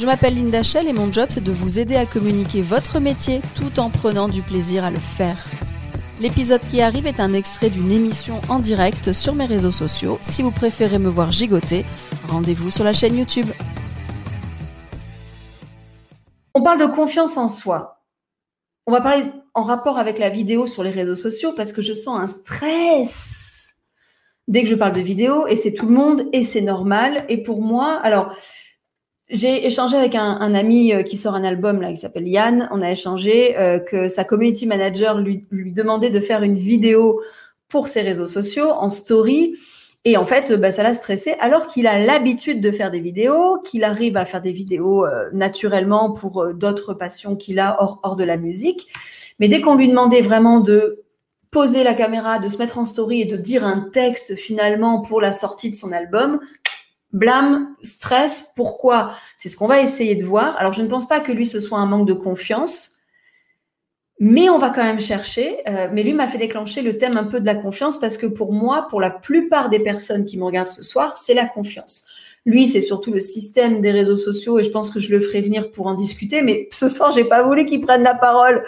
Je 0.00 0.06
m'appelle 0.06 0.34
Linda 0.34 0.64
Shell 0.64 0.88
et 0.88 0.92
mon 0.92 1.12
job 1.12 1.28
c'est 1.30 1.44
de 1.44 1.52
vous 1.52 1.78
aider 1.78 1.94
à 1.94 2.04
communiquer 2.04 2.62
votre 2.62 2.98
métier 2.98 3.40
tout 3.54 3.78
en 3.78 3.90
prenant 3.90 4.28
du 4.28 4.42
plaisir 4.42 4.82
à 4.82 4.90
le 4.90 4.98
faire. 4.98 5.36
L'épisode 6.18 6.62
qui 6.68 6.80
arrive 6.80 7.06
est 7.06 7.20
un 7.20 7.32
extrait 7.32 7.70
d'une 7.70 7.92
émission 7.92 8.40
en 8.48 8.58
direct 8.58 9.12
sur 9.12 9.36
mes 9.36 9.46
réseaux 9.46 9.70
sociaux. 9.70 10.18
Si 10.22 10.42
vous 10.42 10.50
préférez 10.50 10.98
me 10.98 11.08
voir 11.08 11.30
gigoter, 11.30 11.84
rendez-vous 12.28 12.72
sur 12.72 12.82
la 12.82 12.92
chaîne 12.92 13.16
YouTube. 13.16 13.46
On 16.54 16.62
parle 16.62 16.80
de 16.80 16.86
confiance 16.86 17.36
en 17.36 17.48
soi. 17.48 18.02
On 18.86 18.92
va 18.92 19.00
parler 19.00 19.24
en 19.54 19.62
rapport 19.62 19.98
avec 19.98 20.18
la 20.18 20.28
vidéo 20.28 20.66
sur 20.66 20.82
les 20.82 20.90
réseaux 20.90 21.14
sociaux 21.14 21.52
parce 21.56 21.72
que 21.72 21.82
je 21.82 21.92
sens 21.92 22.18
un 22.18 22.26
stress 22.26 23.76
dès 24.48 24.62
que 24.62 24.68
je 24.68 24.74
parle 24.74 24.92
de 24.92 25.00
vidéo 25.00 25.46
et 25.46 25.54
c'est 25.54 25.72
tout 25.72 25.86
le 25.86 25.94
monde 25.94 26.28
et 26.32 26.42
c'est 26.42 26.62
normal. 26.62 27.24
Et 27.28 27.42
pour 27.42 27.62
moi, 27.62 28.00
alors, 28.02 28.34
j'ai 29.30 29.66
échangé 29.66 29.96
avec 29.96 30.14
un, 30.14 30.54
ami 30.54 30.92
euh, 30.92 31.02
qui 31.02 31.16
sort 31.16 31.34
un 31.34 31.44
album 31.44 31.80
là, 31.80 31.90
qui 31.90 31.96
s'appelle 31.96 32.28
Yann. 32.28 32.68
On 32.70 32.82
a 32.82 32.90
échangé 32.90 33.58
euh, 33.58 33.78
que 33.78 34.08
sa 34.08 34.24
community 34.24 34.66
manager 34.66 35.18
lui, 35.18 35.46
lui 35.50 35.72
demandait 35.72 36.10
de 36.10 36.20
faire 36.20 36.42
une 36.42 36.56
vidéo 36.56 37.22
pour 37.68 37.88
ses 37.88 38.02
réseaux 38.02 38.26
sociaux 38.26 38.70
en 38.70 38.90
story. 38.90 39.56
Et 40.04 40.18
en 40.18 40.26
fait, 40.26 40.52
bah, 40.52 40.70
ça 40.70 40.82
l'a 40.82 40.92
stressé, 40.92 41.34
alors 41.40 41.66
qu'il 41.66 41.86
a 41.86 41.98
l'habitude 41.98 42.60
de 42.60 42.70
faire 42.70 42.90
des 42.90 43.00
vidéos, 43.00 43.60
qu'il 43.64 43.84
arrive 43.84 44.18
à 44.18 44.26
faire 44.26 44.42
des 44.42 44.52
vidéos 44.52 45.06
euh, 45.06 45.30
naturellement 45.32 46.12
pour 46.12 46.52
d'autres 46.52 46.92
passions 46.92 47.36
qu'il 47.36 47.58
a 47.58 47.78
hors, 47.80 48.00
hors 48.02 48.16
de 48.16 48.24
la 48.24 48.36
musique. 48.36 48.88
Mais 49.40 49.48
dès 49.48 49.62
qu'on 49.62 49.74
lui 49.74 49.88
demandait 49.88 50.20
vraiment 50.20 50.60
de 50.60 51.04
poser 51.50 51.84
la 51.84 51.94
caméra, 51.94 52.38
de 52.38 52.48
se 52.48 52.58
mettre 52.58 52.78
en 52.78 52.84
story 52.84 53.22
et 53.22 53.24
de 53.24 53.36
dire 53.36 53.64
un 53.64 53.88
texte 53.92 54.34
finalement 54.34 55.00
pour 55.00 55.22
la 55.22 55.32
sortie 55.32 55.70
de 55.70 55.74
son 55.74 55.92
album, 55.92 56.40
blâme, 57.14 57.74
stress. 57.82 58.52
Pourquoi? 58.54 59.14
C'est 59.38 59.48
ce 59.48 59.56
qu'on 59.56 59.68
va 59.68 59.80
essayer 59.80 60.16
de 60.16 60.24
voir. 60.24 60.56
Alors, 60.58 60.74
je 60.74 60.82
ne 60.82 60.88
pense 60.88 61.08
pas 61.08 61.20
que 61.20 61.32
lui, 61.32 61.46
ce 61.46 61.60
soit 61.60 61.78
un 61.78 61.86
manque 61.86 62.06
de 62.06 62.12
confiance, 62.12 62.98
mais 64.20 64.50
on 64.50 64.58
va 64.58 64.70
quand 64.70 64.82
même 64.82 65.00
chercher. 65.00 65.58
Euh, 65.68 65.88
mais 65.92 66.02
lui 66.02 66.12
m'a 66.12 66.26
fait 66.26 66.38
déclencher 66.38 66.82
le 66.82 66.98
thème 66.98 67.16
un 67.16 67.24
peu 67.24 67.40
de 67.40 67.46
la 67.46 67.54
confiance 67.54 67.98
parce 67.98 68.16
que 68.16 68.26
pour 68.26 68.52
moi, 68.52 68.86
pour 68.90 69.00
la 69.00 69.10
plupart 69.10 69.70
des 69.70 69.80
personnes 69.80 70.26
qui 70.26 70.36
me 70.36 70.44
regardent 70.44 70.68
ce 70.68 70.82
soir, 70.82 71.16
c'est 71.16 71.34
la 71.34 71.46
confiance. 71.46 72.06
Lui, 72.46 72.66
c'est 72.66 72.82
surtout 72.82 73.12
le 73.12 73.20
système 73.20 73.80
des 73.80 73.90
réseaux 73.90 74.16
sociaux 74.16 74.58
et 74.58 74.62
je 74.62 74.70
pense 74.70 74.90
que 74.90 75.00
je 75.00 75.10
le 75.12 75.20
ferai 75.20 75.40
venir 75.40 75.70
pour 75.70 75.86
en 75.86 75.94
discuter. 75.94 76.42
Mais 76.42 76.68
ce 76.72 76.88
soir, 76.88 77.12
j'ai 77.12 77.24
pas 77.24 77.42
voulu 77.42 77.64
qu'il 77.64 77.80
prenne 77.80 78.02
la 78.02 78.14
parole 78.14 78.64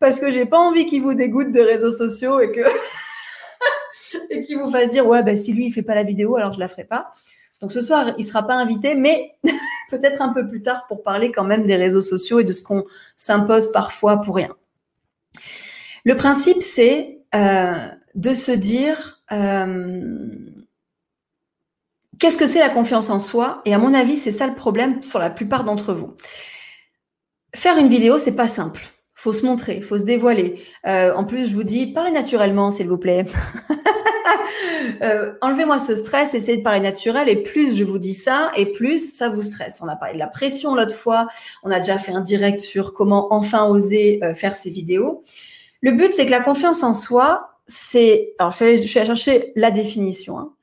parce 0.00 0.18
que 0.18 0.30
j'ai 0.30 0.46
pas 0.46 0.58
envie 0.58 0.86
qu'il 0.86 1.02
vous 1.02 1.14
dégoûte 1.14 1.52
des 1.52 1.62
réseaux 1.62 1.90
sociaux 1.90 2.40
et 2.40 2.50
que 2.50 2.62
et 4.30 4.42
qu'il 4.42 4.58
vous 4.58 4.70
fasse 4.70 4.88
dire 4.88 5.06
ouais 5.06 5.22
ben 5.22 5.36
si 5.36 5.52
lui 5.52 5.66
il 5.66 5.72
fait 5.72 5.82
pas 5.82 5.94
la 5.94 6.02
vidéo 6.02 6.36
alors 6.36 6.54
je 6.54 6.60
la 6.60 6.68
ferai 6.68 6.84
pas. 6.84 7.12
Donc 7.60 7.72
ce 7.72 7.80
soir, 7.80 8.14
il 8.16 8.22
ne 8.22 8.26
sera 8.26 8.46
pas 8.46 8.54
invité, 8.54 8.94
mais 8.94 9.36
peut-être 9.90 10.22
un 10.22 10.32
peu 10.32 10.48
plus 10.48 10.62
tard 10.62 10.86
pour 10.88 11.02
parler 11.02 11.30
quand 11.30 11.44
même 11.44 11.66
des 11.66 11.76
réseaux 11.76 12.00
sociaux 12.00 12.40
et 12.40 12.44
de 12.44 12.52
ce 12.52 12.62
qu'on 12.62 12.84
s'impose 13.16 13.72
parfois 13.72 14.20
pour 14.20 14.36
rien. 14.36 14.54
Le 16.04 16.14
principe, 16.16 16.62
c'est 16.62 17.20
euh, 17.34 17.88
de 18.14 18.34
se 18.34 18.52
dire 18.52 19.22
euh, 19.32 20.28
qu'est-ce 22.18 22.38
que 22.38 22.46
c'est 22.46 22.60
la 22.60 22.70
confiance 22.70 23.10
en 23.10 23.20
soi? 23.20 23.60
Et 23.66 23.74
à 23.74 23.78
mon 23.78 23.92
avis, 23.92 24.16
c'est 24.16 24.32
ça 24.32 24.46
le 24.46 24.54
problème 24.54 25.02
sur 25.02 25.18
la 25.18 25.30
plupart 25.30 25.64
d'entre 25.64 25.92
vous. 25.92 26.16
Faire 27.54 27.76
une 27.76 27.88
vidéo, 27.88 28.16
c'est 28.16 28.36
pas 28.36 28.48
simple 28.48 28.88
faut 29.20 29.34
se 29.34 29.44
montrer, 29.44 29.82
faut 29.82 29.98
se 29.98 30.04
dévoiler. 30.04 30.62
Euh, 30.86 31.12
en 31.14 31.24
plus, 31.24 31.50
je 31.50 31.54
vous 31.54 31.62
dis, 31.62 31.92
parlez 31.92 32.10
naturellement, 32.10 32.70
s'il 32.70 32.88
vous 32.88 32.96
plaît. 32.96 33.26
euh, 35.02 35.34
Enlevez-moi 35.42 35.78
ce 35.78 35.94
stress, 35.94 36.32
essayez 36.32 36.56
de 36.56 36.62
parler 36.62 36.80
naturel. 36.80 37.28
Et 37.28 37.42
plus 37.42 37.76
je 37.76 37.84
vous 37.84 37.98
dis 37.98 38.14
ça, 38.14 38.50
et 38.56 38.72
plus 38.72 39.14
ça 39.14 39.28
vous 39.28 39.42
stresse. 39.42 39.80
On 39.82 39.88
a 39.88 39.96
parlé 39.96 40.14
de 40.14 40.18
la 40.18 40.26
pression 40.26 40.74
l'autre 40.74 40.94
fois. 40.94 41.28
On 41.62 41.70
a 41.70 41.80
déjà 41.80 41.98
fait 41.98 42.12
un 42.12 42.22
direct 42.22 42.60
sur 42.60 42.94
comment 42.94 43.30
enfin 43.30 43.66
oser 43.66 44.20
euh, 44.22 44.32
faire 44.32 44.54
ces 44.54 44.70
vidéos. 44.70 45.22
Le 45.82 45.92
but, 45.92 46.14
c'est 46.14 46.24
que 46.24 46.30
la 46.30 46.40
confiance 46.40 46.82
en 46.82 46.94
soi, 46.94 47.58
c'est. 47.66 48.32
Alors, 48.38 48.52
je 48.52 48.56
suis, 48.56 48.98
allée, 48.98 49.06
chercher 49.06 49.52
la 49.54 49.70
définition. 49.70 50.38
Hein. 50.38 50.54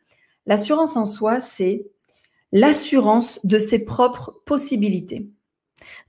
L'assurance 0.48 0.98
en 0.98 1.06
soi, 1.06 1.40
c'est 1.40 1.86
l'assurance 2.52 3.40
de 3.46 3.60
ses 3.60 3.86
propres 3.86 4.42
possibilités. 4.46 5.28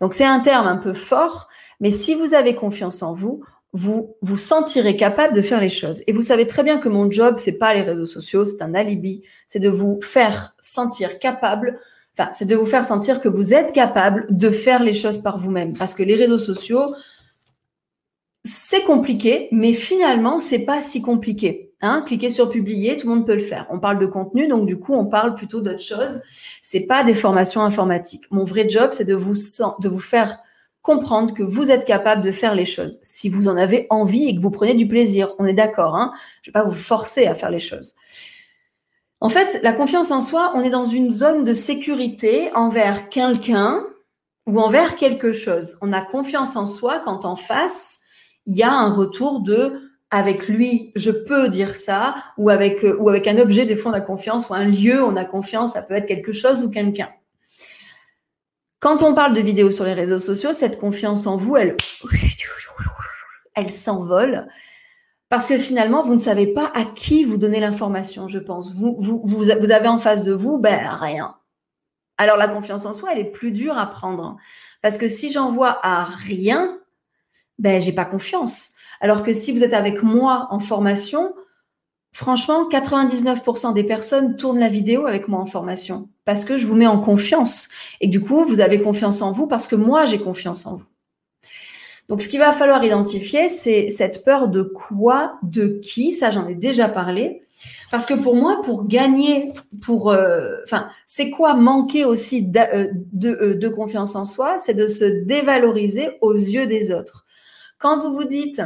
Donc, 0.01 0.15
c'est 0.15 0.25
un 0.25 0.41
terme 0.41 0.67
un 0.67 0.79
peu 0.79 0.95
fort 0.95 1.49
mais 1.81 1.91
si 1.91 2.15
vous 2.15 2.34
avez 2.34 2.55
confiance 2.55 3.03
en 3.03 3.15
vous, 3.15 3.43
vous 3.72 4.16
vous 4.22 4.39
sentirez 4.39 4.97
capable 4.97 5.34
de 5.34 5.43
faire 5.43 5.61
les 5.61 5.69
choses. 5.69 6.03
Et 6.06 6.12
vous 6.12 6.22
savez 6.22 6.47
très 6.47 6.62
bien 6.62 6.78
que 6.78 6.89
mon 6.89 7.11
job, 7.11 7.37
c'est 7.39 7.59
pas 7.59 7.75
les 7.75 7.83
réseaux 7.83 8.06
sociaux, 8.06 8.44
c'est 8.44 8.62
un 8.62 8.75
alibi, 8.75 9.22
c'est 9.47 9.61
de 9.61 9.69
vous 9.69 10.00
faire 10.03 10.55
sentir 10.61 11.19
capable. 11.19 11.78
Enfin, 12.19 12.31
c'est 12.33 12.47
de 12.47 12.56
vous 12.56 12.67
faire 12.67 12.84
sentir 12.84 13.21
que 13.21 13.28
vous 13.28 13.55
êtes 13.55 13.72
capable 13.72 14.27
de 14.31 14.50
faire 14.50 14.83
les 14.83 14.94
choses 14.94 15.19
par 15.19 15.38
vous-même. 15.38 15.77
Parce 15.77 15.94
que 15.94 16.03
les 16.03 16.15
réseaux 16.15 16.38
sociaux, 16.38 16.94
c'est 18.43 18.83
compliqué, 18.83 19.49
mais 19.53 19.72
finalement, 19.72 20.41
c'est 20.41 20.61
pas 20.61 20.81
si 20.81 21.03
compliqué. 21.03 21.72
Hein, 21.81 22.03
cliquez 22.05 22.31
sur 22.31 22.50
publier, 22.50 22.97
tout 22.97 23.06
le 23.06 23.15
monde 23.15 23.27
peut 23.27 23.34
le 23.34 23.41
faire. 23.41 23.67
On 23.71 23.78
parle 23.78 24.00
de 24.00 24.06
contenu, 24.06 24.49
donc 24.49 24.67
du 24.67 24.81
coup, 24.81 24.94
on 24.94 25.06
parle 25.06 25.37
plutôt 25.37 25.61
d'autre 25.61 25.83
chose. 25.83 26.22
C'est 26.61 26.87
pas 26.87 27.05
des 27.05 27.15
formations 27.15 27.61
informatiques. 27.61 28.25
Mon 28.31 28.44
vrai 28.44 28.69
job, 28.69 28.91
c'est 28.93 29.05
de 29.05 29.15
vous, 29.15 29.34
de 29.34 29.88
vous 29.88 30.00
faire 30.00 30.38
comprendre 30.88 31.34
que 31.34 31.43
vous 31.43 31.71
êtes 31.71 31.84
capable 31.84 32.22
de 32.22 32.31
faire 32.31 32.54
les 32.54 32.65
choses. 32.65 32.99
Si 33.03 33.28
vous 33.28 33.47
en 33.47 33.59
avez 33.59 33.87
envie 33.91 34.26
et 34.26 34.34
que 34.34 34.41
vous 34.41 34.50
prenez 34.50 34.72
du 34.72 34.88
plaisir, 34.88 35.34
on 35.38 35.44
est 35.44 35.53
d'accord. 35.53 35.94
Hein 35.94 36.15
Je 36.41 36.49
ne 36.49 36.53
vais 36.53 36.60
pas 36.60 36.65
vous 36.65 36.75
forcer 36.75 37.26
à 37.26 37.34
faire 37.34 37.50
les 37.50 37.59
choses. 37.59 37.94
En 39.21 39.28
fait, 39.28 39.60
la 39.62 39.75
confiance 39.75 40.10
en 40.10 40.22
soi, 40.22 40.53
on 40.54 40.62
est 40.62 40.71
dans 40.71 40.87
une 40.87 41.10
zone 41.10 41.44
de 41.44 41.53
sécurité 41.53 42.50
envers 42.54 43.10
quelqu'un 43.10 43.84
ou 44.47 44.60
envers 44.60 44.97
quelque 44.97 45.31
chose. 45.31 45.76
On 45.82 45.93
a 45.93 46.00
confiance 46.00 46.56
en 46.56 46.65
soi 46.65 47.03
quand 47.05 47.26
en 47.26 47.37
face, 47.37 47.99
il 48.47 48.56
y 48.56 48.62
a 48.62 48.72
un 48.72 48.91
retour 48.91 49.41
de 49.41 49.82
avec 50.10 50.49
lui, 50.49 50.91
je 50.97 51.10
peux 51.10 51.50
dire 51.50 51.76
ça, 51.76 52.15
ou 52.38 52.49
avec, 52.49 52.82
ou 52.99 53.10
avec 53.10 53.26
un 53.26 53.37
objet, 53.37 53.66
des 53.66 53.76
fois 53.76 53.91
on 53.91 53.94
a 53.94 54.00
confiance, 54.00 54.49
ou 54.49 54.55
un 54.55 54.65
lieu, 54.65 55.05
on 55.05 55.16
a 55.16 55.26
confiance, 55.26 55.75
ça 55.75 55.82
peut 55.82 55.93
être 55.93 56.06
quelque 56.06 56.32
chose 56.32 56.65
ou 56.65 56.70
quelqu'un. 56.70 57.10
Quand 58.81 59.03
on 59.03 59.15
parle 59.15 59.33
de 59.33 59.41
vidéos 59.41 59.71
sur 59.71 59.84
les 59.84 59.93
réseaux 59.93 60.19
sociaux, 60.19 60.53
cette 60.53 60.78
confiance 60.78 61.27
en 61.27 61.37
vous, 61.37 61.56
elle, 61.56 61.77
elle 63.55 63.71
s'envole. 63.71 64.47
Parce 65.28 65.47
que 65.47 65.59
finalement, 65.59 66.03
vous 66.03 66.15
ne 66.15 66.21
savez 66.21 66.47
pas 66.47 66.71
à 66.75 66.84
qui 66.84 67.25
vous 67.25 67.37
donner 67.37 67.61
l'information, 67.61 68.28
je 68.28 68.38
pense. 68.38 68.72
Vous, 68.72 68.97
vous, 68.99 69.21
vous, 69.25 69.50
avez 69.50 69.88
en 69.88 69.99
face 69.99 70.25
de 70.25 70.33
vous, 70.33 70.59
ben, 70.59 70.88
rien. 70.88 71.34
Alors, 72.17 72.37
la 72.37 72.49
confiance 72.49 72.87
en 72.87 72.94
soi, 72.94 73.11
elle 73.12 73.19
est 73.19 73.31
plus 73.31 73.50
dure 73.50 73.77
à 73.77 73.87
prendre. 73.91 74.37
Parce 74.81 74.97
que 74.97 75.09
si 75.09 75.31
j'envoie 75.31 75.78
à 75.83 76.05
rien, 76.05 76.78
ben, 77.59 77.81
j'ai 77.81 77.93
pas 77.93 78.05
confiance. 78.05 78.75
Alors 79.00 79.22
que 79.22 79.33
si 79.33 79.53
vous 79.53 79.62
êtes 79.62 79.75
avec 79.75 80.03
moi 80.03 80.47
en 80.50 80.61
formation, 80.61 81.34
Franchement, 82.19 82.69
99% 82.69 83.75
des 83.75 83.84
personnes 83.84 84.34
tournent 84.34 84.59
la 84.59 84.67
vidéo 84.67 85.06
avec 85.06 85.29
moi 85.29 85.39
en 85.39 85.47
formation 85.47 86.09
parce 86.25 86.45
que 86.45 86.56
je 86.56 86.67
vous 86.67 86.75
mets 86.75 86.89
en 86.89 86.99
confiance. 86.99 87.69
Et 88.01 88.09
du 88.09 88.21
coup, 88.21 88.45
vous 88.45 88.61
avez 88.61 88.83
confiance 88.83 89.23
en 89.23 89.31
vous 89.31 89.47
parce 89.47 89.69
que 89.69 89.77
moi, 89.77 90.05
j'ai 90.05 90.19
confiance 90.19 90.67
en 90.67 90.75
vous. 90.75 90.84
Donc, 92.09 92.20
ce 92.20 92.29
qu'il 92.29 92.41
va 92.41 92.50
falloir 92.50 92.82
identifier, 92.82 93.49
c'est 93.49 93.88
cette 93.91 94.25
peur 94.25 94.49
de 94.49 94.62
quoi, 94.62 95.38
de 95.44 95.79
qui. 95.81 96.11
Ça, 96.11 96.32
j'en 96.32 96.49
ai 96.49 96.56
déjà 96.56 96.88
parlé. 96.88 97.43
Parce 97.93 98.05
que 98.05 98.15
pour 98.15 98.35
moi, 98.35 98.59
pour 98.65 98.88
gagner, 98.88 99.53
pour, 99.81 100.11
euh, 100.11 100.56
enfin, 100.65 100.88
c'est 101.06 101.31
quoi 101.31 101.55
manquer 101.55 102.05
aussi 102.05 102.50
euh, 102.56 102.88
euh, 103.26 103.55
de 103.55 103.69
confiance 103.69 104.17
en 104.17 104.25
soi 104.25 104.59
C'est 104.59 104.75
de 104.75 104.88
se 104.88 105.05
dévaloriser 105.05 106.19
aux 106.20 106.35
yeux 106.35 106.67
des 106.67 106.91
autres. 106.91 107.26
Quand 107.79 108.00
vous 108.00 108.12
vous 108.12 108.25
dites, 108.25 108.61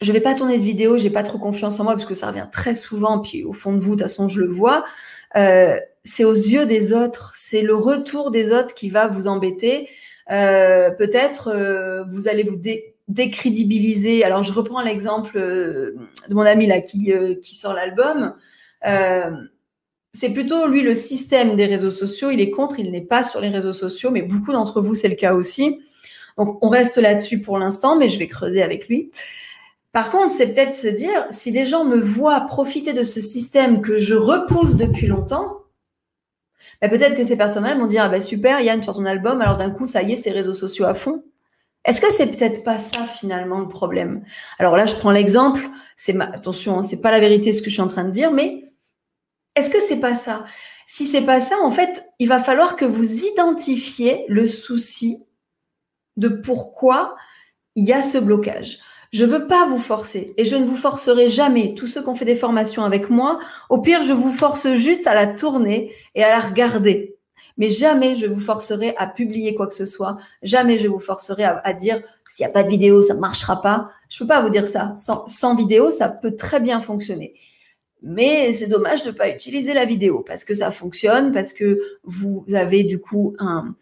je 0.00 0.12
vais 0.12 0.20
pas 0.20 0.34
tourner 0.34 0.58
de 0.58 0.64
vidéo, 0.64 0.98
j'ai 0.98 1.10
pas 1.10 1.22
trop 1.22 1.38
confiance 1.38 1.80
en 1.80 1.84
moi 1.84 1.94
parce 1.94 2.06
que 2.06 2.14
ça 2.14 2.28
revient 2.28 2.46
très 2.52 2.74
souvent, 2.74 3.18
puis 3.20 3.44
au 3.44 3.52
fond 3.52 3.72
de 3.72 3.78
vous, 3.78 3.96
de 3.96 4.02
toute 4.02 4.02
façon, 4.02 4.28
je 4.28 4.40
le 4.40 4.48
vois. 4.48 4.84
Euh, 5.36 5.78
c'est 6.04 6.24
aux 6.24 6.34
yeux 6.34 6.66
des 6.66 6.92
autres, 6.92 7.32
c'est 7.34 7.62
le 7.62 7.74
retour 7.74 8.30
des 8.30 8.52
autres 8.52 8.74
qui 8.74 8.88
va 8.90 9.08
vous 9.08 9.26
embêter. 9.26 9.88
Euh, 10.30 10.90
Peut-être 10.90 11.48
euh, 11.48 12.04
vous 12.10 12.28
allez 12.28 12.42
vous 12.42 12.60
décrédibiliser. 13.08 14.24
Alors 14.24 14.42
je 14.42 14.52
reprends 14.52 14.82
l'exemple 14.82 15.36
euh, 15.36 15.96
de 16.28 16.34
mon 16.34 16.42
ami 16.42 16.66
là 16.66 16.80
qui, 16.80 17.12
euh, 17.12 17.34
qui 17.34 17.54
sort 17.54 17.74
l'album. 17.74 18.34
c'est 20.12 20.32
plutôt 20.32 20.66
lui 20.66 20.82
le 20.82 20.94
système 20.94 21.56
des 21.56 21.66
réseaux 21.66 21.90
sociaux. 21.90 22.30
Il 22.30 22.40
est 22.40 22.50
contre, 22.50 22.78
il 22.78 22.90
n'est 22.90 23.00
pas 23.02 23.22
sur 23.22 23.40
les 23.40 23.48
réseaux 23.48 23.72
sociaux, 23.72 24.10
mais 24.10 24.22
beaucoup 24.22 24.52
d'entre 24.52 24.80
vous 24.80 24.94
c'est 24.94 25.08
le 25.08 25.16
cas 25.16 25.34
aussi. 25.34 25.80
Donc 26.38 26.58
on 26.62 26.68
reste 26.68 26.98
là-dessus 26.98 27.40
pour 27.40 27.58
l'instant, 27.58 27.96
mais 27.96 28.08
je 28.08 28.18
vais 28.18 28.28
creuser 28.28 28.62
avec 28.62 28.88
lui. 28.88 29.10
Par 29.96 30.10
contre, 30.10 30.30
c'est 30.30 30.52
peut-être 30.52 30.74
se 30.74 30.88
dire, 30.88 31.24
si 31.30 31.52
des 31.52 31.64
gens 31.64 31.86
me 31.86 31.96
voient 31.98 32.40
profiter 32.40 32.92
de 32.92 33.02
ce 33.02 33.18
système 33.18 33.80
que 33.80 33.96
je 33.96 34.14
repousse 34.14 34.76
depuis 34.76 35.06
longtemps, 35.06 35.62
ben 36.82 36.90
peut-être 36.90 37.16
que 37.16 37.24
ces 37.24 37.38
personnes-là 37.38 37.76
vont 37.76 37.86
dire, 37.86 38.02
ah 38.02 38.10
ben 38.10 38.20
super, 38.20 38.60
Yann, 38.60 38.82
sur 38.82 38.94
ton 38.94 39.06
album, 39.06 39.40
alors 39.40 39.56
d'un 39.56 39.70
coup, 39.70 39.86
ça 39.86 40.02
y 40.02 40.12
est, 40.12 40.16
ces 40.16 40.32
réseaux 40.32 40.52
sociaux 40.52 40.84
à 40.84 40.92
fond. 40.92 41.24
Est-ce 41.86 42.02
que 42.02 42.12
c'est 42.12 42.26
peut-être 42.26 42.62
pas 42.62 42.76
ça 42.76 43.06
finalement 43.06 43.58
le 43.58 43.68
problème? 43.68 44.22
Alors 44.58 44.76
là, 44.76 44.84
je 44.84 44.94
prends 44.96 45.12
l'exemple. 45.12 45.66
C'est 45.96 46.12
ma... 46.12 46.26
attention, 46.26 46.80
hein, 46.80 46.82
c'est 46.82 47.00
pas 47.00 47.10
la 47.10 47.18
vérité 47.18 47.54
ce 47.54 47.62
que 47.62 47.70
je 47.70 47.76
suis 47.76 47.82
en 47.82 47.88
train 47.88 48.04
de 48.04 48.10
dire, 48.10 48.32
mais 48.32 48.70
est-ce 49.54 49.70
que 49.70 49.80
c'est 49.80 50.00
pas 50.00 50.14
ça? 50.14 50.44
Si 50.86 51.06
c'est 51.06 51.24
pas 51.24 51.40
ça, 51.40 51.56
en 51.62 51.70
fait, 51.70 52.04
il 52.18 52.28
va 52.28 52.38
falloir 52.38 52.76
que 52.76 52.84
vous 52.84 53.24
identifiez 53.24 54.26
le 54.28 54.46
souci 54.46 55.24
de 56.18 56.28
pourquoi 56.28 57.16
il 57.76 57.86
y 57.86 57.94
a 57.94 58.02
ce 58.02 58.18
blocage. 58.18 58.80
Je 59.12 59.24
ne 59.24 59.30
veux 59.30 59.46
pas 59.46 59.66
vous 59.66 59.78
forcer 59.78 60.34
et 60.36 60.44
je 60.44 60.56
ne 60.56 60.64
vous 60.64 60.76
forcerai 60.76 61.28
jamais. 61.28 61.74
Tous 61.74 61.86
ceux 61.86 62.02
qui 62.02 62.08
ont 62.08 62.14
fait 62.14 62.24
des 62.24 62.34
formations 62.34 62.84
avec 62.84 63.10
moi, 63.10 63.38
au 63.70 63.78
pire, 63.78 64.02
je 64.02 64.12
vous 64.12 64.32
force 64.32 64.72
juste 64.74 65.06
à 65.06 65.14
la 65.14 65.26
tourner 65.26 65.92
et 66.14 66.22
à 66.22 66.28
la 66.30 66.40
regarder. 66.40 67.16
Mais 67.58 67.70
jamais 67.70 68.14
je 68.14 68.26
vous 68.26 68.40
forcerai 68.40 68.94
à 68.98 69.06
publier 69.06 69.54
quoi 69.54 69.66
que 69.66 69.74
ce 69.74 69.86
soit. 69.86 70.18
Jamais 70.42 70.78
je 70.78 70.88
vous 70.88 70.98
forcerai 70.98 71.44
à, 71.44 71.72
dire 71.72 72.02
s'il 72.28 72.44
n'y 72.44 72.50
a 72.50 72.52
pas 72.52 72.62
de 72.62 72.68
vidéo, 72.68 73.02
ça 73.02 73.14
ne 73.14 73.20
marchera 73.20 73.62
pas. 73.62 73.90
Je 74.08 74.22
ne 74.22 74.26
peux 74.26 74.34
pas 74.34 74.42
vous 74.42 74.50
dire 74.50 74.68
ça. 74.68 74.92
Sans, 74.96 75.26
sans 75.26 75.54
vidéo, 75.54 75.90
ça 75.90 76.08
peut 76.08 76.36
très 76.36 76.60
bien 76.60 76.80
fonctionner. 76.80 77.34
Mais 78.02 78.52
c'est 78.52 78.66
dommage 78.66 79.04
de 79.04 79.10
ne 79.10 79.14
pas 79.14 79.30
utiliser 79.30 79.72
la 79.72 79.86
vidéo 79.86 80.22
parce 80.26 80.44
que 80.44 80.52
ça 80.52 80.70
fonctionne, 80.70 81.32
parce 81.32 81.52
que 81.52 81.80
vous 82.04 82.44
avez 82.52 82.84
du 82.84 83.00
coup 83.00 83.34
un, 83.38 83.74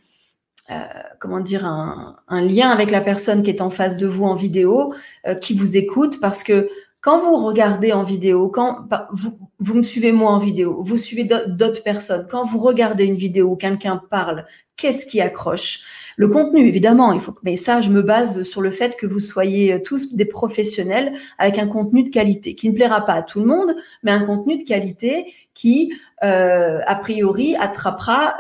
euh, 0.71 0.75
comment 1.19 1.41
dire, 1.41 1.67
un, 1.67 2.17
lien 2.31 2.71
avec 2.71 2.91
la 2.91 3.03
personne 3.03 3.43
qui 3.43 3.51
est 3.51 3.61
en 3.61 3.71
face 3.71 3.99
de 3.99 4.07
vous 4.07 4.25
en 4.25 4.35
vidéo, 4.35 4.95
euh, 5.27 5.35
qui 5.35 5.55
vous 5.55 5.77
écoute, 5.77 6.21
parce 6.21 6.43
que 6.43 6.71
quand 7.05 7.19
vous 7.19 7.37
regardez 7.37 7.93
en 7.93 8.03
vidéo, 8.03 8.49
quand 8.49 8.81
bah, 8.89 9.09
vous, 9.13 9.39
vous 9.59 9.75
me 9.75 9.83
suivez 9.83 10.11
moi 10.11 10.31
en 10.31 10.39
vidéo, 10.39 10.79
vous 10.81 10.97
suivez 10.97 11.25
d'autres 11.25 11.83
personnes, 11.83 12.27
quand 12.31 12.47
vous 12.47 12.59
regardez 12.59 13.05
une 13.05 13.15
vidéo 13.15 13.51
où 13.51 13.57
quelqu'un 13.57 14.01
parle, 14.09 14.47
qu'est-ce 14.79 15.05
qui 15.05 15.21
accroche? 15.21 15.81
Le 16.17 16.29
contenu, 16.29 16.67
évidemment, 16.67 17.13
il 17.13 17.21
faut. 17.21 17.35
Mais 17.43 17.57
ça, 17.57 17.83
je 17.83 17.91
me 17.91 18.01
base 18.01 18.45
sur 18.45 18.63
le 18.63 18.71
fait 18.71 18.97
que 18.97 19.07
vous 19.07 19.21
soyez 19.21 19.83
tous 19.83 20.15
des 20.15 20.25
professionnels 20.25 21.13
avec 21.37 21.59
un 21.59 21.67
contenu 21.69 22.05
de 22.05 22.09
qualité, 22.09 22.55
qui 22.55 22.71
ne 22.71 22.75
plaira 22.75 23.05
pas 23.05 23.13
à 23.13 23.23
tout 23.23 23.41
le 23.41 23.47
monde, 23.47 23.77
mais 24.03 24.11
un 24.11 24.25
contenu 24.25 24.57
de 24.57 24.65
qualité 24.65 25.27
qui, 25.53 25.93
euh, 26.23 26.81
a 26.87 26.95
priori, 26.95 27.55
attrapera 27.57 28.37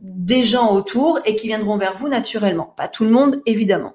des 0.00 0.42
gens 0.42 0.74
autour 0.74 1.20
et 1.24 1.36
qui 1.36 1.46
viendront 1.46 1.76
vers 1.76 1.94
vous 1.94 2.08
naturellement. 2.08 2.74
Pas 2.76 2.88
tout 2.88 3.04
le 3.04 3.10
monde, 3.10 3.40
évidemment. 3.46 3.92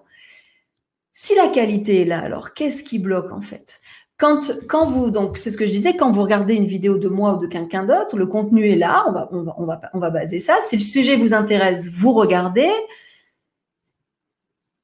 Si 1.18 1.34
la 1.34 1.48
qualité 1.48 2.02
est 2.02 2.06
là, 2.06 2.20
alors 2.20 2.54
qu'est-ce 2.54 2.84
qui 2.84 3.00
bloque 3.00 3.32
en 3.32 3.40
fait? 3.40 3.80
Quand, 4.18 4.52
quand 4.68 4.86
vous, 4.86 5.12
donc 5.12 5.38
c'est 5.38 5.50
ce 5.50 5.58
que 5.58 5.66
je 5.66 5.72
disais, 5.72 5.96
quand 5.96 6.12
vous 6.12 6.22
regardez 6.22 6.56
une 6.56 6.66
vidéo 6.66 6.98
de 6.98 7.08
moi 7.08 7.36
ou 7.36 7.40
de 7.40 7.48
quelqu'un 7.48 7.86
d'autre, 7.86 8.18
le 8.18 8.28
contenu 8.28 8.68
est 8.70 8.76
là, 8.76 9.06
on 9.08 9.14
va, 9.14 9.30
on, 9.32 9.44
va, 9.44 9.56
on, 9.58 9.66
va, 9.66 9.82
on 9.94 10.00
va 10.00 10.10
baser 10.10 10.40
ça. 10.40 10.58
Si 10.62 10.76
le 10.76 10.82
sujet 10.82 11.16
vous 11.16 11.34
intéresse, 11.34 11.88
vous 11.88 12.14
regardez. 12.14 12.70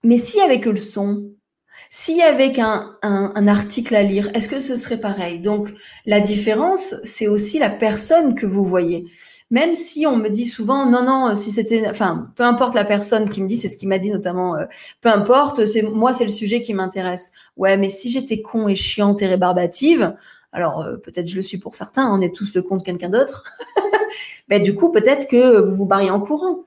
Mais 0.04 0.18
s'il 0.18 0.40
y 0.40 0.44
avait 0.44 0.62
que 0.62 0.70
le 0.70 0.78
son, 0.78 1.32
s'il 1.90 2.16
y 2.16 2.22
avait 2.22 2.58
un, 2.62 2.98
un, 3.04 3.48
article 3.50 3.94
à 3.96 4.04
lire, 4.04 4.32
est-ce 4.34 4.48
que 4.48 4.62
ce 4.62 4.78
serait 4.78 5.02
pareil? 5.02 5.40
Donc 5.40 5.70
la 6.06 6.22
différence, 6.22 6.96
c'est 7.04 7.28
aussi 7.28 7.60
la 7.60 7.70
personne 7.70 8.36
que 8.36 8.46
vous 8.46 8.64
voyez 8.64 9.06
même 9.52 9.76
si 9.76 10.08
on 10.08 10.16
me 10.16 10.30
dit 10.30 10.46
souvent 10.46 10.90
non 10.90 11.04
non 11.04 11.36
si 11.36 11.52
c'était 11.52 11.88
enfin 11.88 12.32
peu 12.36 12.44
importe 12.44 12.74
la 12.74 12.86
personne 12.86 13.30
qui 13.30 13.42
me 13.42 13.48
dit 13.48 13.58
c'est 13.58 13.70
ce 13.70 13.78
qu'il 13.78 13.90
m'a 13.90 14.00
dit 14.00 14.10
notamment 14.10 14.56
euh, 14.56 14.66
peu 15.02 15.10
importe 15.10 15.62
moi 15.94 16.14
c'est 16.14 16.24
le 16.24 16.32
sujet 16.32 16.62
qui 16.62 16.74
m'intéresse. 16.74 17.32
Ouais 17.58 17.78
mais 17.78 17.90
si 17.90 18.10
j'étais 18.10 18.42
con 18.42 18.68
et 18.68 18.76
chiante 18.76 19.22
et 19.22 19.28
rébarbative 19.28 20.16
alors 20.54 20.82
euh, 20.82 20.98
peut-être 20.98 21.28
je 21.28 21.36
le 21.36 21.42
suis 21.42 21.58
pour 21.60 21.76
certains 21.76 22.10
on 22.12 22.22
est 22.22 22.34
tous 22.34 22.56
le 22.56 22.64
con 22.64 22.78
de 22.78 22.84
quelqu'un 22.84 23.10
d'autre 23.10 23.46
ben 24.48 24.64
du 24.64 24.74
coup 24.74 24.92
peut-être 24.92 25.28
que 25.28 25.60
vous 25.60 25.76
vous 25.76 25.86
barriez 25.86 26.10
en 26.10 26.22
courant. 26.22 26.66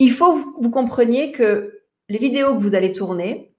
Il 0.00 0.10
faut 0.12 0.32
que 0.32 0.60
vous 0.60 0.70
compreniez 0.70 1.30
que 1.30 1.82
les 2.08 2.18
vidéos 2.18 2.54
que 2.54 2.60
vous 2.60 2.74
allez 2.74 2.92
tourner 2.92 3.52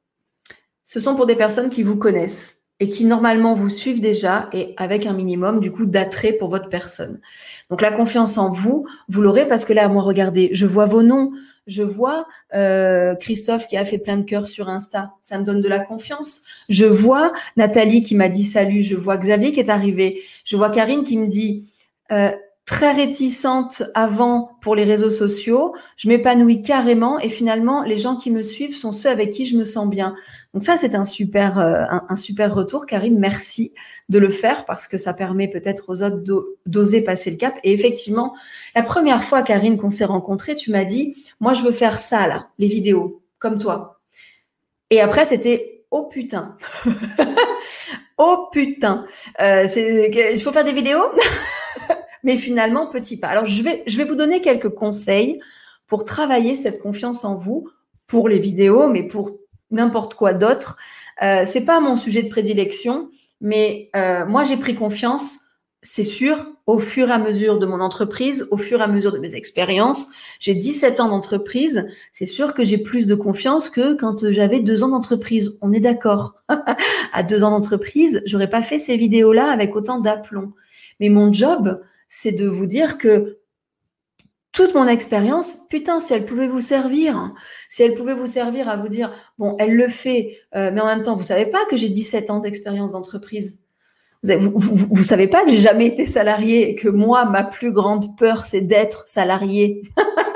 ce 0.86 1.00
sont 1.00 1.16
pour 1.16 1.26
des 1.28 1.36
personnes 1.36 1.70
qui 1.70 1.84
vous 1.84 1.98
connaissent 1.98 2.55
et 2.80 2.90
qui 2.90 3.06
normalement 3.06 3.56
vous 3.56 3.70
suivent 3.70 4.02
déjà 4.02 4.50
et 4.52 4.74
avec 4.78 5.06
un 5.06 5.14
minimum 5.14 5.60
du 5.60 5.72
coup 5.72 5.86
d'attrait 5.86 6.34
pour 6.34 6.50
votre 6.50 6.70
personne. 6.70 7.22
Donc 7.70 7.82
la 7.82 7.92
confiance 7.92 8.38
en 8.38 8.52
vous, 8.52 8.86
vous 9.08 9.22
l'aurez 9.22 9.48
parce 9.48 9.66
que 9.66 9.74
là, 9.74 9.88
moi, 9.88 10.04
regardez, 10.04 10.50
je 10.52 10.66
vois 10.66 10.86
vos 10.86 11.02
noms, 11.02 11.32
je 11.68 11.84
vois 11.84 12.28
euh, 12.54 13.16
Christophe 13.16 13.68
qui 13.68 13.78
a 13.78 13.86
fait 13.86 13.98
plein 13.98 14.18
de 14.18 14.24
cœurs 14.24 14.48
sur 14.48 14.70
Insta, 14.70 15.14
ça 15.22 15.40
me 15.40 15.44
donne 15.44 15.62
de 15.62 15.68
la 15.68 15.80
confiance. 15.80 16.44
Je 16.70 16.86
vois 16.86 17.34
Nathalie 17.58 18.04
qui 18.04 18.16
m'a 18.16 18.30
dit 18.30 18.44
salut, 18.44 18.82
je 18.82 18.96
vois 18.96 19.18
Xavier 19.18 19.52
qui 19.52 19.60
est 19.62 19.70
arrivé, 19.70 20.22
je 20.44 20.58
vois 20.58 20.70
Karine 20.70 21.04
qui 21.04 21.18
me 21.18 21.28
dit 21.28 21.68
euh, 22.12 22.32
très 22.66 22.92
réticente 22.92 23.84
avant 23.94 24.58
pour 24.62 24.76
les 24.76 24.84
réseaux 24.84 25.10
sociaux, 25.10 25.76
je 25.98 26.08
m'épanouis 26.08 26.62
carrément 26.62 27.20
et 27.20 27.30
finalement 27.30 27.84
les 27.84 27.98
gens 27.98 28.16
qui 28.16 28.32
me 28.32 28.42
suivent 28.42 28.76
sont 28.76 28.92
ceux 28.92 29.10
avec 29.10 29.32
qui 29.32 29.46
je 29.46 29.58
me 29.58 29.64
sens 29.64 29.88
bien. 29.88 30.16
Donc 30.56 30.64
ça 30.64 30.78
c'est 30.78 30.96
un 30.96 31.04
super 31.04 31.60
euh, 31.60 31.84
un, 32.08 32.16
super 32.16 32.56
retour 32.56 32.86
Karine, 32.86 33.20
merci 33.20 33.74
de 34.08 34.20
le 34.20 34.30
faire 34.30 34.64
parce 34.64 34.88
que 34.88 34.98
ça 34.98 35.14
permet 35.14 35.50
peut-être 35.50 35.90
aux 35.90 36.02
autres 36.02 36.24
d'oser 36.66 37.04
passer 37.04 37.30
le 37.30 37.36
cap 37.36 37.60
et 37.64 37.74
effectivement, 37.74 38.34
la 38.74 38.82
première 38.82 39.22
fois 39.22 39.44
Karine 39.44 39.78
qu'on 39.78 39.90
s'est 39.90 40.06
rencontrés, 40.06 40.56
tu 40.56 40.72
m'as 40.72 40.86
dit 40.86 41.18
moi 41.42 41.52
je 41.52 41.62
veux 41.62 41.74
faire 41.74 42.00
ça 42.00 42.26
là, 42.26 42.48
les 42.58 42.70
vidéos 42.70 43.22
comme 43.38 43.58
toi. 43.58 44.00
Et 44.92 45.02
après 45.02 45.26
c'était 45.26 45.84
oh 45.92 46.04
putain. 46.06 46.56
oh 48.18 48.48
putain. 48.50 49.06
Euh, 49.42 49.68
il 49.76 50.40
faut 50.40 50.54
faire 50.54 50.64
des 50.64 50.72
vidéos? 50.72 51.04
Mais 52.24 52.38
finalement, 52.38 52.88
petit 52.88 53.20
pas. 53.20 53.28
Alors, 53.28 53.46
je 53.46 53.62
vais, 53.62 53.84
je 53.86 53.98
vais 53.98 54.04
vous 54.04 54.16
donner 54.16 54.42
quelques 54.42 54.70
conseils 54.70 55.40
pour 55.86 56.06
travailler 56.06 56.56
cette 56.56 56.82
confiance 56.82 57.24
en 57.24 57.36
vous 57.36 57.70
pour 58.08 58.28
les 58.28 58.40
vidéos, 58.40 58.88
mais 58.88 59.04
pour 59.04 59.38
n'importe 59.76 60.16
quoi 60.16 60.34
d'autre. 60.34 60.78
Euh, 61.22 61.44
c'est 61.46 61.62
pas 61.62 61.80
mon 61.80 61.96
sujet 61.96 62.24
de 62.24 62.30
prédilection, 62.30 63.10
mais 63.42 63.90
euh, 63.96 64.26
moi, 64.26 64.44
j'ai 64.44 64.58
pris 64.58 64.76
confiance, 64.76 65.42
c'est 65.82 66.04
sûr, 66.04 66.48
au 66.66 66.80
fur 66.80 67.10
et 67.10 67.12
à 67.12 67.20
mesure 67.20 67.60
de 67.60 67.66
mon 67.68 67.80
entreprise, 67.80 68.48
au 68.50 68.58
fur 68.58 68.80
et 68.80 68.84
à 68.84 68.88
mesure 68.88 69.12
de 69.12 69.20
mes 69.20 69.36
expériences. 69.36 70.08
J'ai 70.40 70.56
17 70.56 71.00
ans 71.00 71.10
d'entreprise. 71.10 71.88
C'est 72.12 72.26
sûr 72.26 72.56
que 72.56 72.64
j'ai 72.64 72.80
plus 72.80 73.06
de 73.06 73.14
confiance 73.14 73.70
que 73.70 73.94
quand 73.94 74.32
j'avais 74.32 74.62
deux 74.62 74.84
ans 74.84 74.90
d'entreprise. 74.90 75.60
On 75.62 75.72
est 75.72 75.80
d'accord. 75.80 76.34
à 77.14 77.24
deux 77.24 77.44
ans 77.44 77.52
d'entreprise, 77.52 78.24
j'aurais 78.26 78.50
pas 78.50 78.64
fait 78.64 78.80
ces 78.80 78.98
vidéos-là 78.98 79.52
avec 79.52 79.76
autant 79.76 80.00
d'aplomb. 80.00 80.54
Mais 81.00 81.10
mon 81.10 81.32
job, 81.32 81.80
c'est 82.10 82.32
de 82.32 82.48
vous 82.48 82.66
dire 82.66 82.98
que 82.98 83.38
toute 84.56 84.74
mon 84.74 84.88
expérience, 84.88 85.58
putain, 85.70 86.00
si 86.00 86.14
elle 86.14 86.24
pouvait 86.24 86.48
vous 86.48 86.62
servir, 86.62 87.34
si 87.70 87.84
elle 87.84 87.94
pouvait 87.94 88.14
vous 88.14 88.26
servir 88.26 88.70
à 88.70 88.78
vous 88.78 88.88
dire, 88.88 89.12
bon, 89.38 89.58
elle 89.60 89.76
le 89.76 89.90
fait, 89.90 90.38
euh, 90.56 90.72
mais 90.74 90.80
en 90.80 90.86
même 90.86 91.02
temps, 91.02 91.18
vous 91.18 91.24
savez 91.24 91.46
pas 91.46 91.66
que 91.70 91.76
j'ai 91.76 91.90
17 91.90 92.30
ans 92.30 92.40
d'expérience 92.40 92.94
d'entreprise. 92.94 93.66
Vous, 94.24 94.96
ne 94.98 95.04
savez 95.04 95.28
pas 95.28 95.44
que 95.44 95.52
j'ai 95.52 95.60
jamais 95.60 95.88
été 95.88 96.06
salarié 96.06 96.70
et 96.70 96.76
que 96.76 96.88
moi, 96.88 97.26
ma 97.26 97.44
plus 97.44 97.74
grande 97.74 98.18
peur, 98.18 98.46
c'est 98.46 98.62
d'être 98.62 99.04
salarié. 99.08 99.84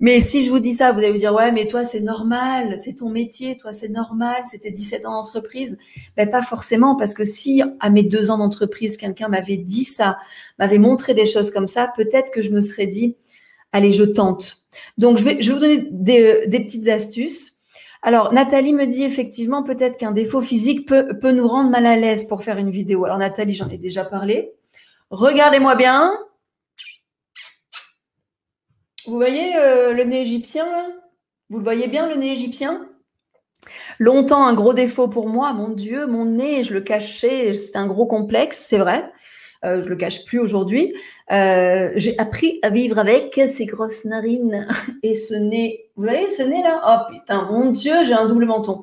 mais 0.00 0.20
si 0.20 0.44
je 0.44 0.50
vous 0.50 0.58
dis 0.58 0.74
ça, 0.74 0.92
vous 0.92 0.98
allez 0.98 1.12
vous 1.12 1.18
dire, 1.18 1.34
ouais, 1.34 1.52
mais 1.52 1.66
toi, 1.66 1.84
c'est 1.84 2.00
normal, 2.00 2.76
c'est 2.78 2.96
ton 2.96 3.08
métier, 3.08 3.56
toi, 3.56 3.72
c'est 3.72 3.88
normal, 3.88 4.42
c'était 4.44 4.70
17 4.70 5.06
ans 5.06 5.12
d'entreprise. 5.12 5.78
Ben, 6.16 6.28
pas 6.28 6.42
forcément, 6.42 6.96
parce 6.96 7.14
que 7.14 7.24
si 7.24 7.62
à 7.80 7.90
mes 7.90 8.02
deux 8.02 8.30
ans 8.30 8.38
d'entreprise, 8.38 8.96
quelqu'un 8.96 9.28
m'avait 9.28 9.56
dit 9.56 9.84
ça, 9.84 10.18
m'avait 10.58 10.78
montré 10.78 11.14
des 11.14 11.26
choses 11.26 11.50
comme 11.50 11.68
ça, 11.68 11.92
peut-être 11.94 12.32
que 12.32 12.42
je 12.42 12.50
me 12.50 12.60
serais 12.60 12.86
dit, 12.86 13.16
allez, 13.72 13.92
je 13.92 14.04
tente. 14.04 14.64
Donc, 14.98 15.18
je 15.18 15.24
vais, 15.24 15.34
vous 15.34 15.58
donner 15.58 15.88
des, 15.90 16.46
des 16.46 16.60
petites 16.60 16.88
astuces. 16.88 17.60
Alors, 18.02 18.32
Nathalie 18.32 18.72
me 18.72 18.86
dit 18.86 19.04
effectivement 19.04 19.62
peut-être 19.62 19.98
qu'un 19.98 20.12
défaut 20.12 20.40
physique 20.40 20.88
peut, 20.88 21.18
peut 21.18 21.32
nous 21.32 21.46
rendre 21.46 21.70
mal 21.70 21.84
à 21.84 21.96
l'aise 21.96 22.24
pour 22.24 22.42
faire 22.42 22.56
une 22.56 22.70
vidéo. 22.70 23.04
Alors, 23.04 23.18
Nathalie, 23.18 23.54
j'en 23.54 23.68
ai 23.68 23.76
déjà 23.76 24.04
parlé. 24.04 24.52
Regardez-moi 25.10 25.74
bien. 25.74 26.18
Vous 29.06 29.14
voyez 29.14 29.56
euh, 29.56 29.92
le 29.92 30.04
nez 30.04 30.20
égyptien 30.22 30.70
là? 30.70 30.86
Vous 31.48 31.58
le 31.58 31.64
voyez 31.64 31.88
bien 31.88 32.08
le 32.08 32.16
nez 32.16 32.32
égyptien? 32.32 32.88
Longtemps 33.98 34.44
un 34.46 34.54
gros 34.54 34.72
défaut 34.72 35.08
pour 35.08 35.28
moi, 35.28 35.52
mon 35.52 35.68
Dieu, 35.68 36.06
mon 36.06 36.24
nez, 36.24 36.62
je 36.62 36.72
le 36.72 36.80
cachais, 36.80 37.54
c'est 37.54 37.76
un 37.76 37.86
gros 37.86 38.06
complexe, 38.06 38.64
c'est 38.66 38.78
vrai. 38.78 39.10
Euh, 39.64 39.82
je 39.82 39.90
le 39.90 39.96
cache 39.96 40.24
plus 40.24 40.38
aujourd'hui. 40.38 40.94
Euh, 41.32 41.90
j'ai 41.96 42.18
appris 42.18 42.58
à 42.62 42.70
vivre 42.70 42.98
avec 42.98 43.38
ces 43.48 43.66
grosses 43.66 44.06
narines 44.06 44.66
et 45.02 45.14
ce 45.14 45.34
nez. 45.34 45.90
Vous 45.96 46.04
voyez 46.04 46.30
ce 46.30 46.42
nez 46.42 46.62
là 46.62 46.80
Oh 46.86 47.12
putain, 47.12 47.46
mon 47.50 47.70
Dieu, 47.70 48.04
j'ai 48.04 48.14
un 48.14 48.26
double 48.26 48.46
menton. 48.46 48.82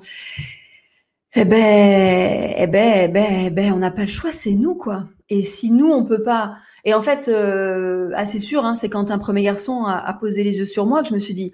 Eh 1.39 1.45
ben, 1.45 2.55
eh 2.57 2.65
ben, 2.65 2.93
eh 3.03 3.07
ben, 3.07 3.45
eh 3.45 3.49
ben, 3.51 3.71
on 3.71 3.77
n'a 3.77 3.91
pas 3.91 4.01
le 4.01 4.07
choix, 4.07 4.31
c'est 4.31 4.53
nous 4.53 4.73
quoi. 4.73 5.07
Et 5.29 5.43
si 5.43 5.69
nous 5.69 5.91
on 5.91 6.03
peut 6.03 6.23
pas, 6.23 6.57
et 6.83 6.95
en 6.95 7.01
fait, 7.03 7.27
euh, 7.27 8.09
assez 8.15 8.39
sûr, 8.39 8.65
hein, 8.65 8.73
c'est 8.73 8.89
quand 8.89 9.11
un 9.11 9.19
premier 9.19 9.43
garçon 9.43 9.85
a, 9.85 10.11
posé 10.13 10.43
les 10.43 10.57
yeux 10.57 10.65
sur 10.65 10.87
moi 10.87 11.03
que 11.03 11.09
je 11.09 11.13
me 11.13 11.19
suis 11.19 11.35
dit, 11.35 11.51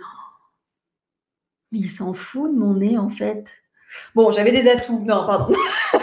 mais 1.73 1.79
il 1.79 1.89
s'en 1.89 2.13
fout 2.13 2.53
de 2.53 2.57
mon 2.57 2.75
nez, 2.75 2.97
en 2.97 3.09
fait. 3.09 3.45
Bon, 4.15 4.31
j'avais 4.31 4.53
des 4.53 4.69
atouts. 4.69 5.03
Non, 5.03 5.25
pardon. 5.25 5.53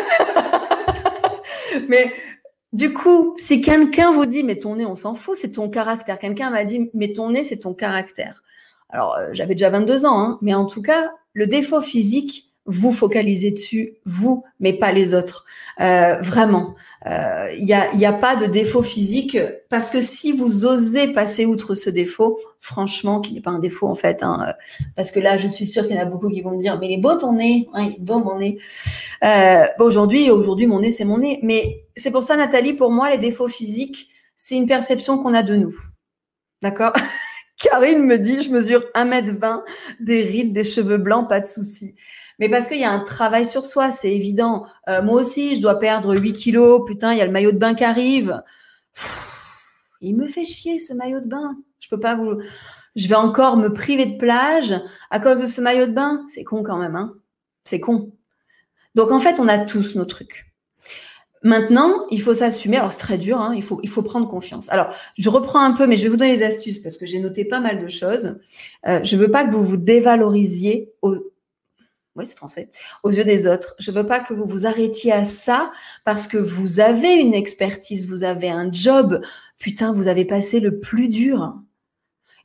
mais 1.89 2.13
du 2.75 2.93
coup, 2.93 3.35
si 3.39 3.63
quelqu'un 3.63 4.13
vous 4.13 4.27
dit, 4.27 4.43
mais 4.43 4.59
ton 4.59 4.77
nez, 4.77 4.85
on 4.85 4.95
s'en 4.95 5.15
fout, 5.15 5.39
c'est 5.41 5.53
ton 5.53 5.71
caractère. 5.71 6.19
Quelqu'un 6.19 6.51
m'a 6.51 6.65
dit, 6.65 6.91
mais 6.93 7.15
ton 7.15 7.31
nez, 7.31 7.45
c'est 7.45 7.61
ton 7.61 7.73
caractère. 7.73 8.43
Alors, 8.91 9.15
euh, 9.15 9.31
j'avais 9.33 9.55
déjà 9.55 9.71
22 9.71 10.05
ans, 10.05 10.21
hein, 10.21 10.39
mais 10.43 10.53
en 10.53 10.67
tout 10.67 10.83
cas, 10.83 11.13
le 11.33 11.47
défaut 11.47 11.81
physique, 11.81 12.50
vous 12.71 12.93
focalisez 12.93 13.51
dessus, 13.51 13.95
vous, 14.07 14.45
mais 14.61 14.73
pas 14.73 14.93
les 14.93 15.13
autres. 15.15 15.45
Euh, 15.81 16.17
vraiment, 16.21 16.77
il 17.05 17.13
euh, 17.13 17.59
n'y 17.59 17.73
a, 17.73 17.93
y 17.95 18.05
a 18.05 18.13
pas 18.13 18.37
de 18.37 18.47
défaut 18.47 18.83
physique 18.83 19.37
parce 19.69 19.91
que 19.91 20.01
si 20.01 20.31
vous 20.31 20.67
osez 20.67 21.09
passer 21.09 21.47
outre 21.47 21.75
ce 21.75 21.91
défaut, 21.91 22.39
franchement, 22.61 23.21
qui 23.21 23.35
n'est 23.35 23.41
pas 23.41 23.51
un 23.51 23.59
défaut 23.59 23.89
en 23.89 23.95
fait, 23.95 24.23
hein, 24.23 24.45
euh, 24.47 24.53
parce 24.95 25.11
que 25.11 25.19
là, 25.19 25.37
je 25.37 25.49
suis 25.49 25.67
sûre 25.67 25.87
qu'il 25.87 25.97
y 25.97 25.99
en 25.99 26.03
a 26.03 26.05
beaucoup 26.05 26.29
qui 26.29 26.43
vont 26.43 26.53
me 26.53 26.61
dire, 26.61 26.79
mais 26.79 26.89
il 26.89 26.95
est 26.95 27.01
beau 27.01 27.17
ton 27.17 27.33
nez, 27.33 27.69
hein, 27.73 27.89
il 27.91 27.97
est 27.97 28.01
beau 28.01 28.21
mon 28.21 28.39
nez. 28.39 28.59
Aujourd'hui, 29.81 30.31
aujourd'hui, 30.31 30.67
mon 30.67 30.81
nez, 30.81 30.93
c'est 30.93 31.05
mon 31.05 31.19
nez. 31.19 31.41
Mais 31.43 31.85
c'est 31.97 32.11
pour 32.13 32.23
ça, 32.23 32.37
Nathalie, 32.37 32.75
pour 32.75 32.93
moi, 32.93 33.11
les 33.11 33.19
défauts 33.19 33.49
physiques, 33.49 34.11
c'est 34.37 34.57
une 34.57 34.67
perception 34.67 35.19
qu'on 35.19 35.35
a 35.35 35.43
de 35.43 35.57
nous. 35.57 35.75
D'accord? 36.63 36.93
Karine 37.59 38.05
me 38.05 38.19
dit, 38.19 38.41
je 38.41 38.51
mesure 38.51 38.85
1m20, 38.95 39.63
des 40.01 40.23
rides, 40.23 40.53
des 40.53 40.65
cheveux 40.65 40.97
blancs, 40.97 41.29
pas 41.29 41.41
de 41.41 41.47
souci. 41.47 41.95
Mais 42.41 42.49
parce 42.49 42.67
qu'il 42.67 42.79
y 42.79 42.85
a 42.85 42.91
un 42.91 43.05
travail 43.05 43.47
sur 43.47 43.67
soi, 43.67 43.91
c'est 43.91 44.15
évident. 44.15 44.65
Euh, 44.89 45.03
moi 45.03 45.21
aussi, 45.21 45.55
je 45.55 45.61
dois 45.61 45.79
perdre 45.79 46.17
8 46.17 46.33
kilos. 46.33 46.83
Putain, 46.87 47.13
il 47.13 47.19
y 47.19 47.21
a 47.21 47.27
le 47.27 47.31
maillot 47.31 47.53
de 47.53 47.59
bain 47.59 47.75
qui 47.75 47.85
arrive. 47.85 48.43
il 50.01 50.17
me 50.17 50.27
fait 50.27 50.47
chier 50.47 50.79
ce 50.79 50.95
maillot 50.95 51.21
de 51.21 51.29
bain. 51.29 51.57
Je 51.79 51.89
peux 51.89 52.01
pas 52.01 52.17
vous. 52.17 52.41
Je 52.97 53.07
vais 53.09 53.15
encore 53.15 53.59
me 53.59 53.73
priver 53.73 54.07
de 54.07 54.17
plage 54.17 54.75
à 55.11 55.21
cause 55.21 55.41
de 55.41 55.47
ce 55.47 55.61
maillot 55.61 55.87
de 55.87 55.93
bain. 55.93 56.25
C'est 56.29 56.43
con 56.43 56.63
quand 56.63 56.79
même, 56.79 56.97
hein. 56.97 57.15
C'est 57.65 57.79
con. 57.79 58.11
Donc 58.95 59.11
en 59.11 59.21
fait, 59.21 59.39
on 59.39 59.47
a 59.47 59.59
tous 59.59 59.95
nos 59.95 60.07
trucs. 60.07 60.47
Maintenant, 61.43 62.07
il 62.11 62.21
faut 62.21 62.35
s'assumer. 62.35 62.77
Alors, 62.77 62.93
c'est 62.93 62.99
très 62.99 63.17
dur, 63.17 63.39
hein, 63.39 63.55
il, 63.55 63.63
faut, 63.63 63.81
il 63.83 63.89
faut 63.89 64.03
prendre 64.03 64.29
confiance. 64.29 64.71
Alors, 64.71 64.95
je 65.17 65.29
reprends 65.31 65.61
un 65.61 65.73
peu, 65.73 65.87
mais 65.87 65.97
je 65.97 66.03
vais 66.03 66.09
vous 66.09 66.17
donner 66.17 66.35
les 66.35 66.43
astuces 66.43 66.79
parce 66.79 66.99
que 66.99 67.07
j'ai 67.07 67.19
noté 67.19 67.47
pas 67.47 67.61
mal 67.61 67.83
de 67.83 67.89
choses. 67.89 68.39
Euh, 68.87 69.01
je 69.03 69.17
veux 69.17 69.31
pas 69.31 69.45
que 69.45 69.53
vous 69.53 69.65
vous 69.65 69.79
dévalorisiez 69.79 70.93
au, 71.01 71.17
oui, 72.17 72.27
c'est 72.27 72.37
français, 72.37 72.71
aux 73.05 73.11
yeux 73.11 73.25
des 73.25 73.47
autres. 73.47 73.75
Je 73.79 73.91
veux 73.91 74.05
pas 74.05 74.21
que 74.21 74.35
vous 74.35 74.45
vous 74.45 74.67
arrêtiez 74.67 75.13
à 75.13 75.25
ça 75.25 75.71
parce 76.05 76.27
que 76.27 76.39
vous 76.39 76.81
avez 76.81 77.15
une 77.15 77.35
expertise, 77.35 78.09
vous 78.09 78.25
avez 78.25 78.51
un 78.51 78.71
job. 78.73 79.23
Putain, 79.59 79.93
vous 79.93 80.09
avez 80.09 80.25
passé 80.25 80.59
le 80.59 80.81
plus 80.81 81.09
dur. 81.09 81.55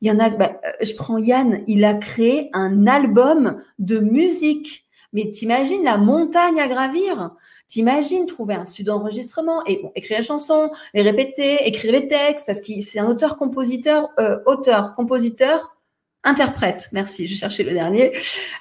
Il 0.02 0.08
y 0.08 0.12
en 0.12 0.20
a, 0.20 0.30
bah, 0.30 0.60
euh, 0.66 0.72
je 0.82 0.94
prends 0.94 1.18
Yann, 1.18 1.64
il 1.68 1.84
a 1.84 1.96
créé 1.96 2.50
un 2.54 2.86
album 2.86 3.62
de 3.80 4.00
musique. 4.00 4.86
Mais 5.14 5.32
t'imagines 5.32 5.84
la 5.84 5.98
montagne 5.98 6.60
à 6.60 6.68
gravir? 6.68 7.32
T'imagines 7.68 8.28
trouver 8.28 8.54
un 8.54 8.66
studio 8.66 8.94
d'enregistrement 8.94 9.66
et 9.66 9.80
bon, 9.82 9.92
écrire 9.96 10.20
les 10.20 10.24
chansons, 10.24 10.72
les 10.94 11.02
répéter, 11.02 11.68
écrire 11.68 11.92
les 11.92 12.08
textes, 12.08 12.46
parce 12.46 12.62
que 12.62 12.80
c'est 12.82 13.00
un 13.00 13.10
auteur-compositeur, 13.10 14.10
euh, 14.20 14.38
auteur-compositeur, 14.46 15.75
interprète. 16.26 16.90
Merci, 16.92 17.28
je 17.28 17.36
cherchais 17.36 17.64
le 17.64 17.74
dernier. 17.74 18.12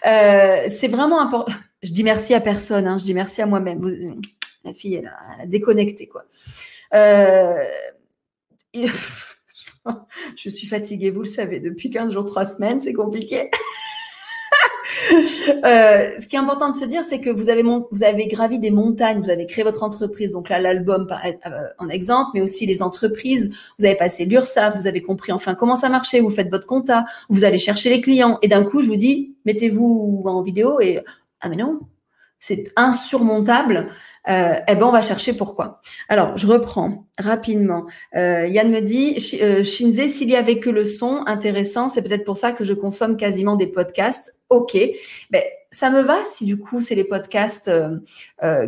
Euh, 0.06 0.64
c'est 0.68 0.88
vraiment 0.88 1.20
important. 1.20 1.52
Je 1.82 1.92
dis 1.92 2.04
merci 2.04 2.34
à 2.34 2.40
personne, 2.40 2.86
hein, 2.86 2.96
je 2.98 3.04
dis 3.04 3.14
merci 3.14 3.42
à 3.42 3.46
moi-même. 3.46 4.20
La 4.64 4.72
fille, 4.72 4.94
elle 4.94 5.12
a, 5.40 5.46
déconnecté, 5.46 6.06
quoi. 6.06 6.24
Euh, 6.94 7.64
je 10.36 10.48
suis 10.48 10.66
fatiguée, 10.66 11.10
vous 11.10 11.22
le 11.22 11.28
savez, 11.28 11.60
depuis 11.60 11.90
15 11.90 12.12
jours, 12.12 12.24
3 12.24 12.44
semaines, 12.44 12.80
c'est 12.80 12.94
compliqué. 12.94 13.50
Euh, 15.64 16.10
ce 16.18 16.26
qui 16.26 16.36
est 16.36 16.38
important 16.38 16.68
de 16.68 16.74
se 16.74 16.84
dire, 16.84 17.04
c'est 17.04 17.20
que 17.20 17.30
vous 17.30 17.48
avez, 17.48 17.62
vous 17.62 18.04
avez 18.04 18.26
gravi 18.26 18.58
des 18.58 18.70
montagnes, 18.70 19.20
vous 19.20 19.30
avez 19.30 19.46
créé 19.46 19.64
votre 19.64 19.82
entreprise. 19.82 20.32
Donc 20.32 20.48
là, 20.48 20.58
l'album 20.58 21.06
euh, 21.10 21.48
en 21.78 21.88
exemple, 21.88 22.30
mais 22.34 22.42
aussi 22.42 22.66
les 22.66 22.82
entreprises. 22.82 23.54
Vous 23.78 23.86
avez 23.86 23.94
passé 23.94 24.24
l'URSSAF, 24.24 24.76
vous 24.76 24.86
avez 24.86 25.00
compris 25.00 25.32
enfin 25.32 25.54
comment 25.54 25.76
ça 25.76 25.88
marchait. 25.88 26.20
Vous 26.20 26.30
faites 26.30 26.50
votre 26.50 26.66
compta, 26.66 27.06
vous 27.30 27.44
allez 27.44 27.58
chercher 27.58 27.90
les 27.90 28.00
clients. 28.00 28.38
Et 28.42 28.48
d'un 28.48 28.62
coup, 28.62 28.82
je 28.82 28.88
vous 28.88 28.96
dis, 28.96 29.34
mettez-vous 29.46 30.22
en 30.26 30.42
vidéo 30.42 30.80
et 30.80 31.00
ah 31.40 31.48
mais 31.48 31.56
non, 31.56 31.80
c'est 32.46 32.64
insurmontable. 32.76 33.88
Euh, 34.28 34.54
eh 34.68 34.74
ben, 34.74 34.82
on 34.84 34.92
va 34.92 35.00
chercher 35.00 35.32
pourquoi. 35.32 35.80
Alors, 36.10 36.36
je 36.36 36.46
reprends 36.46 37.06
rapidement. 37.18 37.86
Euh, 38.16 38.46
Yann 38.46 38.70
me 38.70 38.80
dit, 38.80 39.16
euh, 39.40 39.64
Shinze, 39.64 40.08
s'il 40.08 40.28
y 40.28 40.36
avait 40.36 40.58
que 40.58 40.68
le 40.68 40.84
son 40.84 41.22
intéressant, 41.26 41.88
c'est 41.88 42.02
peut-être 42.02 42.24
pour 42.24 42.36
ça 42.36 42.52
que 42.52 42.62
je 42.62 42.74
consomme 42.74 43.16
quasiment 43.16 43.56
des 43.56 43.66
podcasts. 43.66 44.36
Ok, 44.50 44.76
ben, 45.30 45.42
ça 45.70 45.88
me 45.88 46.02
va 46.02 46.18
si 46.26 46.44
du 46.44 46.58
coup 46.58 46.82
c'est 46.82 46.94
les 46.94 47.04
podcasts 47.04 47.70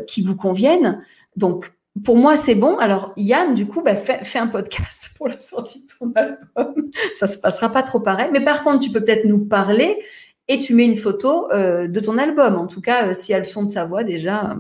qui 0.07 0.23
vous 0.23 0.37
conviennent. 0.37 1.05
Donc, 1.37 1.71
pour 2.05 2.17
moi, 2.17 2.37
c'est 2.37 2.55
bon. 2.55 2.77
Alors, 2.79 3.13
Yann, 3.17 3.55
du 3.55 3.67
coup, 3.67 3.83
ben, 3.83 3.97
fais, 3.97 4.39
un 4.39 4.47
podcast 4.47 5.11
pour 5.17 5.29
la 5.29 5.39
sortie 5.39 5.87
de 5.87 5.93
ton 5.99 6.13
album. 6.15 6.91
Ça 7.15 7.27
se 7.27 7.39
passera 7.39 7.71
pas 7.71 7.83
trop 7.83 8.01
pareil. 8.01 8.29
Mais 8.33 8.43
par 8.43 8.65
contre, 8.65 8.81
tu 8.81 8.91
peux 8.91 9.03
peut-être 9.03 9.25
nous 9.25 9.45
parler 9.45 9.99
et 10.49 10.59
tu 10.59 10.75
mets 10.75 10.85
une 10.85 10.97
photo 10.97 11.49
de 11.53 12.01
ton 12.01 12.19
album. 12.19 12.57
En 12.57 12.67
tout 12.67 12.81
cas, 12.81 13.15
si 13.15 13.33
elles 13.33 13.47
sont 13.47 13.65
de 13.65 13.71
sa 13.71 13.85
voix 13.85 14.05
déjà, 14.05 14.57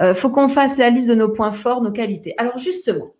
euh, 0.00 0.14
faut 0.14 0.30
qu'on 0.30 0.48
fasse 0.48 0.78
la 0.78 0.90
liste 0.90 1.08
de 1.08 1.14
nos 1.14 1.28
points 1.28 1.50
forts, 1.50 1.82
nos 1.82 1.92
qualités. 1.92 2.34
Alors 2.38 2.58
justement, 2.58 3.14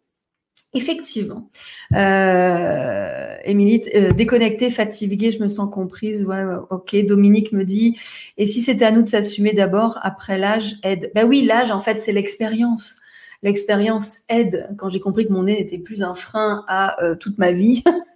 effectivement, 0.74 1.50
euh, 1.94 3.36
Émilie, 3.44 3.82
euh, 3.94 4.12
déconnectée, 4.12 4.70
fatiguée, 4.70 5.30
je 5.30 5.40
me 5.40 5.48
sens 5.48 5.70
comprise. 5.72 6.24
Ouais, 6.24 6.42
ok. 6.70 6.96
Dominique 7.06 7.52
me 7.52 7.64
dit, 7.64 7.98
et 8.38 8.46
si 8.46 8.62
c'était 8.62 8.86
à 8.86 8.90
nous 8.90 9.02
de 9.02 9.08
s'assumer 9.08 9.52
d'abord, 9.52 9.98
après 10.02 10.38
l'âge 10.38 10.76
aide. 10.82 11.10
Ben 11.14 11.26
oui, 11.26 11.44
l'âge, 11.44 11.70
en 11.70 11.80
fait, 11.80 12.00
c'est 12.00 12.12
l'expérience. 12.12 13.00
L'expérience 13.42 14.18
aide. 14.28 14.68
Quand 14.78 14.88
j'ai 14.88 15.00
compris 15.00 15.26
que 15.26 15.32
mon 15.32 15.42
nez 15.44 15.58
n'était 15.58 15.78
plus 15.78 16.02
un 16.02 16.14
frein 16.14 16.64
à 16.68 17.02
euh, 17.04 17.16
toute 17.16 17.38
ma 17.38 17.52
vie. 17.52 17.82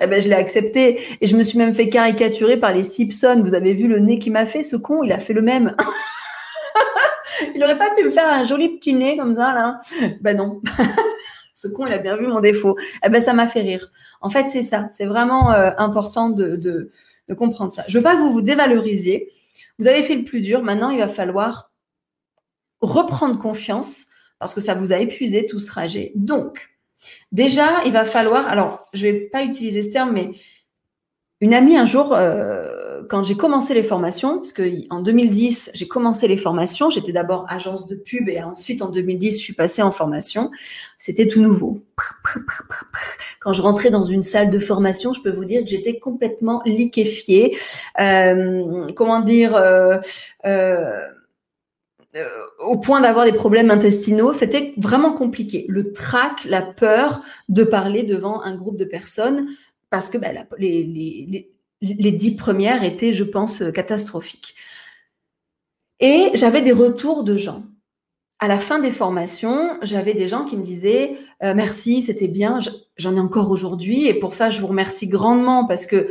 eh 0.00 0.06
ben, 0.06 0.20
je 0.20 0.28
l'ai 0.28 0.34
accepté 0.34 1.00
et 1.20 1.26
je 1.26 1.36
me 1.36 1.42
suis 1.42 1.58
même 1.58 1.74
fait 1.74 1.88
caricaturer 1.88 2.56
par 2.56 2.72
les 2.72 2.82
Simpsons. 2.82 3.40
Vous 3.42 3.54
avez 3.54 3.72
vu 3.72 3.88
le 3.88 3.98
nez 3.98 4.18
qu'il 4.18 4.32
m'a 4.32 4.46
fait, 4.46 4.62
ce 4.62 4.76
con, 4.76 5.02
il 5.02 5.12
a 5.12 5.18
fait 5.18 5.32
le 5.32 5.42
même. 5.42 5.74
il 7.54 7.62
aurait 7.62 7.78
pas 7.78 7.94
pu 7.94 8.04
me 8.04 8.10
faire 8.10 8.30
un 8.30 8.44
joli 8.44 8.78
petit 8.78 8.94
nez 8.94 9.16
comme 9.16 9.36
ça, 9.36 9.52
là. 9.52 9.80
Ben 10.20 10.36
non. 10.36 10.60
Ce 11.54 11.66
con, 11.66 11.86
il 11.86 11.92
a 11.92 11.98
bien 11.98 12.16
vu 12.16 12.28
mon 12.28 12.38
défaut. 12.38 12.76
Eh 13.04 13.08
ben, 13.08 13.20
ça 13.20 13.32
m'a 13.32 13.48
fait 13.48 13.62
rire. 13.62 13.90
En 14.20 14.30
fait, 14.30 14.46
c'est 14.46 14.62
ça. 14.62 14.88
C'est 14.94 15.06
vraiment 15.06 15.52
euh, 15.52 15.72
important 15.78 16.30
de, 16.30 16.54
de, 16.54 16.92
de, 17.28 17.34
comprendre 17.34 17.72
ça. 17.72 17.82
Je 17.88 17.98
veux 17.98 18.04
pas 18.04 18.14
que 18.14 18.20
vous 18.20 18.30
vous 18.30 18.42
dévalorisiez. 18.42 19.32
Vous 19.80 19.88
avez 19.88 20.04
fait 20.04 20.14
le 20.14 20.22
plus 20.22 20.40
dur. 20.40 20.62
Maintenant, 20.62 20.90
il 20.90 20.98
va 20.98 21.08
falloir 21.08 21.72
reprendre 22.80 23.40
confiance 23.40 24.06
parce 24.38 24.54
que 24.54 24.60
ça 24.60 24.74
vous 24.74 24.92
a 24.92 24.98
épuisé 24.98 25.46
tout 25.46 25.58
ce 25.58 25.66
trajet. 25.66 26.12
Donc, 26.14 26.68
déjà, 27.32 27.82
il 27.86 27.92
va 27.92 28.04
falloir, 28.04 28.48
alors, 28.48 28.88
je 28.92 29.02
vais 29.02 29.12
pas 29.12 29.44
utiliser 29.44 29.82
ce 29.82 29.92
terme, 29.92 30.12
mais 30.12 30.30
une 31.40 31.54
amie 31.54 31.76
un 31.76 31.86
jour, 31.86 32.14
euh, 32.14 33.02
quand 33.08 33.22
j'ai 33.22 33.36
commencé 33.36 33.72
les 33.72 33.84
formations, 33.84 34.38
parce 34.38 34.52
que 34.52 34.62
en 34.90 35.00
2010 35.00 35.70
j'ai 35.72 35.86
commencé 35.86 36.26
les 36.26 36.36
formations, 36.36 36.90
j'étais 36.90 37.12
d'abord 37.12 37.46
agence 37.48 37.86
de 37.86 37.94
pub 37.94 38.28
et 38.28 38.42
ensuite 38.42 38.82
en 38.82 38.88
2010 38.88 39.38
je 39.38 39.42
suis 39.42 39.52
passée 39.54 39.82
en 39.82 39.92
formation. 39.92 40.50
C'était 40.98 41.28
tout 41.28 41.40
nouveau. 41.40 41.80
Quand 43.40 43.52
je 43.52 43.62
rentrais 43.62 43.90
dans 43.90 44.02
une 44.02 44.22
salle 44.22 44.50
de 44.50 44.58
formation, 44.58 45.12
je 45.12 45.22
peux 45.22 45.30
vous 45.30 45.44
dire 45.44 45.62
que 45.62 45.68
j'étais 45.68 46.00
complètement 46.00 46.60
liquéfiée. 46.66 47.56
Euh, 48.00 48.90
comment 48.96 49.20
dire 49.20 49.54
euh, 49.54 49.98
au 52.58 52.78
point 52.78 53.00
d'avoir 53.00 53.24
des 53.24 53.32
problèmes 53.32 53.70
intestinaux, 53.70 54.32
c'était 54.32 54.74
vraiment 54.76 55.12
compliqué. 55.12 55.64
Le 55.68 55.92
trac, 55.92 56.44
la 56.44 56.62
peur 56.62 57.22
de 57.48 57.64
parler 57.64 58.02
devant 58.02 58.42
un 58.42 58.54
groupe 58.56 58.76
de 58.76 58.84
personnes 58.84 59.48
parce 59.90 60.08
que 60.08 60.18
bah, 60.18 60.28
les, 60.58 61.50
dix 61.80 62.36
premières 62.36 62.84
étaient, 62.84 63.12
je 63.12 63.24
pense, 63.24 63.62
catastrophiques. 63.74 64.54
Et 66.00 66.30
j'avais 66.34 66.62
des 66.62 66.72
retours 66.72 67.24
de 67.24 67.36
gens. 67.36 67.64
À 68.38 68.46
la 68.46 68.58
fin 68.58 68.78
des 68.78 68.90
formations, 68.90 69.78
j'avais 69.82 70.14
des 70.14 70.28
gens 70.28 70.44
qui 70.44 70.56
me 70.56 70.62
disaient 70.62 71.18
euh, 71.42 71.54
merci, 71.54 72.02
c'était 72.02 72.28
bien, 72.28 72.58
j'en 72.96 73.16
ai 73.16 73.20
encore 73.20 73.50
aujourd'hui, 73.50 74.06
et 74.06 74.14
pour 74.14 74.34
ça, 74.34 74.50
je 74.50 74.60
vous 74.60 74.68
remercie 74.68 75.08
grandement 75.08 75.66
parce 75.66 75.86
que 75.86 76.08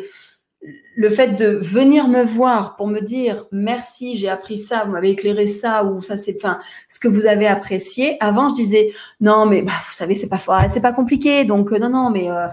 le 0.95 1.09
fait 1.09 1.33
de 1.35 1.45
venir 1.45 2.07
me 2.07 2.23
voir 2.23 2.75
pour 2.75 2.87
me 2.87 2.99
dire 2.99 3.45
merci, 3.51 4.15
j'ai 4.15 4.27
appris 4.27 4.57
ça, 4.57 4.83
vous 4.85 4.91
m'avez 4.91 5.11
éclairé 5.11 5.45
ça 5.45 5.83
ou 5.83 6.01
ça 6.01 6.17
c'est 6.17 6.35
enfin 6.37 6.59
ce 6.89 6.99
que 6.99 7.07
vous 7.07 7.27
avez 7.27 7.47
apprécié. 7.47 8.17
Avant 8.19 8.49
je 8.49 8.55
disais 8.55 8.91
non 9.21 9.45
mais 9.45 9.61
bah, 9.61 9.73
vous 9.87 9.93
savez 9.95 10.15
c'est 10.15 10.29
pas 10.29 10.39
c'est 10.67 10.81
pas 10.81 10.93
compliqué 10.93 11.45
donc 11.45 11.71
euh, 11.71 11.79
non 11.79 11.89
non 11.89 12.09
mais 12.09 12.29
euh, 12.29 12.47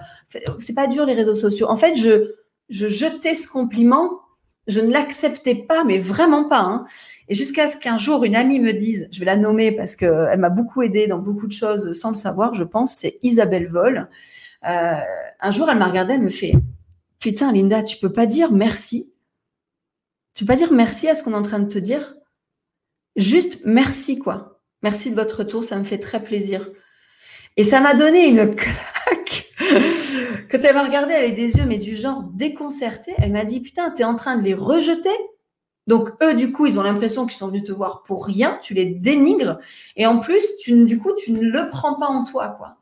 c'est 0.59 0.75
pas 0.75 0.87
dur 0.87 1.07
les 1.07 1.15
réseaux 1.15 1.35
sociaux. 1.35 1.69
En 1.69 1.77
fait, 1.77 1.97
je, 1.97 2.35
je 2.69 2.89
jetais 2.89 3.35
ce 3.35 3.49
compliment, 3.49 4.11
je 4.67 4.81
ne 4.81 4.91
l'acceptais 4.91 5.55
pas, 5.55 5.85
mais 5.85 5.99
vraiment 5.99 6.49
pas. 6.49 6.61
Hein. 6.61 6.87
Et 7.29 7.35
jusqu'à 7.35 7.69
ce 7.69 7.77
qu'un 7.77 7.97
jour, 7.97 8.25
une 8.25 8.37
amie 8.37 8.61
me 8.61 8.73
dise, 8.73 9.09
je 9.13 9.19
vais 9.21 9.27
la 9.27 9.37
nommer 9.37 9.73
parce 9.73 9.97
qu'elle 9.97 10.39
m'a 10.39 10.51
beaucoup 10.51 10.83
aidé 10.83 11.07
dans 11.07 11.19
beaucoup 11.19 11.47
de 11.47 11.53
choses 11.53 11.93
sans 11.99 12.11
le 12.11 12.17
savoir, 12.17 12.55
je 12.55 12.65
pense, 12.65 12.95
c'est 12.95 13.19
Isabelle 13.23 13.69
Vol. 13.69 14.09
Euh, 14.69 14.95
un 15.41 15.51
jour, 15.51 15.69
elle 15.71 15.79
m'a 15.79 15.87
regardée, 15.87 16.15
elle 16.15 16.23
me 16.23 16.31
fait, 16.31 16.55
putain, 17.25 17.53
Linda, 17.53 17.83
tu 17.83 17.97
peux 17.97 18.13
pas 18.13 18.27
dire 18.27 18.53
merci. 18.53 19.15
Tu 20.35 20.45
peux 20.45 20.53
pas 20.53 20.59
dire 20.59 20.75
merci 20.75 21.09
à 21.09 21.15
ce 21.15 21.23
qu'on 21.23 21.33
est 21.33 21.37
en 21.37 21.41
train 21.41 21.59
de 21.59 21.73
te 21.73 21.79
dire 21.79 22.17
Juste 23.17 23.63
merci, 23.65 24.19
quoi. 24.19 24.61
Merci 24.83 25.11
de 25.11 25.15
votre 25.15 25.39
retour, 25.39 25.65
ça 25.65 25.79
me 25.79 25.85
fait 25.85 25.97
très 25.97 26.23
plaisir. 26.23 26.71
Et 27.57 27.65
ça 27.65 27.81
m'a 27.81 27.95
donné 27.95 28.29
une 28.29 28.55
claque. 28.55 29.55
Quand 30.51 30.59
elle 30.63 30.75
m'a 30.75 30.85
regardé 30.85 31.15
avec 31.15 31.35
des 31.35 31.57
yeux, 31.57 31.65
mais 31.65 31.79
du 31.79 31.97
genre 31.97 32.25
déconcerté, 32.25 33.15
elle 33.17 33.33
m'a 33.33 33.47
dit 33.47 33.61
Putain, 33.61 33.91
t'es 33.91 34.05
en 34.05 34.17
train 34.17 34.37
de 34.37 34.43
les 34.43 34.53
rejeter 34.53 35.09
donc 35.87 36.11
eux, 36.23 36.35
du 36.35 36.51
coup, 36.53 36.67
ils 36.67 36.79
ont 36.79 36.83
l'impression 36.83 37.27
qu'ils 37.27 37.37
sont 37.37 37.49
venus 37.49 37.65
te 37.65 37.73
voir 37.73 38.05
pour 38.05 38.25
rien, 38.25 38.59
tu 38.63 38.73
les 38.73 38.87
dénigres, 38.87 39.59
et 39.97 40.07
en 40.07 40.19
plus, 40.19 40.43
tu, 40.63 40.83
du 40.87 40.99
coup, 40.99 41.13
tu 41.15 41.33
ne 41.33 41.43
le 41.43 41.69
prends 41.69 42.01
pas 42.01 42.07
en 42.07 42.25
toi, 42.25 42.57
quoi. 42.57 42.79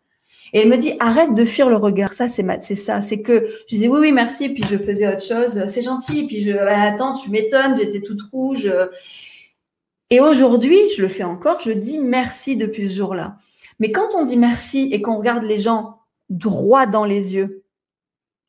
Et 0.52 0.61
elle 0.61 0.68
me 0.68 0.76
dit 0.76 0.92
arrête 1.00 1.35
de 1.35 1.44
fuir 1.44 1.71
le 1.71 1.76
regard. 1.76 2.12
Ça 2.12 2.28
c'est 2.28 2.44
c'est 2.61 2.75
ça, 2.75 3.00
c'est 3.00 3.23
que 3.23 3.47
je 3.68 3.75
disais 3.75 3.88
oui 3.88 3.99
oui 4.00 4.12
merci, 4.12 4.50
puis 4.50 4.64
je 4.68 4.76
faisais 4.76 5.09
autre 5.09 5.23
chose. 5.23 5.66
C'est 5.66 5.82
gentil, 5.82 6.26
puis 6.26 6.42
je 6.42 6.52
bah, 6.52 6.80
attends, 6.80 7.14
tu 7.14 7.30
m'étonnes, 7.30 7.76
j'étais 7.76 8.00
toute 8.00 8.23
rouge. 8.30 8.71
Et 10.11 10.21
aujourd'hui, 10.21 10.78
je 10.94 11.00
le 11.00 11.09
fais 11.09 11.25
encore. 11.25 11.61
Je 11.61 11.73
dis 11.73 11.99
merci 11.99 12.56
depuis 12.56 12.87
ce 12.87 12.97
jour-là. 12.97 13.38
Mais 13.78 13.90
quand 13.92 14.14
on 14.14 14.25
dit 14.25 14.37
merci 14.37 14.90
et 14.92 15.00
qu'on 15.00 15.16
regarde 15.16 15.42
les 15.42 15.59
gens 15.59 16.00
droit 16.28 16.85
dans 16.85 17.06
les 17.06 17.35
yeux, 17.35 17.64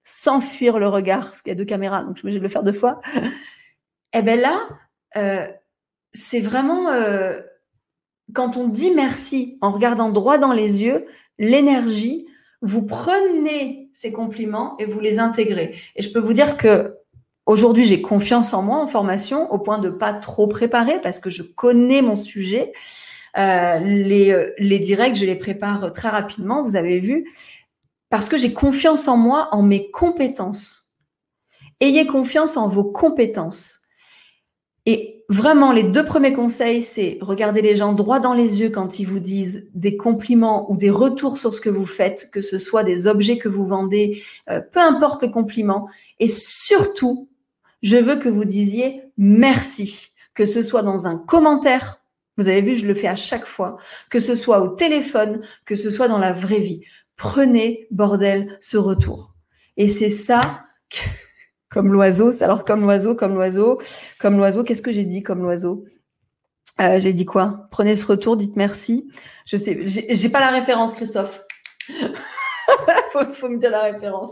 sans 0.03 0.41
fuir 0.41 0.77
le 0.77 0.89
regard, 0.89 1.29
parce 1.29 1.41
qu'il 1.41 1.51
y 1.51 1.55
a 1.55 1.55
deux 1.55 1.65
caméras, 1.65 2.03
donc 2.03 2.15
je 2.15 2.19
suis 2.19 2.25
obligée 2.25 2.39
de 2.39 2.43
le 2.43 2.49
faire 2.49 2.63
deux 2.63 2.73
fois. 2.73 3.01
Eh 4.15 4.21
bien 4.21 4.35
là, 4.35 4.67
euh, 5.17 5.47
c'est 6.13 6.39
vraiment 6.39 6.89
euh, 6.89 7.41
quand 8.31 8.57
on 8.57 8.67
dit 8.67 8.91
merci 8.91 9.57
en 9.59 9.71
regardant 9.71 10.09
droit 10.09 10.37
dans 10.37 10.53
les 10.53 10.83
yeux, 10.83 11.07
l'énergie, 11.37 12.27
vous 12.61 12.85
prenez 12.85 13.89
ces 13.93 14.11
compliments 14.11 14.75
et 14.79 14.85
vous 14.85 14.99
les 14.99 15.19
intégrez. 15.19 15.75
Et 15.95 16.01
je 16.01 16.11
peux 16.11 16.19
vous 16.19 16.33
dire 16.33 16.57
que 16.57 16.95
aujourd'hui, 17.45 17.85
j'ai 17.85 18.01
confiance 18.01 18.53
en 18.53 18.61
moi 18.61 18.77
en 18.77 18.87
formation 18.87 19.51
au 19.51 19.59
point 19.59 19.79
de 19.79 19.89
pas 19.89 20.13
trop 20.13 20.47
préparer 20.47 21.01
parce 21.01 21.19
que 21.19 21.29
je 21.29 21.43
connais 21.43 22.01
mon 22.01 22.15
sujet. 22.15 22.71
Euh, 23.37 23.79
les, 23.79 24.53
les 24.57 24.79
directs, 24.79 25.15
je 25.15 25.25
les 25.25 25.35
prépare 25.35 25.91
très 25.91 26.09
rapidement, 26.09 26.63
vous 26.63 26.75
avez 26.75 26.99
vu, 26.99 27.27
parce 28.09 28.29
que 28.29 28.37
j'ai 28.37 28.53
confiance 28.53 29.07
en 29.07 29.17
moi, 29.17 29.49
en 29.51 29.63
mes 29.63 29.89
compétences. 29.89 30.93
Ayez 31.79 32.05
confiance 32.05 32.57
en 32.57 32.67
vos 32.67 32.83
compétences. 32.83 33.81
Et 34.85 35.12
vraiment, 35.29 35.71
les 35.71 35.83
deux 35.83 36.05
premiers 36.05 36.33
conseils, 36.33 36.81
c'est 36.81 37.17
regarder 37.21 37.61
les 37.61 37.75
gens 37.75 37.93
droit 37.93 38.19
dans 38.19 38.33
les 38.33 38.61
yeux 38.61 38.69
quand 38.69 38.99
ils 38.99 39.07
vous 39.07 39.19
disent 39.19 39.69
des 39.73 39.97
compliments 39.97 40.71
ou 40.71 40.77
des 40.77 40.89
retours 40.89 41.37
sur 41.37 41.53
ce 41.53 41.61
que 41.61 41.69
vous 41.69 41.85
faites, 41.85 42.29
que 42.31 42.41
ce 42.41 42.57
soit 42.57 42.83
des 42.83 43.07
objets 43.07 43.37
que 43.37 43.49
vous 43.49 43.65
vendez, 43.65 44.23
euh, 44.49 44.61
peu 44.61 44.79
importe 44.79 45.23
le 45.23 45.29
compliment. 45.29 45.87
Et 46.19 46.27
surtout, 46.27 47.29
je 47.81 47.97
veux 47.97 48.15
que 48.15 48.29
vous 48.29 48.45
disiez 48.45 49.01
merci, 49.17 50.11
que 50.33 50.45
ce 50.45 50.61
soit 50.61 50.83
dans 50.83 51.07
un 51.07 51.17
commentaire. 51.17 52.01
Vous 52.37 52.47
avez 52.47 52.61
vu, 52.61 52.75
je 52.75 52.87
le 52.87 52.93
fais 52.93 53.07
à 53.07 53.15
chaque 53.15 53.45
fois, 53.45 53.77
que 54.09 54.19
ce 54.19 54.35
soit 54.35 54.61
au 54.61 54.69
téléphone, 54.69 55.41
que 55.65 55.75
ce 55.75 55.89
soit 55.89 56.07
dans 56.07 56.17
la 56.17 56.33
vraie 56.33 56.59
vie. 56.59 56.81
Prenez, 57.15 57.87
bordel, 57.91 58.57
ce 58.59 58.77
retour. 58.77 59.35
Et 59.77 59.87
c'est 59.87 60.09
ça 60.09 60.61
comme 61.73 61.91
l'oiseau. 61.91 62.31
Alors 62.43 62.63
comme 62.63 62.81
l'oiseau, 62.81 63.15
comme 63.15 63.33
l'oiseau, 63.33 63.81
comme 64.19 64.37
l'oiseau. 64.37 64.63
Qu'est-ce 64.63 64.81
que 64.81 64.91
j'ai 64.91 65.05
dit 65.05 65.23
comme 65.23 65.41
l'oiseau? 65.41 65.85
Euh, 66.79 66.99
J'ai 66.99 67.13
dit 67.13 67.25
quoi? 67.25 67.67
Prenez 67.71 67.95
ce 67.95 68.05
retour, 68.05 68.37
dites 68.37 68.55
merci. 68.55 69.09
Je 69.45 69.57
sais, 69.57 69.81
j'ai 69.85 70.29
pas 70.29 70.39
la 70.39 70.49
référence, 70.49 70.93
Christophe. 70.93 71.43
faut, 73.11 73.23
faut 73.23 73.49
me 73.49 73.57
dire 73.57 73.71
la 73.71 73.83
référence. 73.83 74.31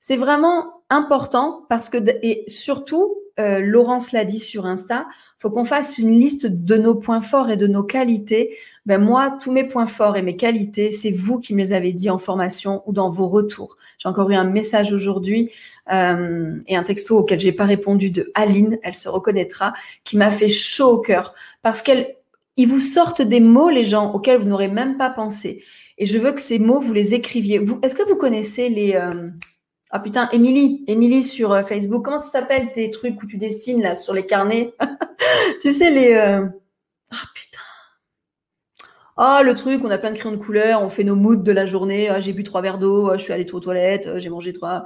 C'est 0.00 0.16
vraiment 0.16 0.82
important 0.90 1.66
parce 1.68 1.88
que 1.88 1.98
et 2.22 2.44
surtout, 2.48 3.16
euh, 3.38 3.60
Laurence 3.60 4.12
l'a 4.12 4.24
dit 4.24 4.38
sur 4.38 4.66
Insta, 4.66 5.06
faut 5.38 5.50
qu'on 5.50 5.64
fasse 5.64 5.98
une 5.98 6.18
liste 6.18 6.46
de 6.46 6.76
nos 6.76 6.96
points 6.96 7.20
forts 7.20 7.50
et 7.50 7.56
de 7.56 7.68
nos 7.68 7.84
qualités. 7.84 8.56
Ben 8.86 8.98
moi, 8.98 9.38
tous 9.40 9.52
mes 9.52 9.64
points 9.64 9.86
forts 9.86 10.16
et 10.16 10.22
mes 10.22 10.34
qualités, 10.34 10.90
c'est 10.90 11.12
vous 11.12 11.38
qui 11.38 11.54
me 11.54 11.60
les 11.60 11.72
avez 11.72 11.92
dit 11.92 12.10
en 12.10 12.18
formation 12.18 12.82
ou 12.86 12.92
dans 12.92 13.10
vos 13.10 13.28
retours. 13.28 13.76
J'ai 13.98 14.08
encore 14.08 14.30
eu 14.30 14.34
un 14.34 14.44
message 14.44 14.92
aujourd'hui 14.92 15.50
euh, 15.92 16.58
et 16.66 16.76
un 16.76 16.82
texto 16.82 17.18
auquel 17.18 17.38
j'ai 17.38 17.52
pas 17.52 17.66
répondu 17.66 18.10
de 18.10 18.30
Aline, 18.34 18.78
elle 18.82 18.96
se 18.96 19.08
reconnaîtra, 19.08 19.74
qui 20.02 20.16
m'a 20.16 20.30
fait 20.30 20.48
chaud 20.48 20.96
au 20.96 21.00
cœur 21.00 21.34
parce 21.62 21.82
qu'elle, 21.82 22.16
ils 22.56 22.66
vous 22.66 22.80
sortent 22.80 23.22
des 23.22 23.40
mots 23.40 23.70
les 23.70 23.84
gens 23.84 24.12
auxquels 24.12 24.40
vous 24.40 24.48
n'aurez 24.48 24.68
même 24.68 24.96
pas 24.96 25.10
pensé. 25.10 25.62
Et 25.98 26.06
je 26.06 26.18
veux 26.18 26.32
que 26.32 26.40
ces 26.40 26.58
mots 26.58 26.80
vous 26.80 26.92
les 26.92 27.14
écriviez. 27.14 27.60
Est-ce 27.82 27.94
que 27.94 28.08
vous 28.08 28.16
connaissez 28.16 28.68
les 28.68 28.94
euh, 28.94 29.30
ah 29.90 30.00
putain, 30.00 30.28
Émilie, 30.32 30.84
Émilie 30.86 31.22
sur 31.22 31.52
euh, 31.52 31.62
Facebook. 31.62 32.04
Comment 32.04 32.18
ça 32.18 32.28
s'appelle 32.30 32.72
tes 32.72 32.90
trucs 32.90 33.22
où 33.22 33.26
tu 33.26 33.38
dessines 33.38 33.82
là 33.82 33.94
sur 33.94 34.14
les 34.14 34.26
carnets? 34.26 34.74
Tu 35.60 35.72
sais 35.72 35.90
les. 35.90 36.14
Euh, 36.14 36.46
ah 37.10 37.24
putain. 37.34 37.58
Ah 39.16 39.42
le 39.42 39.54
truc, 39.54 39.80
on 39.84 39.90
a 39.90 39.98
plein 39.98 40.12
de 40.12 40.16
crayons 40.16 40.36
de 40.36 40.40
couleur, 40.40 40.80
on 40.80 40.88
fait 40.88 41.02
nos 41.02 41.16
moods 41.16 41.42
de 41.42 41.50
la 41.50 41.66
journée. 41.66 42.08
Ah, 42.08 42.20
j'ai 42.20 42.32
bu 42.32 42.44
trois 42.44 42.62
verres 42.62 42.78
d'eau, 42.78 43.10
ah, 43.10 43.16
je 43.16 43.24
suis 43.24 43.32
allée 43.32 43.50
aux 43.52 43.60
toilettes, 43.60 44.18
j'ai 44.18 44.28
mangé 44.28 44.52
trois. 44.52 44.84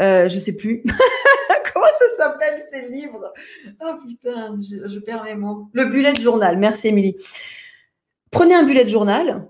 Euh, 0.00 0.28
je 0.30 0.38
sais 0.38 0.56
plus. 0.56 0.82
Comment 1.74 1.86
ça 1.98 2.16
s'appelle 2.16 2.58
ces 2.70 2.88
livres? 2.88 3.32
Ah 3.80 3.98
putain, 4.00 4.58
je, 4.62 4.88
je 4.88 4.98
perds 5.00 5.24
mes 5.24 5.34
mots. 5.34 5.68
Le 5.74 5.84
bullet 5.84 6.14
journal. 6.14 6.56
Merci 6.56 6.88
Émilie. 6.88 7.16
Prenez 8.30 8.54
un 8.54 8.62
bullet 8.62 8.86
journal 8.86 9.46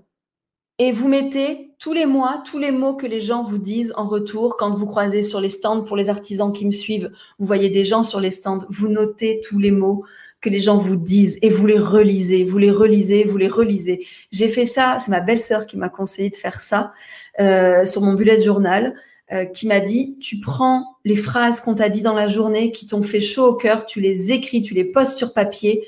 et 0.79 0.91
vous 0.91 1.09
mettez 1.09 1.74
tous 1.85 1.93
les 1.93 2.07
mois 2.07 2.43
tous 2.47 2.59
les 2.59 2.71
mots 2.71 2.95
que 2.95 3.07
les 3.07 3.21
gens 3.21 3.43
vous 3.43 3.59
disent 3.59 3.93
en 3.99 4.09
retour 4.09 4.57
quand 4.57 4.71
vous 4.71 4.87
croisez 4.87 5.23
sur 5.23 5.39
les 5.39 5.51
stands 5.51 5.83
pour 5.83 5.99
les 5.99 6.09
artisans 6.09 6.51
qui 6.51 6.65
me 6.65 6.71
suivent. 6.71 7.13
Vous 7.39 7.45
voyez 7.45 7.69
des 7.69 7.85
gens 7.85 8.03
sur 8.03 8.21
les 8.21 8.31
stands, 8.31 8.65
vous 8.71 8.89
notez 8.89 9.43
tous 9.47 9.59
les 9.59 9.71
mots 9.71 10.03
que 10.41 10.49
les 10.49 10.61
gens 10.61 10.79
vous 10.79 10.97
disent 10.97 11.39
et 11.43 11.51
vous 11.51 11.67
les 11.67 11.79
relisez, 11.79 12.43
vous 12.43 12.57
les 12.57 12.71
relisez, 12.71 13.25
vous 13.25 13.37
les 13.37 13.49
relisez. 13.49 14.07
J'ai 14.33 14.49
fait 14.49 14.65
ça, 14.65 14.97
c'est 14.99 15.11
ma 15.11 15.21
belle-sœur 15.21 15.67
qui 15.67 15.77
m'a 15.77 15.91
conseillé 15.91 16.31
de 16.31 16.37
faire 16.37 16.63
ça 16.63 16.95
euh, 17.39 17.85
sur 17.85 18.01
mon 18.01 18.15
bullet 18.15 18.41
journal. 18.41 18.95
Euh, 19.33 19.45
qui 19.45 19.67
m'a 19.67 19.81
dit 19.81 20.17
tu 20.21 20.41
prends 20.41 20.97
les 21.05 21.17
phrases 21.17 21.61
qu'on 21.61 21.75
t'a 21.75 21.91
dit 21.91 22.03
dans 22.03 22.15
la 22.15 22.29
journée 22.29 22.71
qui 22.71 22.87
t'ont 22.87 23.03
fait 23.03 23.21
chaud 23.21 23.49
au 23.49 23.55
cœur, 23.55 23.85
tu 23.85 24.01
les 24.01 24.33
écris, 24.33 24.63
tu 24.63 24.73
les 24.73 24.85
postes 24.85 25.19
sur 25.19 25.35
papier 25.35 25.87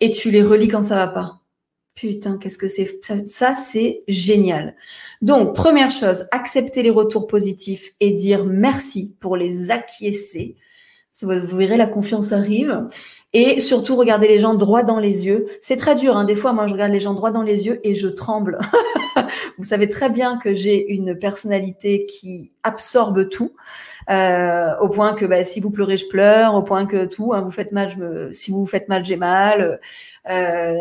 et 0.00 0.10
tu 0.10 0.30
les 0.30 0.42
relis 0.42 0.68
quand 0.68 0.82
ça 0.82 0.96
va 0.96 1.06
pas. 1.06 1.39
Putain, 1.94 2.38
qu'est-ce 2.38 2.58
que 2.58 2.68
c'est 2.68 3.00
Ça, 3.26 3.52
c'est 3.54 4.04
génial. 4.08 4.74
Donc, 5.20 5.54
première 5.54 5.90
chose, 5.90 6.26
accepter 6.30 6.82
les 6.82 6.90
retours 6.90 7.26
positifs 7.26 7.90
et 8.00 8.12
dire 8.12 8.46
merci 8.46 9.16
pour 9.20 9.36
les 9.36 9.70
acquiescer. 9.70 10.56
Vous 11.22 11.56
verrez, 11.56 11.76
la 11.76 11.86
confiance 11.86 12.32
arrive. 12.32 12.86
Et 13.32 13.60
surtout, 13.60 13.94
regarder 13.94 14.26
les 14.26 14.40
gens 14.40 14.54
droit 14.54 14.82
dans 14.82 14.98
les 14.98 15.26
yeux. 15.26 15.46
C'est 15.60 15.76
très 15.76 15.94
dur. 15.94 16.16
Hein. 16.16 16.24
Des 16.24 16.34
fois, 16.34 16.52
moi, 16.52 16.66
je 16.66 16.72
regarde 16.72 16.90
les 16.90 16.98
gens 16.98 17.14
droit 17.14 17.30
dans 17.30 17.42
les 17.42 17.66
yeux 17.66 17.80
et 17.84 17.94
je 17.94 18.08
tremble. 18.08 18.58
Vous 19.58 19.64
savez 19.64 19.88
très 19.88 20.10
bien 20.10 20.36
que 20.38 20.52
j'ai 20.52 20.90
une 20.90 21.16
personnalité 21.16 22.06
qui 22.06 22.50
absorbe 22.64 23.28
tout. 23.28 23.52
Euh, 24.08 24.76
au 24.80 24.88
point 24.88 25.12
que 25.12 25.24
bah, 25.24 25.44
si 25.44 25.60
vous 25.60 25.70
pleurez, 25.70 25.96
je 25.96 26.08
pleure, 26.08 26.54
au 26.54 26.62
point 26.62 26.86
que 26.86 27.04
tout, 27.04 27.32
hein, 27.32 27.42
vous 27.42 27.52
faites 27.52 27.70
mal, 27.70 27.90
si 28.32 28.50
vous 28.50 28.60
vous 28.60 28.66
faites 28.66 28.88
mal, 28.88 29.04
j'ai 29.04 29.16
mal, 29.16 29.78
euh, 30.28 30.74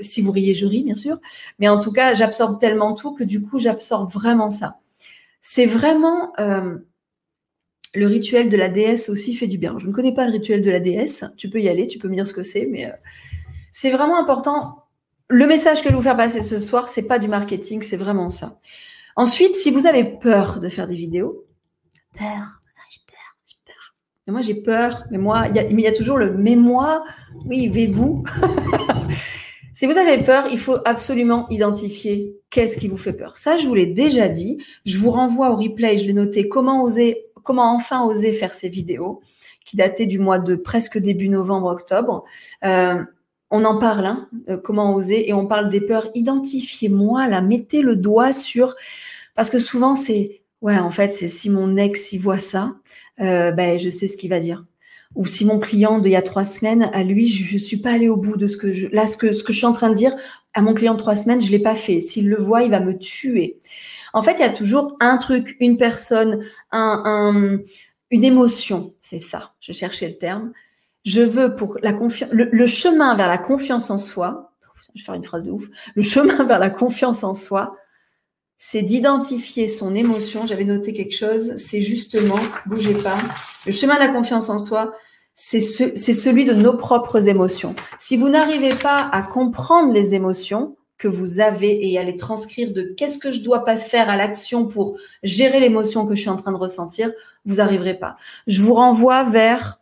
si 0.00 0.22
vous 0.22 0.32
riez, 0.32 0.54
je 0.54 0.64
ris, 0.64 0.82
bien 0.84 0.94
sûr. 0.94 1.18
Mais 1.58 1.68
en 1.68 1.78
tout 1.78 1.92
cas, 1.92 2.14
j'absorbe 2.14 2.58
tellement 2.58 2.94
tout 2.94 3.14
que 3.14 3.24
du 3.24 3.42
coup, 3.42 3.58
j'absorbe 3.58 4.10
vraiment 4.10 4.48
ça. 4.48 4.78
C'est 5.42 5.66
vraiment 5.66 6.32
euh, 6.38 6.78
le 7.94 8.06
rituel 8.06 8.48
de 8.48 8.56
la 8.56 8.68
déesse 8.68 9.08
aussi 9.08 9.34
fait 9.34 9.46
du 9.46 9.58
bien. 9.58 9.78
Je 9.78 9.86
ne 9.86 9.92
connais 9.92 10.14
pas 10.14 10.26
le 10.26 10.32
rituel 10.32 10.62
de 10.62 10.70
la 10.70 10.80
déesse. 10.80 11.24
Tu 11.36 11.50
peux 11.50 11.60
y 11.60 11.68
aller, 11.68 11.86
tu 11.86 11.98
peux 11.98 12.08
me 12.08 12.14
dire 12.14 12.26
ce 12.26 12.32
que 12.32 12.42
c'est, 12.42 12.66
mais 12.66 12.86
euh, 12.86 12.94
c'est 13.72 13.90
vraiment 13.90 14.18
important. 14.18 14.84
Le 15.28 15.46
message 15.46 15.78
que 15.78 15.84
je 15.84 15.88
vais 15.90 15.96
vous 15.96 16.02
faire 16.02 16.16
passer 16.16 16.42
ce 16.42 16.58
soir, 16.58 16.88
c'est 16.88 17.06
pas 17.06 17.18
du 17.18 17.28
marketing, 17.28 17.82
c'est 17.82 17.96
vraiment 17.96 18.30
ça. 18.30 18.58
Ensuite, 19.16 19.56
si 19.56 19.70
vous 19.70 19.86
avez 19.86 20.04
peur 20.04 20.60
de 20.60 20.68
faire 20.68 20.86
des 20.86 20.94
vidéos, 20.94 21.44
peur, 22.18 22.62
mais 24.26 24.32
moi, 24.32 24.42
j'ai 24.42 24.54
peur. 24.54 25.04
Mais 25.10 25.18
moi, 25.18 25.46
il 25.48 25.80
y, 25.80 25.86
a 25.86 25.92
toujours 25.92 26.18
le 26.18 26.32
mais 26.32 26.54
moi, 26.54 27.04
oui, 27.46 27.68
vais 27.68 27.86
vous. 27.86 28.22
si 29.74 29.86
vous 29.86 29.98
avez 29.98 30.22
peur, 30.22 30.48
il 30.50 30.58
faut 30.58 30.76
absolument 30.84 31.48
identifier 31.48 32.36
qu'est-ce 32.50 32.78
qui 32.78 32.88
vous 32.88 32.96
fait 32.96 33.12
peur. 33.12 33.36
Ça, 33.36 33.56
je 33.56 33.66
vous 33.66 33.74
l'ai 33.74 33.86
déjà 33.86 34.28
dit. 34.28 34.58
Je 34.84 34.96
vous 34.98 35.10
renvoie 35.10 35.50
au 35.50 35.56
replay. 35.56 35.96
Je 35.96 36.06
l'ai 36.06 36.12
noté. 36.12 36.48
Comment 36.48 36.84
oser, 36.84 37.26
comment 37.42 37.74
enfin 37.74 38.04
oser 38.04 38.32
faire 38.32 38.52
ces 38.52 38.68
vidéos 38.68 39.20
qui 39.64 39.76
dataient 39.76 40.06
du 40.06 40.18
mois 40.18 40.38
de 40.38 40.54
presque 40.54 40.98
début 40.98 41.28
novembre-octobre. 41.28 42.24
Euh, 42.64 43.02
on 43.50 43.64
en 43.64 43.78
parle, 43.78 44.06
hein, 44.06 44.28
euh, 44.48 44.56
comment 44.56 44.94
oser, 44.94 45.28
et 45.28 45.32
on 45.32 45.46
parle 45.46 45.68
des 45.68 45.80
peurs. 45.80 46.10
Identifiez-moi, 46.14 47.28
là, 47.28 47.40
mettez 47.42 47.82
le 47.82 47.96
doigt 47.96 48.32
sur, 48.32 48.74
parce 49.34 49.50
que 49.50 49.58
souvent 49.58 49.94
c'est, 49.94 50.40
ouais, 50.62 50.78
en 50.78 50.90
fait, 50.90 51.10
c'est 51.10 51.28
si 51.28 51.50
mon 51.50 51.74
ex 51.74 52.12
y 52.12 52.18
voit 52.18 52.38
ça, 52.38 52.74
euh, 53.20 53.52
ben, 53.52 53.78
je 53.78 53.88
sais 53.88 54.08
ce 54.08 54.16
qu'il 54.16 54.30
va 54.30 54.40
dire. 54.40 54.64
Ou 55.14 55.26
si 55.26 55.44
mon 55.44 55.58
client 55.58 55.98
d'il 55.98 56.12
y 56.12 56.16
a 56.16 56.22
trois 56.22 56.44
semaines, 56.44 56.90
à 56.94 57.02
lui, 57.02 57.28
je 57.28 57.52
ne 57.52 57.58
suis 57.58 57.76
pas 57.76 57.90
allée 57.90 58.08
au 58.08 58.16
bout 58.16 58.38
de 58.38 58.46
ce 58.46 58.56
que 58.56 58.72
je... 58.72 58.86
Là, 58.88 59.06
ce 59.06 59.18
que, 59.18 59.32
ce 59.32 59.44
que 59.44 59.52
je 59.52 59.58
suis 59.58 59.66
en 59.66 59.74
train 59.74 59.90
de 59.90 59.94
dire 59.94 60.16
à 60.54 60.62
mon 60.62 60.72
client 60.72 60.94
de 60.94 60.98
trois 60.98 61.14
semaines, 61.14 61.42
je 61.42 61.50
l'ai 61.50 61.58
pas 61.58 61.74
fait. 61.74 62.00
S'il 62.00 62.30
le 62.30 62.36
voit, 62.36 62.62
il 62.62 62.70
va 62.70 62.80
me 62.80 62.96
tuer. 62.96 63.58
En 64.12 64.22
fait, 64.22 64.34
il 64.34 64.40
y 64.40 64.44
a 64.44 64.50
toujours 64.50 64.96
un 65.00 65.16
truc, 65.16 65.56
une 65.60 65.76
personne, 65.76 66.44
un, 66.70 67.02
un, 67.04 67.58
une 68.10 68.24
émotion. 68.24 68.94
C'est 69.00 69.18
ça, 69.18 69.54
je 69.60 69.72
cherchais 69.72 70.08
le 70.08 70.16
terme. 70.16 70.52
je 71.04 71.20
veux 71.20 71.54
pour 71.54 71.78
la 71.82 71.92
confiance, 71.92 72.30
le, 72.32 72.66
chemin 72.66 73.14
vers 73.16 73.28
la 73.28 73.38
confiance 73.38 73.90
en 73.90 73.98
soi, 73.98 74.52
je 74.94 75.00
vais 75.00 75.04
faire 75.04 75.14
une 75.14 75.24
phrase 75.24 75.44
de 75.44 75.50
ouf, 75.50 75.68
le 75.94 76.02
chemin 76.02 76.44
vers 76.44 76.58
la 76.58 76.70
confiance 76.70 77.24
en 77.24 77.34
soi, 77.34 77.76
c'est 78.58 78.82
d'identifier 78.82 79.66
son 79.66 79.94
émotion. 79.94 80.46
J'avais 80.46 80.64
noté 80.64 80.92
quelque 80.92 81.16
chose, 81.16 81.56
c'est 81.56 81.82
justement, 81.82 82.38
bougez 82.66 82.94
pas, 82.94 83.18
le 83.66 83.72
chemin 83.72 83.94
de 83.94 84.00
la 84.00 84.08
confiance 84.08 84.48
en 84.50 84.58
soi, 84.58 84.94
c'est 85.34 85.58
celui 85.60 86.44
de 86.44 86.52
nos 86.52 86.76
propres 86.76 87.28
émotions. 87.28 87.74
Si 87.98 88.16
vous 88.16 88.28
n'arrivez 88.28 88.74
pas 88.74 89.08
à 89.12 89.22
comprendre 89.22 89.92
les 89.92 90.14
émotions 90.14 90.76
que 91.02 91.08
vous 91.08 91.40
avez 91.40 91.90
et 91.90 91.98
à 91.98 92.12
transcrire 92.12 92.72
de 92.72 92.82
qu'est-ce 92.96 93.18
que 93.18 93.32
je 93.32 93.40
dois 93.40 93.64
pas 93.64 93.76
faire 93.76 94.08
à 94.08 94.16
l'action 94.16 94.68
pour 94.68 94.96
gérer 95.24 95.58
l'émotion 95.58 96.06
que 96.06 96.14
je 96.14 96.20
suis 96.20 96.30
en 96.30 96.36
train 96.36 96.52
de 96.52 96.56
ressentir, 96.56 97.10
vous 97.44 97.56
n'arriverez 97.56 97.94
pas. 97.94 98.16
Je 98.46 98.62
vous 98.62 98.74
renvoie 98.74 99.24
vers 99.24 99.80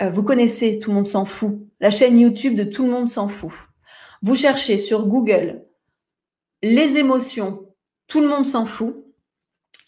euh, 0.00 0.08
vous 0.08 0.22
connaissez, 0.22 0.78
tout 0.78 0.90
le 0.90 0.94
monde 0.94 1.08
s'en 1.08 1.24
fout. 1.24 1.58
La 1.80 1.90
chaîne 1.90 2.16
YouTube 2.16 2.54
de 2.54 2.62
tout 2.62 2.84
le 2.84 2.92
monde 2.92 3.08
s'en 3.08 3.26
fout. 3.26 3.50
Vous 4.22 4.36
cherchez 4.36 4.78
sur 4.78 5.04
Google 5.06 5.64
les 6.62 6.96
émotions, 6.96 7.66
tout 8.06 8.20
le 8.20 8.28
monde 8.28 8.46
s'en 8.46 8.66
fout. 8.66 9.04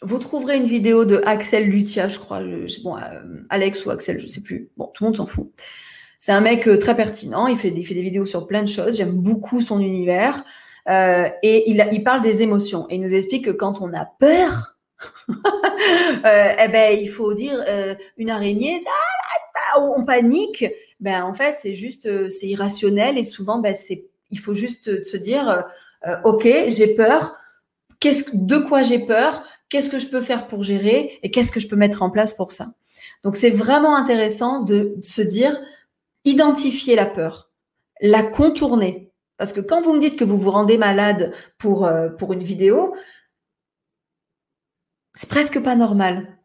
Vous 0.02 0.18
trouverez 0.18 0.56
une 0.56 0.66
vidéo 0.66 1.04
de 1.04 1.22
Axel 1.24 1.68
Lutia, 1.68 2.08
je 2.08 2.18
crois, 2.18 2.42
bon, 2.82 2.96
euh, 2.96 3.20
Alex 3.48 3.86
ou 3.86 3.90
Axel, 3.90 4.18
je 4.18 4.26
sais 4.26 4.40
plus. 4.40 4.70
Bon, 4.76 4.90
tout 4.92 5.04
le 5.04 5.10
monde 5.10 5.16
s'en 5.16 5.26
fout. 5.26 5.52
C'est 6.20 6.30
un 6.30 6.40
mec 6.40 6.68
euh, 6.68 6.78
très 6.78 6.94
pertinent. 6.94 7.48
Il 7.48 7.56
fait, 7.56 7.72
il 7.74 7.84
fait 7.84 7.94
des 7.94 8.02
vidéos 8.02 8.24
sur 8.24 8.46
plein 8.46 8.62
de 8.62 8.68
choses. 8.68 8.96
J'aime 8.96 9.12
beaucoup 9.12 9.60
son 9.60 9.80
univers. 9.80 10.44
et 10.88 11.70
il, 11.70 11.84
il 11.92 12.04
parle 12.04 12.22
des 12.22 12.42
émotions. 12.42 12.86
Et 12.88 12.94
il 12.94 13.00
nous 13.00 13.14
explique 13.14 13.46
que 13.46 13.50
quand 13.50 13.80
on 13.80 13.92
a 13.92 14.04
peur, 14.04 14.76
eh 15.28 16.68
ben, 16.68 16.96
il 16.96 17.08
faut 17.08 17.34
dire 17.34 17.64
une 18.16 18.30
araignée, 18.30 18.78
ça, 18.80 18.90
on 19.78 20.04
panique, 20.04 20.64
ben 21.00 21.24
en 21.24 21.32
fait 21.32 21.56
c'est 21.60 21.74
juste 21.74 22.06
euh, 22.06 22.28
c'est 22.28 22.46
irrationnel 22.46 23.18
et 23.18 23.22
souvent 23.22 23.58
ben 23.58 23.74
c'est 23.74 24.06
il 24.30 24.38
faut 24.38 24.54
juste 24.54 25.02
se 25.02 25.16
dire 25.16 25.48
euh, 25.48 25.60
euh, 26.06 26.16
ok 26.24 26.48
j'ai 26.68 26.94
peur, 26.94 27.36
qu'est-ce 28.00 28.24
de 28.32 28.58
quoi 28.58 28.82
j'ai 28.82 29.00
peur, 29.00 29.42
qu'est-ce 29.68 29.90
que 29.90 29.98
je 29.98 30.08
peux 30.08 30.20
faire 30.20 30.46
pour 30.46 30.62
gérer? 30.62 31.18
Et 31.22 31.30
qu'est-ce 31.30 31.52
que 31.52 31.60
je 31.60 31.68
peux 31.68 31.76
mettre 31.76 32.02
en 32.02 32.10
place 32.10 32.34
pour 32.34 32.52
ça? 32.52 32.68
Donc 33.24 33.36
c'est 33.36 33.50
vraiment 33.50 33.96
intéressant 33.96 34.60
de 34.60 34.94
se 35.02 35.22
dire 35.22 35.60
identifier 36.24 36.96
la 36.96 37.06
peur, 37.06 37.50
la 38.00 38.22
contourner 38.22 39.10
parce 39.40 39.54
que 39.54 39.62
quand 39.62 39.80
vous 39.80 39.94
me 39.94 40.00
dites 40.00 40.18
que 40.18 40.24
vous 40.24 40.36
vous 40.36 40.50
rendez 40.50 40.76
malade 40.76 41.32
pour 41.56 41.90
pour 42.18 42.34
une 42.34 42.42
vidéo, 42.42 42.94
c'est 45.16 45.30
presque 45.30 45.62
pas 45.62 45.76
normal. 45.76 46.38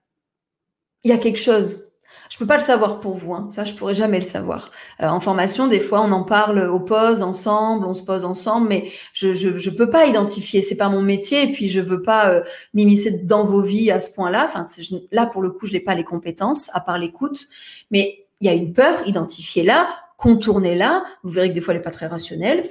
Il 1.03 1.11
y 1.11 1.13
a 1.13 1.17
quelque 1.17 1.39
chose. 1.39 1.91
Je 2.29 2.37
peux 2.37 2.47
pas 2.47 2.57
le 2.57 2.63
savoir 2.63 2.99
pour 2.99 3.15
vous, 3.15 3.33
hein. 3.33 3.49
ça 3.51 3.65
je 3.65 3.73
pourrais 3.73 3.93
jamais 3.93 4.19
le 4.19 4.25
savoir. 4.25 4.71
Euh, 5.01 5.07
en 5.07 5.19
formation, 5.19 5.67
des 5.67 5.79
fois, 5.79 6.01
on 6.01 6.11
en 6.11 6.23
parle 6.23 6.69
au 6.69 6.79
pose 6.79 7.21
ensemble, 7.21 7.85
on 7.85 7.93
se 7.93 8.01
pose 8.01 8.25
ensemble, 8.25 8.67
mais 8.67 8.91
je 9.13 9.33
je, 9.33 9.57
je 9.57 9.69
peux 9.69 9.89
pas 9.89 10.07
identifier, 10.07 10.61
c'est 10.61 10.77
pas 10.77 10.89
mon 10.89 11.01
métier, 11.01 11.43
et 11.43 11.51
puis 11.51 11.69
je 11.69 11.81
veux 11.81 12.01
pas 12.01 12.29
euh, 12.29 12.43
m'immiscer 12.73 13.19
dans 13.23 13.43
vos 13.43 13.61
vies 13.61 13.91
à 13.91 13.99
ce 13.99 14.11
point-là. 14.13 14.45
Enfin, 14.49 14.63
là 15.11 15.25
pour 15.27 15.41
le 15.41 15.51
coup, 15.51 15.67
je 15.67 15.73
n'ai 15.73 15.79
pas 15.81 15.95
les 15.95 16.03
compétences 16.03 16.71
à 16.73 16.79
part 16.79 16.97
l'écoute, 16.97 17.47
mais 17.91 18.24
il 18.41 18.47
y 18.47 18.49
a 18.49 18.53
une 18.53 18.73
peur, 18.73 19.07
identifiez-la, 19.07 19.89
contournez-la. 20.17 21.03
Vous 21.23 21.31
verrez 21.31 21.49
que 21.49 21.53
des 21.53 21.61
fois, 21.61 21.73
elle 21.73 21.79
est 21.79 21.83
pas 21.83 21.91
très 21.91 22.07
rationnelle. 22.07 22.69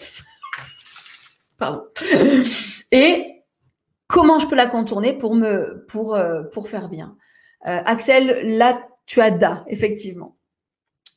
Pardon. 1.58 1.84
Et 2.92 3.42
comment 4.06 4.38
je 4.38 4.46
peux 4.46 4.56
la 4.56 4.66
contourner 4.66 5.12
pour 5.12 5.34
me 5.34 5.84
pour 5.88 6.14
euh, 6.14 6.42
pour 6.52 6.68
faire 6.68 6.88
bien? 6.88 7.16
Euh, 7.66 7.80
Axel, 7.84 8.56
là 8.56 8.78
tu 9.06 9.20
as 9.20 9.30
da, 9.30 9.64
effectivement. 9.68 10.36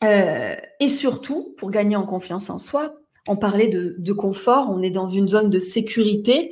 Euh, 0.03 0.55
et 0.79 0.89
surtout, 0.89 1.55
pour 1.57 1.71
gagner 1.71 1.95
en 1.95 2.05
confiance 2.05 2.49
en 2.49 2.59
soi, 2.59 2.95
on 3.27 3.35
parlait 3.35 3.67
de, 3.67 4.13
confort, 4.13 4.69
on 4.69 4.81
est 4.81 4.91
dans 4.91 5.07
une 5.07 5.27
zone 5.27 5.49
de 5.49 5.59
sécurité. 5.59 6.51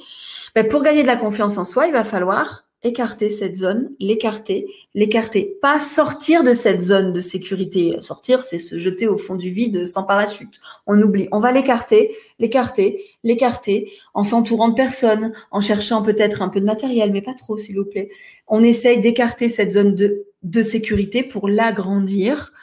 Ben, 0.55 0.67
pour 0.67 0.81
gagner 0.81 1.03
de 1.03 1.08
la 1.08 1.15
confiance 1.15 1.58
en 1.58 1.65
soi, 1.65 1.88
il 1.88 1.93
va 1.93 2.03
falloir 2.03 2.64
écarter 2.85 3.29
cette 3.29 3.55
zone, 3.55 3.91
l'écarter, 3.99 4.67
l'écarter. 4.93 5.57
Pas 5.61 5.79
sortir 5.79 6.43
de 6.43 6.53
cette 6.53 6.81
zone 6.81 7.13
de 7.13 7.19
sécurité. 7.19 7.97
Sortir, 7.99 8.43
c'est 8.43 8.59
se 8.59 8.77
jeter 8.77 9.07
au 9.07 9.17
fond 9.17 9.35
du 9.35 9.49
vide 9.49 9.85
sans 9.87 10.03
parachute. 10.03 10.61
On 10.85 11.01
oublie. 11.01 11.27
On 11.31 11.39
va 11.39 11.51
l'écarter, 11.51 12.15
l'écarter, 12.37 13.03
l'écarter, 13.23 13.91
en 14.13 14.23
s'entourant 14.23 14.69
de 14.69 14.75
personnes, 14.75 15.33
en 15.49 15.61
cherchant 15.61 16.03
peut-être 16.03 16.43
un 16.43 16.49
peu 16.49 16.61
de 16.61 16.65
matériel, 16.65 17.11
mais 17.11 17.21
pas 17.21 17.33
trop, 17.33 17.57
s'il 17.57 17.75
vous 17.75 17.85
plaît. 17.85 18.09
On 18.47 18.63
essaye 18.63 19.01
d'écarter 19.01 19.49
cette 19.49 19.71
zone 19.71 19.95
de, 19.95 20.61
sécurité 20.61 21.23
pour 21.23 21.49
l'agrandir 21.49 22.53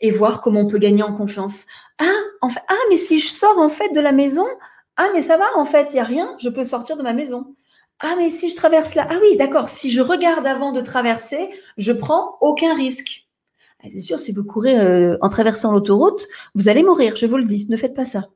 et 0.00 0.10
voir 0.10 0.42
comment 0.42 0.60
on 0.60 0.68
peut 0.68 0.78
gagner 0.78 1.02
en 1.02 1.14
confiance. 1.14 1.64
Ah, 1.98 2.04
en 2.42 2.48
ah, 2.68 2.74
mais 2.90 2.96
si 2.96 3.18
je 3.18 3.28
sors 3.28 3.58
en 3.58 3.68
fait 3.68 3.88
de 3.94 4.00
la 4.00 4.12
maison, 4.12 4.46
ah, 4.96 5.08
mais 5.14 5.22
ça 5.22 5.38
va, 5.38 5.46
en 5.56 5.64
fait, 5.64 5.88
il 5.92 5.96
y 5.96 6.00
a 6.00 6.04
rien, 6.04 6.36
je 6.38 6.50
peux 6.50 6.64
sortir 6.64 6.98
de 6.98 7.02
ma 7.02 7.14
maison. 7.14 7.54
Ah, 8.04 8.16
mais 8.18 8.28
si 8.28 8.50
je 8.50 8.56
traverse 8.56 8.96
là, 8.96 9.06
ah 9.08 9.18
oui, 9.22 9.36
d'accord, 9.36 9.68
si 9.68 9.88
je 9.88 10.00
regarde 10.00 10.44
avant 10.44 10.72
de 10.72 10.80
traverser, 10.80 11.48
je 11.78 11.92
prends 11.92 12.36
aucun 12.40 12.74
risque. 12.74 13.28
Ah, 13.80 13.86
c'est 13.92 14.00
sûr, 14.00 14.18
si 14.18 14.32
vous 14.32 14.42
courez 14.42 14.76
euh, 14.76 15.16
en 15.20 15.28
traversant 15.28 15.70
l'autoroute, 15.70 16.26
vous 16.56 16.68
allez 16.68 16.82
mourir, 16.82 17.14
je 17.14 17.26
vous 17.26 17.36
le 17.36 17.44
dis, 17.44 17.66
ne 17.70 17.76
faites 17.76 17.94
pas 17.94 18.04
ça. 18.04 18.28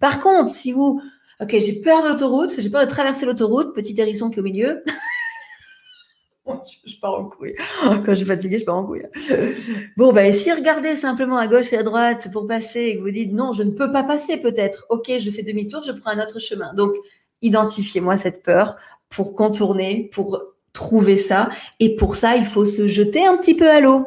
Par 0.00 0.20
contre, 0.20 0.48
si 0.48 0.72
vous, 0.72 1.00
ok, 1.40 1.56
j'ai 1.60 1.80
peur 1.80 2.02
de 2.02 2.08
l'autoroute, 2.08 2.52
j'ai 2.58 2.68
peur 2.68 2.84
de 2.84 2.90
traverser 2.90 3.24
l'autoroute, 3.24 3.76
petit 3.76 3.94
hérisson 3.96 4.28
qui 4.28 4.36
est 4.36 4.40
au 4.40 4.44
milieu. 4.44 4.82
je 6.84 6.98
pars 7.00 7.14
en 7.14 7.26
couille. 7.28 7.54
Quand 7.80 8.02
je 8.08 8.14
suis 8.14 8.26
fatiguée, 8.26 8.58
je 8.58 8.64
pars 8.64 8.76
en 8.76 8.84
couille. 8.84 9.06
Bon, 9.96 10.12
ben, 10.12 10.34
si 10.34 10.50
regardez 10.50 10.96
simplement 10.96 11.36
à 11.36 11.46
gauche 11.46 11.72
et 11.72 11.78
à 11.78 11.84
droite 11.84 12.28
pour 12.32 12.48
passer 12.48 12.80
et 12.80 12.96
que 12.96 13.02
vous 13.02 13.12
dites 13.12 13.32
non, 13.32 13.52
je 13.52 13.62
ne 13.62 13.70
peux 13.70 13.92
pas 13.92 14.02
passer 14.02 14.38
peut-être, 14.38 14.84
ok, 14.88 15.12
je 15.16 15.30
fais 15.30 15.44
demi-tour, 15.44 15.82
je 15.82 15.92
prends 15.92 16.10
un 16.10 16.20
autre 16.20 16.40
chemin. 16.40 16.74
Donc, 16.74 16.94
identifiez-moi 17.42 18.16
cette 18.16 18.42
peur, 18.42 18.76
pour 19.14 19.34
contourner, 19.34 20.10
pour 20.12 20.42
trouver 20.72 21.16
ça. 21.16 21.50
Et 21.80 21.96
pour 21.96 22.16
ça, 22.16 22.36
il 22.36 22.44
faut 22.44 22.64
se 22.64 22.86
jeter 22.86 23.24
un 23.24 23.36
petit 23.36 23.54
peu 23.54 23.70
à 23.70 23.80
l'eau. 23.80 24.06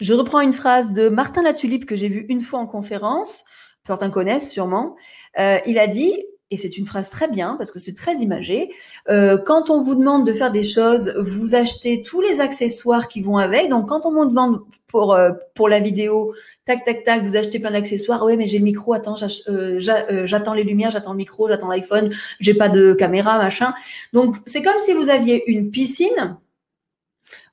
Je 0.00 0.14
reprends 0.14 0.40
une 0.40 0.54
phrase 0.54 0.92
de 0.92 1.08
Martin 1.08 1.42
Latulipe 1.42 1.84
que 1.84 1.96
j'ai 1.96 2.08
vue 2.08 2.24
une 2.28 2.40
fois 2.40 2.60
en 2.60 2.66
conférence. 2.66 3.44
Certains 3.86 4.10
connaissent 4.10 4.50
sûrement. 4.50 4.96
Euh, 5.38 5.58
il 5.66 5.78
a 5.78 5.88
dit, 5.88 6.14
et 6.50 6.56
c'est 6.56 6.78
une 6.78 6.86
phrase 6.86 7.10
très 7.10 7.28
bien 7.28 7.56
parce 7.56 7.70
que 7.70 7.78
c'est 7.78 7.94
très 7.94 8.16
imagé. 8.16 8.70
Euh, 9.08 9.36
quand 9.36 9.68
on 9.68 9.80
vous 9.80 9.94
demande 9.94 10.26
de 10.26 10.32
faire 10.32 10.50
des 10.50 10.62
choses, 10.62 11.14
vous 11.18 11.54
achetez 11.54 12.02
tous 12.02 12.20
les 12.20 12.40
accessoires 12.40 13.08
qui 13.08 13.20
vont 13.20 13.36
avec. 13.36 13.68
Donc, 13.68 13.88
quand 13.88 14.06
on 14.06 14.12
vous 14.12 14.24
demande 14.24 14.60
pour 14.90 15.14
euh, 15.14 15.30
pour 15.54 15.68
la 15.68 15.78
vidéo, 15.78 16.34
tac 16.64 16.84
tac 16.84 17.04
tac, 17.04 17.22
vous 17.22 17.36
achetez 17.36 17.58
plein 17.58 17.70
d'accessoires. 17.70 18.24
Ouais, 18.24 18.36
mais 18.36 18.46
j'ai 18.46 18.58
le 18.58 18.64
micro. 18.64 18.92
Attends, 18.92 19.14
euh, 19.48 19.76
j'attends 19.78 20.54
les 20.54 20.64
lumières, 20.64 20.90
j'attends 20.90 21.12
le 21.12 21.18
micro, 21.18 21.48
j'attends 21.48 21.68
l'iPhone. 21.68 22.12
J'ai 22.40 22.54
pas 22.54 22.68
de 22.68 22.92
caméra, 22.92 23.38
machin. 23.38 23.72
Donc, 24.12 24.36
c'est 24.46 24.62
comme 24.62 24.78
si 24.78 24.92
vous 24.92 25.08
aviez 25.08 25.48
une 25.50 25.70
piscine 25.70 26.36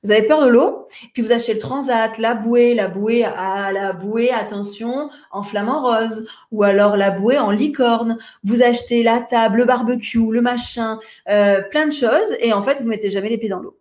vous 0.04 0.12
avez 0.12 0.26
peur 0.26 0.44
de 0.44 0.48
l'eau, 0.48 0.86
puis 1.12 1.22
vous 1.22 1.32
achetez 1.32 1.54
le 1.54 1.58
transat, 1.58 2.18
la 2.18 2.34
bouée, 2.34 2.74
la 2.74 2.86
bouée 2.86 3.24
à 3.24 3.72
la 3.72 3.92
bouée, 3.92 4.30
attention, 4.30 5.10
en 5.32 5.42
flamant 5.42 5.82
rose, 5.82 6.26
ou 6.52 6.62
alors 6.62 6.96
la 6.96 7.10
bouée 7.10 7.38
en 7.38 7.50
licorne. 7.50 8.18
Vous 8.44 8.62
achetez 8.62 9.02
la 9.02 9.20
table, 9.20 9.58
le 9.58 9.64
barbecue, 9.64 10.30
le 10.30 10.40
machin, 10.40 11.00
euh, 11.28 11.62
plein 11.70 11.86
de 11.86 11.92
choses, 11.92 12.36
et 12.38 12.52
en 12.52 12.62
fait, 12.62 12.80
vous 12.80 12.86
mettez 12.86 13.10
jamais 13.10 13.28
les 13.28 13.38
pieds 13.38 13.48
dans 13.48 13.60
l'eau. 13.60 13.76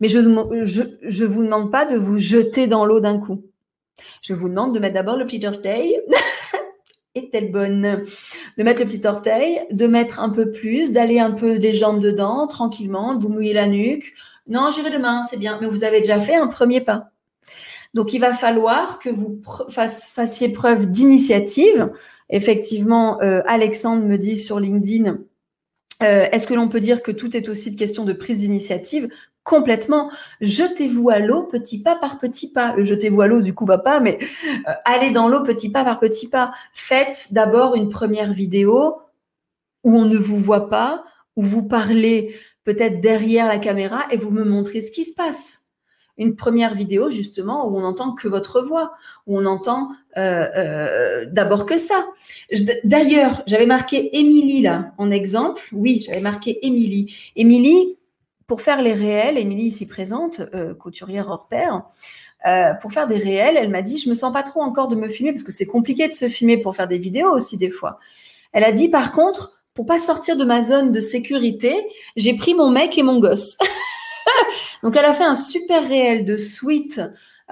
Mais 0.00 0.08
je 0.08 0.18
ne 0.18 1.26
vous 1.26 1.44
demande 1.44 1.70
pas 1.70 1.86
de 1.86 1.96
vous 1.96 2.18
jeter 2.18 2.66
dans 2.66 2.84
l'eau 2.84 3.00
d'un 3.00 3.18
coup. 3.18 3.42
Je 4.22 4.34
vous 4.34 4.48
demande 4.48 4.74
de 4.74 4.80
mettre 4.80 4.94
d'abord 4.94 5.16
le 5.16 5.24
petit 5.24 5.46
orteil. 5.46 6.00
est-elle 7.14 7.52
bonne 7.52 8.02
De 8.58 8.62
mettre 8.62 8.82
le 8.82 8.88
petit 8.88 9.06
orteil, 9.06 9.60
de 9.70 9.86
mettre 9.86 10.20
un 10.20 10.30
peu 10.30 10.50
plus, 10.50 10.90
d'aller 10.90 11.20
un 11.20 11.30
peu 11.30 11.58
des 11.58 11.72
jambes 11.72 12.00
dedans, 12.00 12.46
tranquillement, 12.46 13.14
de 13.14 13.22
vous 13.22 13.28
mouiller 13.28 13.52
la 13.52 13.68
nuque, 13.68 14.14
non, 14.46 14.70
j'irai 14.70 14.90
demain, 14.90 15.22
c'est 15.22 15.38
bien. 15.38 15.58
Mais 15.60 15.66
vous 15.66 15.84
avez 15.84 16.00
déjà 16.00 16.20
fait 16.20 16.34
un 16.34 16.48
premier 16.48 16.80
pas. 16.80 17.10
Donc, 17.94 18.12
il 18.12 18.18
va 18.18 18.34
falloir 18.34 18.98
que 18.98 19.08
vous 19.08 19.40
fassiez 19.68 20.48
preuve 20.50 20.90
d'initiative. 20.90 21.90
Effectivement, 22.28 23.20
euh, 23.22 23.42
Alexandre 23.46 24.04
me 24.04 24.18
dit 24.18 24.36
sur 24.36 24.58
LinkedIn, 24.58 25.18
euh, 26.02 26.26
est-ce 26.32 26.46
que 26.46 26.54
l'on 26.54 26.68
peut 26.68 26.80
dire 26.80 27.02
que 27.02 27.12
tout 27.12 27.36
est 27.36 27.48
aussi 27.48 27.70
de 27.70 27.78
question 27.78 28.04
de 28.04 28.12
prise 28.12 28.38
d'initiative 28.38 29.08
Complètement. 29.44 30.10
Jetez-vous 30.40 31.10
à 31.10 31.18
l'eau 31.18 31.42
petit 31.42 31.82
pas 31.82 31.96
par 31.96 32.18
petit 32.18 32.50
pas. 32.50 32.74
Le 32.76 32.86
jetez-vous 32.86 33.20
à 33.20 33.26
l'eau, 33.26 33.40
du 33.40 33.54
coup, 33.54 33.66
va 33.66 33.76
pas, 33.76 34.00
mais 34.00 34.18
euh, 34.66 34.72
allez 34.86 35.10
dans 35.10 35.28
l'eau 35.28 35.42
petit 35.42 35.70
pas 35.70 35.84
par 35.84 36.00
petit 36.00 36.28
pas. 36.28 36.52
Faites 36.72 37.28
d'abord 37.32 37.74
une 37.74 37.90
première 37.90 38.32
vidéo 38.32 38.96
où 39.84 39.96
on 39.96 40.06
ne 40.06 40.16
vous 40.16 40.38
voit 40.38 40.70
pas, 40.70 41.04
où 41.36 41.42
vous 41.42 41.62
parlez 41.62 42.34
peut-être 42.64 43.02
derrière 43.02 43.46
la 43.46 43.58
caméra 43.58 44.06
et 44.10 44.16
vous 44.16 44.30
me 44.30 44.44
montrez 44.44 44.80
ce 44.80 44.90
qui 44.90 45.04
se 45.04 45.14
passe. 45.14 45.68
Une 46.16 46.36
première 46.36 46.74
vidéo 46.74 47.10
justement 47.10 47.68
où 47.68 47.76
on 47.76 47.80
n'entend 47.80 48.12
que 48.12 48.28
votre 48.28 48.62
voix, 48.62 48.92
où 49.26 49.38
on 49.38 49.44
entend 49.44 49.90
euh, 50.16 50.46
euh, 50.56 51.26
d'abord 51.30 51.66
que 51.66 51.76
ça. 51.76 52.06
D'ailleurs, 52.84 53.42
j'avais 53.46 53.66
marqué 53.66 54.16
Émilie 54.16 54.62
là 54.62 54.92
en 54.96 55.10
exemple. 55.10 55.68
Oui, 55.72 56.02
j'avais 56.06 56.20
marqué 56.20 56.64
Émilie. 56.64 57.14
Émilie, 57.36 57.98
pour 58.46 58.60
faire 58.60 58.82
les 58.82 58.92
réels, 58.92 59.38
Émilie 59.38 59.66
ici 59.66 59.86
présente, 59.86 60.40
euh, 60.54 60.74
couturière 60.74 61.28
hors 61.28 61.48
pair, 61.48 61.82
euh, 62.46 62.74
pour 62.74 62.92
faire 62.92 63.06
des 63.06 63.16
réels, 63.16 63.56
elle 63.56 63.70
m'a 63.70 63.82
dit, 63.82 63.96
je 63.96 64.08
me 64.08 64.14
sens 64.14 64.32
pas 64.32 64.42
trop 64.42 64.60
encore 64.60 64.88
de 64.88 64.96
me 64.96 65.08
filmer 65.08 65.32
parce 65.32 65.42
que 65.42 65.52
c'est 65.52 65.66
compliqué 65.66 66.08
de 66.08 66.12
se 66.12 66.28
filmer 66.28 66.58
pour 66.58 66.76
faire 66.76 66.88
des 66.88 66.98
vidéos 66.98 67.30
aussi 67.30 67.56
des 67.56 67.70
fois. 67.70 67.98
Elle 68.52 68.64
a 68.64 68.72
dit, 68.72 68.88
par 68.88 69.12
contre, 69.12 69.62
pour 69.72 69.86
pas 69.86 69.98
sortir 69.98 70.36
de 70.36 70.44
ma 70.44 70.60
zone 70.60 70.92
de 70.92 71.00
sécurité, 71.00 71.74
j'ai 72.16 72.34
pris 72.34 72.54
mon 72.54 72.70
mec 72.70 72.98
et 72.98 73.02
mon 73.02 73.18
gosse. 73.18 73.56
Donc 74.82 74.94
elle 74.96 75.04
a 75.06 75.14
fait 75.14 75.24
un 75.24 75.34
super 75.34 75.88
réel 75.88 76.24
de 76.24 76.36
suite. 76.36 77.00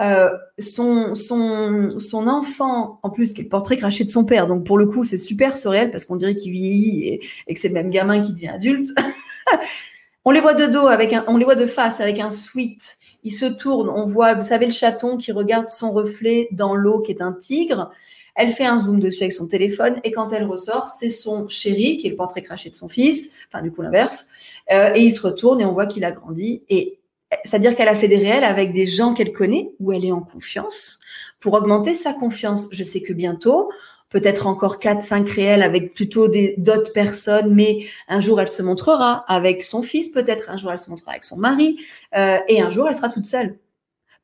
Euh, 0.01 0.31
son, 0.59 1.15
son, 1.15 1.99
son 1.99 2.27
enfant, 2.27 2.99
en 3.03 3.11
plus, 3.11 3.35
qui 3.35 3.43
est 3.43 3.45
le 3.45 3.51
portrait 3.51 3.77
craché 3.77 4.05
de 4.05 4.09
son 4.09 4.25
père. 4.25 4.47
Donc 4.47 4.65
pour 4.65 4.79
le 4.79 4.87
coup, 4.87 5.05
c'est 5.05 5.19
super 5.19 5.57
ce 5.57 5.91
parce 5.91 6.05
qu'on 6.05 6.17
dirait 6.17 6.37
qu'il 6.37 6.53
vieillit 6.53 7.09
et, 7.09 7.21
et 7.47 7.55
que 7.55 7.61
c'est 7.61 7.69
le 7.69 7.75
même 7.75 7.91
gamin 7.91 8.23
qui 8.23 8.33
devient 8.33 8.49
adulte. 8.49 8.89
on 10.25 10.31
les 10.31 10.41
voit 10.41 10.55
de 10.55 10.67
dos 10.67 10.87
avec 10.87 11.13
un, 11.13 11.25
on 11.29 11.37
les 11.37 11.45
voit 11.45 11.55
de 11.55 11.67
face 11.67 12.01
avec 12.01 12.21
un 12.21 12.31
sweat. 12.31 12.99
Il 13.25 13.31
se 13.31 13.47
tourne, 13.47 13.89
on 13.89 14.05
voit, 14.05 14.35
vous 14.35 14.45
savez, 14.45 14.67
le 14.67 14.73
chaton 14.73 15.17
qui 15.17 15.31
regarde 15.33 15.69
son 15.69 15.93
reflet 15.93 16.49
dans 16.51 16.75
l'eau 16.75 17.01
qui 17.01 17.13
est 17.13 17.23
un 17.23 17.33
tigre. 17.33 17.91
Elle 18.35 18.51
fait 18.51 18.65
un 18.65 18.79
zoom 18.79 18.99
dessus 18.99 19.23
avec 19.23 19.33
son 19.33 19.47
téléphone 19.47 20.01
et 20.05 20.11
quand 20.11 20.33
elle 20.33 20.45
ressort, 20.45 20.89
c'est 20.89 21.11
son 21.11 21.49
chéri 21.49 21.99
qui 21.99 22.07
est 22.07 22.11
le 22.11 22.17
portrait 22.17 22.43
craché 22.43 22.71
de 22.71 22.75
son 22.75 22.89
fils, 22.89 23.33
enfin 23.49 23.63
du 23.63 23.71
coup 23.71 23.83
l'inverse. 23.83 24.27
Euh, 24.73 24.95
et 24.95 25.03
il 25.03 25.11
se 25.11 25.21
retourne 25.21 25.61
et 25.61 25.67
on 25.67 25.73
voit 25.73 25.87
qu'il 25.87 26.05
a 26.05 26.13
grandi. 26.13 26.63
Et 26.69 26.99
c'est-à-dire 27.45 27.77
qu'elle 27.77 27.89
a 27.89 27.95
fait 27.95 28.09
des 28.09 28.19
réels 28.19 28.45
avec 28.45 28.73
des 28.73 28.87
gens 28.87 29.15
qu'elle 29.15 29.33
connaît 29.33 29.73
où 29.81 29.93
elle 29.93 30.05
est 30.05 30.13
en 30.13 30.23
confiance 30.23 31.01
pour 31.41 31.55
augmenter 31.55 31.95
sa 31.95 32.13
confiance. 32.13 32.69
Je 32.71 32.83
sais 32.83 33.03
que 33.03 33.13
bientôt, 33.13 33.71
peut-être 34.13 34.47
encore 34.47 34.79
4, 34.79 35.03
5 35.03 35.29
réels 35.29 35.63
avec 35.63 35.95
plutôt 35.95 36.29
d'autres 36.29 36.93
personnes, 36.93 37.53
mais 37.53 37.87
un 38.09 38.21
jour 38.21 38.41
elle 38.41 38.49
se 38.49 38.63
montrera 38.63 39.25
avec 39.27 39.63
son 39.63 39.83
fils, 39.83 40.09
peut-être 40.09 40.51
un 40.51 40.57
jour 40.57 40.71
elle 40.71 40.79
se 40.79 40.91
montrera 40.91 41.13
avec 41.13 41.25
son 41.25 41.37
mari, 41.37 41.79
euh, 42.17 42.37
et 42.47 42.61
un 42.61 42.69
jour 42.69 42.89
elle 42.89 42.95
sera 42.95 43.09
toute 43.09 43.27
seule. 43.27 43.59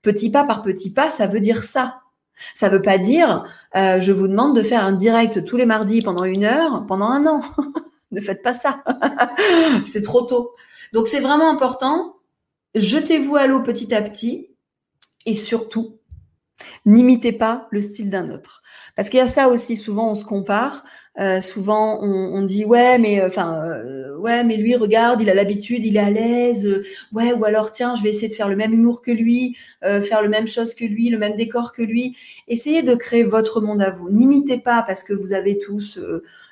Petit 0.02 0.30
pas 0.30 0.44
par 0.44 0.62
petit 0.62 0.92
pas, 0.92 1.10
ça 1.10 1.26
veut 1.26 1.40
dire 1.40 1.64
ça. 1.64 2.00
Ça 2.54 2.68
veut 2.68 2.82
pas 2.82 2.98
dire 2.98 3.44
euh, 3.74 4.00
je 4.00 4.12
vous 4.12 4.28
demande 4.28 4.54
de 4.54 4.62
faire 4.62 4.84
un 4.84 4.92
direct 4.92 5.44
tous 5.44 5.56
les 5.56 5.66
mardis 5.66 6.02
pendant 6.02 6.24
une 6.24 6.44
heure 6.44 6.84
pendant 6.86 7.06
un 7.06 7.26
an. 7.26 7.40
ne 8.12 8.20
faites 8.20 8.42
pas 8.42 8.54
ça. 8.54 8.84
c'est 9.86 10.02
trop 10.02 10.22
tôt. 10.22 10.52
Donc 10.92 11.08
c'est 11.08 11.20
vraiment 11.20 11.50
important. 11.50 12.16
Jetez-vous 12.74 13.36
à 13.36 13.46
l'eau 13.46 13.60
petit 13.60 13.92
à 13.94 14.02
petit 14.02 14.50
et 15.26 15.34
surtout, 15.34 15.97
n'imitez 16.86 17.32
pas 17.32 17.68
le 17.70 17.80
style 17.80 18.10
d'un 18.10 18.30
autre. 18.30 18.62
Parce 18.96 19.08
qu'il 19.10 19.18
y 19.18 19.22
a 19.22 19.26
ça 19.26 19.48
aussi, 19.48 19.76
souvent 19.76 20.10
on 20.10 20.14
se 20.14 20.24
compare. 20.24 20.84
Euh, 21.20 21.40
souvent 21.40 21.98
on, 22.00 22.42
dit 22.42 22.64
ouais 22.64 22.96
mais 22.96 23.20
euh, 23.20 23.26
enfin 23.26 23.60
euh, 23.64 24.16
ouais 24.18 24.44
mais 24.44 24.56
lui 24.56 24.76
regarde 24.76 25.20
il 25.20 25.28
a 25.28 25.34
l'habitude 25.34 25.84
il 25.84 25.96
est 25.96 26.00
à 26.00 26.10
l'aise. 26.10 26.82
Ouais 27.12 27.32
ou 27.32 27.44
alors 27.44 27.72
tiens 27.72 27.96
je 27.96 28.04
vais 28.04 28.10
essayer 28.10 28.28
de 28.28 28.34
faire 28.34 28.48
le 28.48 28.54
même 28.54 28.72
humour 28.72 29.02
que 29.02 29.10
lui 29.10 29.56
faire 29.82 30.22
le 30.22 30.28
même 30.28 30.46
chose 30.46 30.74
que 30.74 30.84
lui 30.84 31.08
le 31.10 31.18
même 31.18 31.34
décor 31.34 31.72
que 31.72 31.82
lui. 31.82 32.16
Essayez 32.46 32.82
de 32.82 32.94
créer 32.94 33.24
votre 33.24 33.60
monde 33.60 33.82
à 33.82 33.90
vous. 33.90 34.10
N'imitez 34.10 34.58
pas 34.58 34.84
parce 34.86 35.02
que 35.02 35.12
vous 35.12 35.32
avez 35.32 35.58
tous 35.58 35.98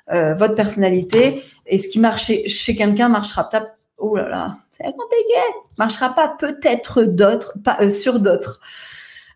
votre 0.08 0.54
personnalité. 0.54 1.42
Et 1.66 1.78
ce 1.78 1.88
qui 1.88 2.00
marche 2.00 2.30
chez, 2.46 2.74
quelqu'un 2.74 3.08
marchera 3.08 3.48
pas. 3.48 3.74
Oh 3.98 4.16
là 4.16 4.28
là 4.28 4.56
c'est 4.72 4.84
compliqué. 4.84 5.40
Marchera 5.78 6.12
pas 6.12 6.36
peut-être 6.38 7.04
d'autres 7.04 7.56
pas 7.62 7.88
sur 7.90 8.18
d'autres 8.18 8.60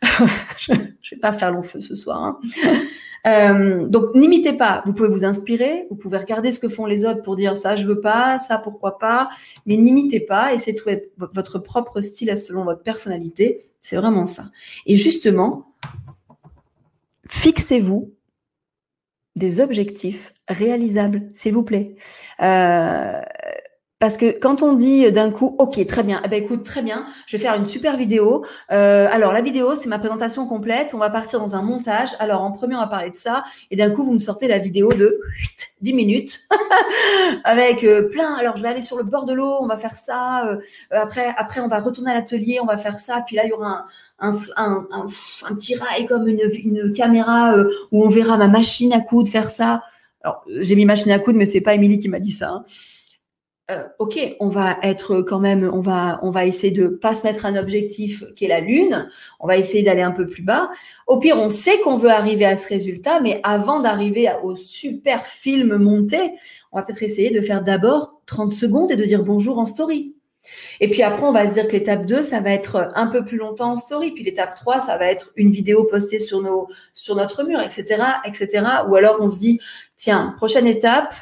je, 0.02 0.72
je 1.00 1.14
vais 1.14 1.20
pas 1.20 1.32
faire 1.32 1.52
long 1.52 1.62
feu 1.62 1.80
ce 1.80 1.94
soir 1.94 2.22
hein. 2.22 2.40
Euh, 3.26 3.86
donc 3.86 4.14
n'imitez 4.14 4.54
pas. 4.54 4.82
Vous 4.86 4.92
pouvez 4.92 5.08
vous 5.08 5.24
inspirer, 5.24 5.86
vous 5.90 5.96
pouvez 5.96 6.18
regarder 6.18 6.50
ce 6.50 6.58
que 6.58 6.68
font 6.68 6.86
les 6.86 7.04
autres 7.04 7.22
pour 7.22 7.36
dire 7.36 7.56
ça 7.56 7.76
je 7.76 7.86
veux 7.86 8.00
pas, 8.00 8.38
ça 8.38 8.58
pourquoi 8.58 8.98
pas, 8.98 9.30
mais 9.66 9.76
n'imitez 9.76 10.20
pas. 10.20 10.54
Essayez 10.54 10.72
de 10.72 10.78
trouver 10.78 11.10
votre 11.18 11.58
propre 11.58 12.00
style 12.00 12.36
selon 12.38 12.64
votre 12.64 12.82
personnalité. 12.82 13.66
C'est 13.80 13.96
vraiment 13.96 14.26
ça. 14.26 14.50
Et 14.86 14.96
justement, 14.96 15.74
fixez-vous 17.28 18.12
des 19.36 19.60
objectifs 19.60 20.34
réalisables, 20.48 21.28
s'il 21.32 21.54
vous 21.54 21.62
plaît. 21.62 21.94
Euh, 22.42 23.20
parce 24.00 24.16
que 24.16 24.38
quand 24.38 24.62
on 24.62 24.72
dit 24.72 25.12
d'un 25.12 25.30
coup, 25.30 25.54
ok, 25.58 25.86
très 25.86 26.02
bien, 26.02 26.22
eh 26.24 26.28
ben 26.28 26.42
écoute, 26.42 26.64
très 26.64 26.80
bien, 26.80 27.04
je 27.26 27.36
vais 27.36 27.42
faire 27.42 27.54
une 27.54 27.66
super 27.66 27.98
vidéo. 27.98 28.46
Euh, 28.72 29.06
alors 29.10 29.34
la 29.34 29.42
vidéo, 29.42 29.74
c'est 29.74 29.90
ma 29.90 29.98
présentation 29.98 30.46
complète. 30.46 30.94
On 30.94 30.98
va 30.98 31.10
partir 31.10 31.38
dans 31.38 31.54
un 31.54 31.62
montage. 31.62 32.08
Alors 32.18 32.40
en 32.40 32.50
premier, 32.50 32.76
on 32.76 32.80
va 32.80 32.86
parler 32.86 33.10
de 33.10 33.16
ça, 33.16 33.44
et 33.70 33.76
d'un 33.76 33.90
coup, 33.90 34.02
vous 34.02 34.14
me 34.14 34.18
sortez 34.18 34.48
la 34.48 34.58
vidéo 34.58 34.88
de 34.88 35.20
10 35.82 35.92
minutes 35.92 36.40
avec 37.44 37.84
euh, 37.84 38.08
plein. 38.08 38.34
Alors 38.36 38.56
je 38.56 38.62
vais 38.62 38.68
aller 38.68 38.80
sur 38.80 38.96
le 38.96 39.04
bord 39.04 39.26
de 39.26 39.34
l'eau, 39.34 39.58
on 39.60 39.66
va 39.66 39.76
faire 39.76 39.96
ça. 39.96 40.46
Euh, 40.46 40.56
après, 40.90 41.34
après, 41.36 41.60
on 41.60 41.68
va 41.68 41.80
retourner 41.80 42.10
à 42.12 42.14
l'atelier, 42.14 42.58
on 42.62 42.66
va 42.66 42.78
faire 42.78 42.98
ça. 42.98 43.22
Puis 43.26 43.36
là, 43.36 43.44
il 43.44 43.50
y 43.50 43.52
aura 43.52 43.84
un, 44.18 44.30
un, 44.56 44.86
un, 44.92 45.06
un, 45.46 45.54
petit 45.54 45.74
rail 45.74 46.06
comme 46.06 46.26
une, 46.26 46.40
une 46.64 46.92
caméra 46.94 47.52
euh, 47.54 47.70
où 47.92 48.02
on 48.02 48.08
verra 48.08 48.38
ma 48.38 48.48
machine 48.48 48.94
à 48.94 49.00
coudre 49.00 49.28
faire 49.30 49.50
ça. 49.50 49.82
Alors, 50.22 50.42
j'ai 50.48 50.74
mis 50.74 50.86
machine 50.86 51.12
à 51.12 51.18
coudre, 51.18 51.36
mais 51.36 51.44
c'est 51.44 51.60
pas 51.60 51.74
Émilie 51.74 51.98
qui 51.98 52.08
m'a 52.08 52.18
dit 52.18 52.30
ça. 52.30 52.48
Hein. 52.48 52.64
Euh, 53.70 53.84
ok, 53.98 54.18
on 54.40 54.48
va 54.48 54.78
être 54.82 55.22
quand 55.22 55.38
même, 55.38 55.70
on 55.72 55.80
va, 55.80 56.18
on 56.22 56.30
va 56.30 56.44
essayer 56.44 56.72
de 56.72 56.88
pas 56.88 57.14
se 57.14 57.24
mettre 57.24 57.46
un 57.46 57.56
objectif 57.56 58.24
qui 58.34 58.46
est 58.46 58.48
la 58.48 58.60
lune. 58.60 59.08
On 59.38 59.46
va 59.46 59.56
essayer 59.56 59.82
d'aller 59.82 60.02
un 60.02 60.10
peu 60.10 60.26
plus 60.26 60.42
bas. 60.42 60.70
Au 61.06 61.18
pire, 61.18 61.38
on 61.38 61.48
sait 61.48 61.78
qu'on 61.80 61.94
veut 61.94 62.10
arriver 62.10 62.44
à 62.44 62.56
ce 62.56 62.66
résultat, 62.66 63.20
mais 63.20 63.40
avant 63.44 63.80
d'arriver 63.80 64.28
au 64.42 64.56
super 64.56 65.26
film 65.26 65.76
monté, 65.76 66.32
on 66.72 66.78
va 66.78 66.84
peut-être 66.84 67.02
essayer 67.02 67.30
de 67.30 67.40
faire 67.40 67.62
d'abord 67.62 68.20
30 68.26 68.52
secondes 68.52 68.90
et 68.90 68.96
de 68.96 69.04
dire 69.04 69.22
bonjour 69.22 69.58
en 69.58 69.64
story. 69.64 70.14
Et 70.80 70.88
puis 70.88 71.02
après, 71.02 71.22
on 71.22 71.32
va 71.32 71.46
se 71.46 71.54
dire 71.54 71.68
que 71.68 71.72
l'étape 71.72 72.06
2, 72.06 72.22
ça 72.22 72.40
va 72.40 72.50
être 72.50 72.90
un 72.94 73.06
peu 73.06 73.24
plus 73.24 73.36
longtemps 73.36 73.72
en 73.72 73.76
story. 73.76 74.10
Puis 74.12 74.24
l'étape 74.24 74.54
3, 74.54 74.80
ça 74.80 74.96
va 74.96 75.06
être 75.06 75.30
une 75.36 75.50
vidéo 75.50 75.84
postée 75.84 76.18
sur, 76.18 76.42
nos, 76.42 76.66
sur 76.92 77.14
notre 77.14 77.44
mur, 77.44 77.60
etc., 77.60 78.02
etc. 78.24 78.64
Ou 78.88 78.96
alors 78.96 79.18
on 79.20 79.30
se 79.30 79.38
dit, 79.38 79.60
tiens, 79.96 80.34
prochaine 80.38 80.66
étape, 80.66 81.14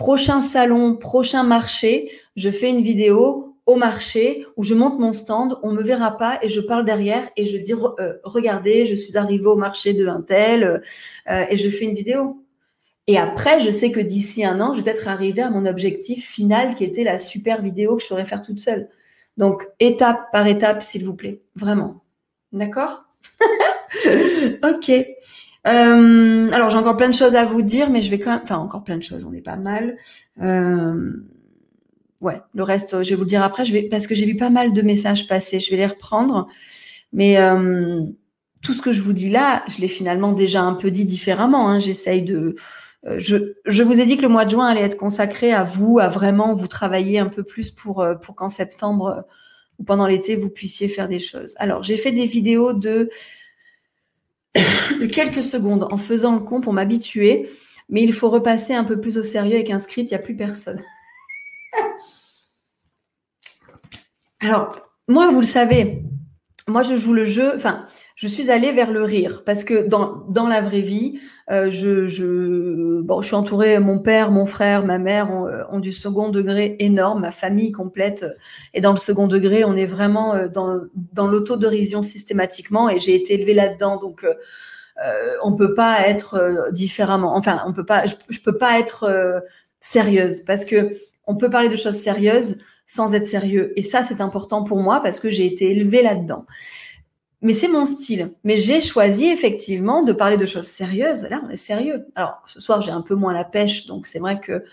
prochain 0.00 0.40
salon, 0.40 0.96
prochain 0.96 1.42
marché, 1.42 2.10
je 2.34 2.48
fais 2.48 2.70
une 2.70 2.80
vidéo 2.80 3.58
au 3.66 3.76
marché 3.76 4.46
où 4.56 4.64
je 4.64 4.72
monte 4.72 4.98
mon 4.98 5.12
stand, 5.12 5.58
on 5.62 5.72
me 5.72 5.82
verra 5.82 6.16
pas 6.16 6.38
et 6.40 6.48
je 6.48 6.62
parle 6.62 6.86
derrière 6.86 7.28
et 7.36 7.44
je 7.44 7.58
dis 7.58 7.74
euh, 7.74 8.14
regardez, 8.24 8.86
je 8.86 8.94
suis 8.94 9.18
arrivée 9.18 9.44
au 9.44 9.56
marché 9.56 9.92
de 9.92 10.06
un 10.06 10.22
tel 10.22 10.82
euh, 11.28 11.44
et 11.50 11.58
je 11.58 11.68
fais 11.68 11.84
une 11.84 11.92
vidéo. 11.92 12.42
Et 13.08 13.18
après, 13.18 13.60
je 13.60 13.68
sais 13.68 13.92
que 13.92 14.00
d'ici 14.00 14.42
un 14.42 14.62
an, 14.62 14.72
je 14.72 14.80
vais 14.80 14.90
peut-être 14.90 15.06
arriver 15.06 15.42
à 15.42 15.50
mon 15.50 15.66
objectif 15.66 16.26
final 16.26 16.76
qui 16.76 16.84
était 16.84 17.04
la 17.04 17.18
super 17.18 17.60
vidéo 17.60 17.96
que 17.96 18.02
je 18.02 18.06
saurais 18.06 18.24
faire 18.24 18.40
toute 18.40 18.60
seule. 18.60 18.88
Donc, 19.36 19.68
étape 19.80 20.32
par 20.32 20.46
étape, 20.46 20.82
s'il 20.82 21.04
vous 21.04 21.14
plaît. 21.14 21.42
Vraiment. 21.56 22.02
D'accord? 22.52 23.04
Ok. 24.62 24.90
Euh, 25.66 26.50
alors 26.52 26.70
j'ai 26.70 26.78
encore 26.78 26.96
plein 26.96 27.08
de 27.08 27.14
choses 27.14 27.36
à 27.36 27.44
vous 27.44 27.62
dire, 27.62 27.90
mais 27.90 28.02
je 28.02 28.10
vais 28.10 28.18
quand 28.18 28.30
même, 28.30 28.40
enfin 28.42 28.56
encore 28.56 28.82
plein 28.82 28.96
de 28.96 29.02
choses, 29.02 29.24
on 29.24 29.32
est 29.32 29.42
pas 29.42 29.56
mal. 29.56 29.96
Euh, 30.40 31.12
ouais, 32.20 32.40
le 32.54 32.62
reste, 32.62 33.02
je 33.02 33.10
vais 33.10 33.14
vous 33.14 33.22
le 33.22 33.28
dire 33.28 33.42
après, 33.42 33.64
je 33.64 33.72
vais 33.72 33.82
parce 33.82 34.06
que 34.06 34.14
j'ai 34.14 34.26
vu 34.26 34.36
pas 34.36 34.50
mal 34.50 34.72
de 34.72 34.82
messages 34.82 35.26
passer, 35.26 35.58
je 35.58 35.70
vais 35.70 35.76
les 35.76 35.86
reprendre. 35.86 36.48
Mais 37.12 37.38
euh, 37.38 38.02
tout 38.62 38.72
ce 38.72 38.82
que 38.82 38.92
je 38.92 39.02
vous 39.02 39.12
dis 39.12 39.30
là, 39.30 39.64
je 39.68 39.80
l'ai 39.80 39.88
finalement 39.88 40.32
déjà 40.32 40.62
un 40.62 40.74
peu 40.74 40.90
dit 40.90 41.04
différemment. 41.04 41.68
Hein. 41.68 41.78
J'essaye 41.78 42.22
de, 42.22 42.56
euh, 43.06 43.18
je, 43.18 43.54
je, 43.66 43.82
vous 43.82 44.00
ai 44.00 44.06
dit 44.06 44.16
que 44.16 44.22
le 44.22 44.28
mois 44.28 44.44
de 44.44 44.50
juin 44.50 44.66
allait 44.66 44.82
être 44.82 44.96
consacré 44.96 45.52
à 45.52 45.64
vous, 45.64 45.98
à 45.98 46.08
vraiment 46.08 46.54
vous 46.54 46.68
travailler 46.68 47.18
un 47.18 47.28
peu 47.28 47.42
plus 47.42 47.70
pour 47.70 48.00
euh, 48.00 48.14
pour 48.14 48.34
qu'en 48.34 48.48
septembre 48.48 49.24
ou 49.78 49.84
pendant 49.84 50.06
l'été 50.06 50.36
vous 50.36 50.50
puissiez 50.50 50.88
faire 50.88 51.08
des 51.08 51.18
choses. 51.18 51.54
Alors 51.58 51.82
j'ai 51.82 51.96
fait 51.96 52.12
des 52.12 52.26
vidéos 52.26 52.72
de 52.72 53.10
quelques 55.12 55.42
secondes 55.42 55.88
en 55.90 55.96
faisant 55.96 56.34
le 56.34 56.40
con 56.40 56.60
pour 56.60 56.72
m'habituer, 56.72 57.50
mais 57.88 58.02
il 58.02 58.12
faut 58.12 58.30
repasser 58.30 58.74
un 58.74 58.84
peu 58.84 59.00
plus 59.00 59.18
au 59.18 59.22
sérieux 59.22 59.54
avec 59.54 59.70
un 59.70 59.78
script, 59.78 60.10
il 60.10 60.14
n'y 60.14 60.20
a 60.20 60.22
plus 60.22 60.36
personne. 60.36 60.82
Alors, 64.40 64.76
moi, 65.08 65.30
vous 65.30 65.40
le 65.40 65.46
savez, 65.46 66.02
moi, 66.66 66.82
je 66.82 66.96
joue 66.96 67.12
le 67.12 67.24
jeu, 67.24 67.52
enfin, 67.54 67.86
je 68.14 68.28
suis 68.28 68.50
allée 68.50 68.72
vers 68.72 68.92
le 68.92 69.02
rire 69.02 69.42
parce 69.44 69.64
que 69.64 69.86
dans, 69.86 70.24
dans 70.28 70.46
la 70.46 70.60
vraie 70.60 70.80
vie, 70.80 71.20
euh, 71.50 71.68
je, 71.68 72.06
je, 72.06 73.00
bon, 73.00 73.22
je 73.22 73.26
suis 73.26 73.34
entourée, 73.34 73.78
mon 73.80 73.98
père, 73.98 74.30
mon 74.30 74.46
frère, 74.46 74.84
ma 74.84 74.98
mère 74.98 75.30
ont, 75.32 75.46
euh, 75.46 75.64
ont, 75.70 75.80
du 75.80 75.92
second 75.92 76.28
degré 76.28 76.76
énorme, 76.78 77.22
ma 77.22 77.32
famille 77.32 77.72
complète. 77.72 78.24
Est 78.72 78.80
dans 78.80 78.92
le 78.92 78.98
second 78.98 79.26
degré, 79.26 79.64
on 79.64 79.74
est 79.74 79.84
vraiment 79.84 80.34
euh, 80.34 80.48
dans, 80.48 80.80
dans 81.12 81.26
l'autodérision 81.26 82.02
systématiquement 82.02 82.88
et 82.88 82.98
j'ai 82.98 83.16
été 83.16 83.34
élevée 83.34 83.54
là-dedans, 83.54 83.96
donc 83.96 84.24
euh, 84.24 84.34
on 85.42 85.56
peut 85.56 85.74
pas 85.74 86.06
être 86.06 86.68
différemment, 86.72 87.34
enfin, 87.34 87.62
on 87.66 87.72
peut 87.72 87.86
pas, 87.86 88.06
je, 88.06 88.14
je 88.28 88.40
peux 88.40 88.56
pas 88.56 88.78
être 88.78 89.42
sérieuse 89.80 90.40
parce 90.40 90.64
que 90.64 90.92
on 91.26 91.36
peut 91.36 91.50
parler 91.50 91.68
de 91.68 91.76
choses 91.76 91.96
sérieuses 91.96 92.58
sans 92.86 93.14
être 93.14 93.26
sérieux. 93.26 93.72
Et 93.76 93.82
ça 93.82 94.02
c'est 94.02 94.20
important 94.20 94.62
pour 94.62 94.78
moi 94.78 95.00
parce 95.00 95.18
que 95.18 95.30
j'ai 95.30 95.46
été 95.46 95.70
élevée 95.70 96.02
là-dedans 96.02 96.44
mais 97.42 97.52
c'est 97.52 97.68
mon 97.68 97.84
style. 97.84 98.32
Mais 98.44 98.56
j'ai 98.56 98.80
choisi 98.80 99.26
effectivement 99.26 100.02
de 100.02 100.12
parler 100.12 100.36
de 100.36 100.46
choses 100.46 100.66
sérieuses. 100.66 101.26
Là, 101.30 101.40
on 101.44 101.50
est 101.50 101.56
sérieux. 101.56 102.06
Alors, 102.14 102.42
ce 102.46 102.60
soir, 102.60 102.82
j'ai 102.82 102.90
un 102.90 103.00
peu 103.00 103.14
moins 103.14 103.32
la 103.32 103.44
pêche, 103.44 103.86
donc 103.86 104.06
c'est 104.06 104.18
vrai 104.18 104.40
que 104.40 104.64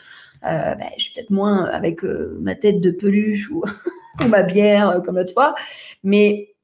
euh, 0.45 0.75
ben, 0.75 0.89
je 0.97 1.03
suis 1.03 1.13
peut-être 1.13 1.29
moins 1.29 1.65
avec 1.65 2.03
euh, 2.03 2.37
ma 2.41 2.55
tête 2.55 2.81
de 2.81 2.91
peluche 2.91 3.49
ou 3.49 3.63
ma 4.27 4.43
bière, 4.43 4.89
euh, 4.89 4.99
comme 4.99 5.17
l'autre 5.17 5.33
fois. 5.33 5.55
Mais 6.03 6.55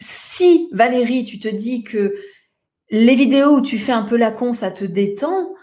si, 0.00 0.68
Valérie, 0.72 1.24
tu 1.24 1.38
te 1.38 1.48
dis 1.48 1.84
que 1.84 2.14
les 2.90 3.14
vidéos 3.14 3.56
où 3.58 3.60
tu 3.60 3.78
fais 3.78 3.92
un 3.92 4.02
peu 4.02 4.16
la 4.16 4.30
con, 4.30 4.52
ça 4.52 4.70
te 4.70 4.84
détend, 4.84 5.54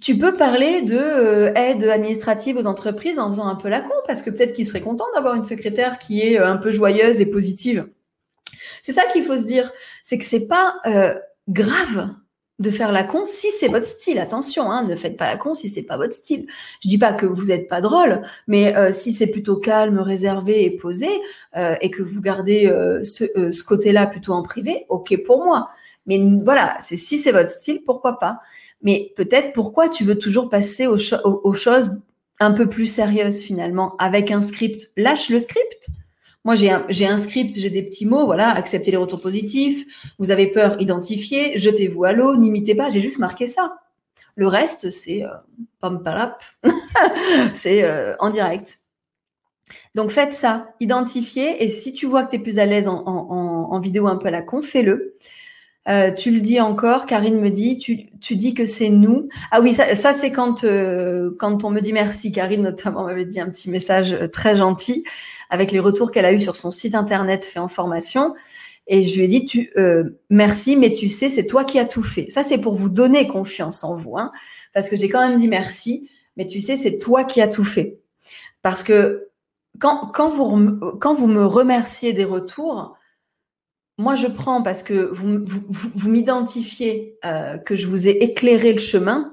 tu 0.00 0.18
peux 0.18 0.34
parler 0.34 0.82
de 0.82 1.52
aide 1.56 1.84
administrative 1.84 2.56
aux 2.58 2.66
entreprises 2.66 3.18
en 3.18 3.30
faisant 3.30 3.46
un 3.46 3.56
peu 3.56 3.68
la 3.68 3.80
con, 3.80 3.94
parce 4.06 4.22
que 4.22 4.30
peut-être 4.30 4.52
qu'ils 4.52 4.66
seraient 4.66 4.82
contents 4.82 5.06
d'avoir 5.14 5.34
une 5.34 5.44
secrétaire 5.44 5.98
qui 5.98 6.20
est 6.20 6.36
un 6.38 6.58
peu 6.58 6.70
joyeuse 6.70 7.20
et 7.20 7.30
positive. 7.30 7.88
C'est 8.86 8.92
ça 8.92 9.02
qu'il 9.12 9.24
faut 9.24 9.36
se 9.36 9.42
dire, 9.42 9.72
c'est 10.04 10.16
que 10.16 10.24
c'est 10.24 10.46
pas 10.46 10.76
grave 11.48 12.10
de 12.58 12.70
faire 12.70 12.90
la 12.90 13.04
con 13.04 13.26
si 13.26 13.50
c'est 13.50 13.68
votre 13.68 13.86
style. 13.86 14.18
Attention, 14.18 14.70
hein, 14.70 14.84
ne 14.84 14.96
faites 14.96 15.16
pas 15.16 15.26
la 15.26 15.36
con 15.36 15.54
si 15.54 15.68
c'est 15.68 15.82
pas 15.82 15.96
votre 15.96 16.14
style. 16.14 16.46
Je 16.82 16.88
dis 16.88 16.98
pas 16.98 17.12
que 17.12 17.26
vous 17.26 17.46
n'êtes 17.46 17.68
pas 17.68 17.80
drôle, 17.80 18.22
mais 18.46 18.74
euh, 18.76 18.92
si 18.92 19.12
c'est 19.12 19.26
plutôt 19.26 19.56
calme, 19.56 19.98
réservé 19.98 20.64
et 20.64 20.70
posé, 20.70 21.08
euh, 21.56 21.74
et 21.80 21.90
que 21.90 22.02
vous 22.02 22.22
gardez 22.22 22.66
euh, 22.66 23.04
ce, 23.04 23.62
côté-là 23.62 24.06
plutôt 24.06 24.32
en 24.32 24.42
privé, 24.42 24.86
ok 24.88 25.22
pour 25.24 25.44
moi. 25.44 25.68
Mais 26.06 26.20
voilà, 26.44 26.76
c'est 26.80 26.96
si 26.96 27.18
c'est 27.18 27.32
votre 27.32 27.50
style, 27.50 27.82
pourquoi 27.84 28.18
pas. 28.18 28.40
Mais 28.80 29.12
peut-être 29.16 29.52
pourquoi 29.52 29.88
tu 29.88 30.04
veux 30.04 30.16
toujours 30.16 30.48
passer 30.48 30.86
aux 30.86 31.52
choses 31.52 32.00
un 32.38 32.52
peu 32.52 32.68
plus 32.68 32.86
sérieuses 32.86 33.42
finalement 33.42 33.96
avec 33.96 34.30
un 34.30 34.40
script. 34.40 34.92
Lâche 34.96 35.30
le 35.30 35.40
script. 35.40 35.88
Moi, 36.46 36.54
j'ai 36.54 36.70
un, 36.70 37.18
script, 37.18 37.58
j'ai 37.58 37.70
des 37.70 37.82
petits 37.82 38.06
mots, 38.06 38.24
voilà, 38.24 38.50
acceptez 38.50 38.92
les 38.92 38.96
retours 38.96 39.20
positifs, 39.20 39.84
vous 40.20 40.30
avez 40.30 40.46
peur, 40.46 40.80
identifiez, 40.80 41.58
jetez-vous 41.58 42.04
à 42.04 42.12
l'eau, 42.12 42.36
n'imitez 42.36 42.76
pas, 42.76 42.88
j'ai 42.88 43.00
juste 43.00 43.18
marqué 43.18 43.48
ça. 43.48 43.80
Le 44.36 44.46
reste, 44.46 44.90
c'est 44.90 45.24
euh, 45.24 45.30
pam 45.80 46.04
palap, 46.04 46.40
c'est 47.54 47.82
euh, 47.82 48.14
en 48.20 48.30
direct. 48.30 48.78
Donc 49.96 50.10
faites 50.10 50.34
ça, 50.34 50.68
identifiez, 50.78 51.64
et 51.64 51.68
si 51.68 51.92
tu 51.92 52.06
vois 52.06 52.22
que 52.22 52.30
tu 52.30 52.36
es 52.36 52.38
plus 52.38 52.60
à 52.60 52.64
l'aise 52.64 52.86
en, 52.86 53.80
vidéo 53.80 54.06
un 54.06 54.14
peu 54.14 54.28
à 54.28 54.30
la 54.30 54.42
con, 54.42 54.62
fais-le. 54.62 55.16
Euh, 55.88 56.10
tu 56.10 56.30
le 56.30 56.40
dis 56.40 56.60
encore, 56.60 57.06
Karine 57.06 57.40
me 57.40 57.50
dit, 57.50 57.78
tu, 57.78 58.36
dis 58.36 58.54
que 58.54 58.64
c'est 58.64 58.88
nous. 58.88 59.28
Ah 59.50 59.60
oui, 59.60 59.72
ça, 59.72 59.94
ça 59.94 60.12
c'est 60.12 60.32
quand, 60.32 60.64
quand 61.38 61.64
on 61.64 61.70
me 61.70 61.80
dit 61.80 61.92
merci. 61.92 62.32
Karine 62.32 62.62
notamment 62.62 63.04
m'avait 63.04 63.24
dit 63.24 63.40
un 63.40 63.48
petit 63.48 63.70
message 63.70 64.16
très 64.32 64.56
gentil 64.56 65.04
avec 65.50 65.70
les 65.70 65.80
retours 65.80 66.10
qu'elle 66.10 66.24
a 66.24 66.32
eus 66.32 66.40
sur 66.40 66.56
son 66.56 66.70
site 66.70 66.94
internet 66.94 67.44
fait 67.44 67.58
en 67.58 67.68
formation. 67.68 68.34
Et 68.86 69.02
je 69.02 69.16
lui 69.16 69.24
ai 69.24 69.28
dit, 69.28 69.44
tu, 69.44 69.72
euh, 69.76 70.18
merci, 70.30 70.76
mais 70.76 70.92
tu 70.92 71.08
sais, 71.08 71.28
c'est 71.28 71.46
toi 71.46 71.64
qui 71.64 71.78
as 71.78 71.86
tout 71.86 72.04
fait. 72.04 72.28
Ça, 72.30 72.42
c'est 72.42 72.58
pour 72.58 72.74
vous 72.74 72.88
donner 72.88 73.26
confiance 73.26 73.82
en 73.82 73.96
vous, 73.96 74.16
hein, 74.16 74.30
parce 74.74 74.88
que 74.88 74.96
j'ai 74.96 75.08
quand 75.08 75.26
même 75.26 75.38
dit 75.38 75.48
merci, 75.48 76.08
mais 76.36 76.46
tu 76.46 76.60
sais, 76.60 76.76
c'est 76.76 76.98
toi 76.98 77.24
qui 77.24 77.40
as 77.40 77.48
tout 77.48 77.64
fait. 77.64 77.98
Parce 78.62 78.82
que 78.82 79.28
quand, 79.80 80.10
quand, 80.14 80.28
vous, 80.28 80.78
quand 81.00 81.14
vous 81.14 81.26
me 81.26 81.44
remerciez 81.44 82.12
des 82.12 82.24
retours, 82.24 82.95
moi, 83.98 84.14
je 84.14 84.26
prends 84.26 84.62
parce 84.62 84.82
que 84.82 85.10
vous, 85.12 85.38
vous, 85.44 85.62
vous, 85.68 86.10
m'identifiez 86.10 87.16
euh, 87.24 87.56
que 87.56 87.74
je 87.74 87.86
vous 87.86 88.08
ai 88.08 88.22
éclairé 88.22 88.72
le 88.72 88.78
chemin, 88.78 89.32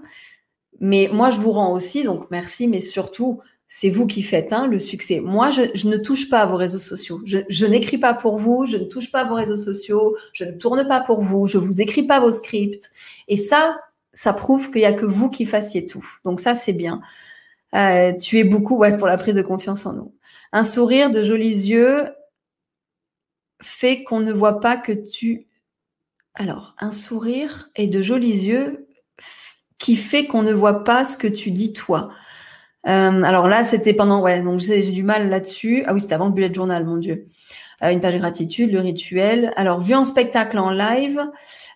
mais 0.79 1.09
moi, 1.11 1.29
je 1.29 1.39
vous 1.39 1.51
rends 1.51 1.73
aussi, 1.73 2.03
donc 2.03 2.31
merci, 2.31 2.67
mais 2.67 2.79
surtout, 2.79 3.41
c'est 3.67 3.89
vous 3.89 4.07
qui 4.07 4.21
faites 4.21 4.53
hein, 4.53 4.67
le 4.67 4.79
succès. 4.79 5.19
Moi, 5.19 5.49
je, 5.49 5.87
ne 5.87 5.97
touche 5.97 6.29
pas 6.29 6.41
à 6.41 6.45
vos 6.45 6.55
réseaux 6.55 6.77
sociaux. 6.77 7.21
Je, 7.25 7.65
n'écris 7.65 7.97
pas 7.97 8.13
pour 8.13 8.37
vous, 8.37 8.65
je 8.65 8.77
ne 8.77 8.85
touche 8.85 9.11
pas 9.11 9.21
à 9.21 9.23
vos 9.25 9.35
réseaux 9.35 9.57
sociaux, 9.57 10.15
je 10.31 10.45
ne 10.45 10.51
tourne 10.51 10.87
pas 10.87 11.01
pour 11.01 11.21
vous, 11.21 11.45
je 11.45 11.57
vous 11.57 11.81
écris 11.81 12.03
pas 12.03 12.19
vos 12.19 12.31
scripts. 12.31 12.91
Et 13.27 13.35
ça, 13.35 13.79
ça 14.13 14.31
prouve 14.31 14.71
qu'il 14.71 14.81
n'y 14.81 14.85
a 14.85 14.93
que 14.93 15.05
vous 15.05 15.29
qui 15.29 15.45
fassiez 15.45 15.87
tout. 15.87 16.05
Donc 16.23 16.39
ça, 16.39 16.53
c'est 16.53 16.73
bien. 16.73 17.01
Euh, 17.73 18.13
tu 18.13 18.37
es 18.37 18.43
beaucoup 18.43 18.77
ouais, 18.77 18.95
pour 18.95 19.07
la 19.07 19.17
prise 19.17 19.35
de 19.35 19.41
confiance 19.41 19.85
en 19.85 19.93
nous. 19.93 20.13
Un 20.51 20.63
sourire 20.63 21.09
de 21.09 21.23
jolis 21.23 21.67
yeux 21.67 22.05
fait 23.63 24.03
qu'on 24.03 24.19
ne 24.19 24.31
voit 24.31 24.59
pas 24.59 24.77
que 24.77 24.91
tu... 24.91 25.47
Alors, 26.35 26.75
un 26.79 26.91
sourire 26.91 27.69
et 27.75 27.87
de 27.87 28.01
jolis 28.01 28.45
yeux 28.45 28.87
qui 29.77 29.95
fait 29.95 30.25
qu'on 30.25 30.43
ne 30.43 30.53
voit 30.53 30.83
pas 30.83 31.03
ce 31.03 31.17
que 31.17 31.27
tu 31.27 31.51
dis 31.51 31.73
toi. 31.73 32.09
Euh, 32.85 33.23
alors 33.23 33.47
là, 33.47 33.63
c'était 33.63 33.93
pendant, 33.93 34.21
ouais, 34.21 34.41
donc 34.41 34.59
j'ai 34.59 34.91
du 34.91 35.03
mal 35.03 35.29
là-dessus. 35.29 35.83
Ah 35.85 35.93
oui, 35.93 36.01
c'était 36.01 36.15
avant 36.15 36.27
le 36.27 36.31
bullet 36.31 36.53
journal, 36.53 36.85
mon 36.85 36.97
Dieu. 36.97 37.27
Euh, 37.81 37.89
une 37.89 37.99
page 37.99 38.13
de 38.13 38.19
gratitude, 38.19 38.71
le 38.71 38.79
rituel. 38.79 39.53
Alors, 39.55 39.79
vu 39.79 39.93
en 39.93 40.03
spectacle 40.03 40.57
en 40.57 40.69
live. 40.69 41.19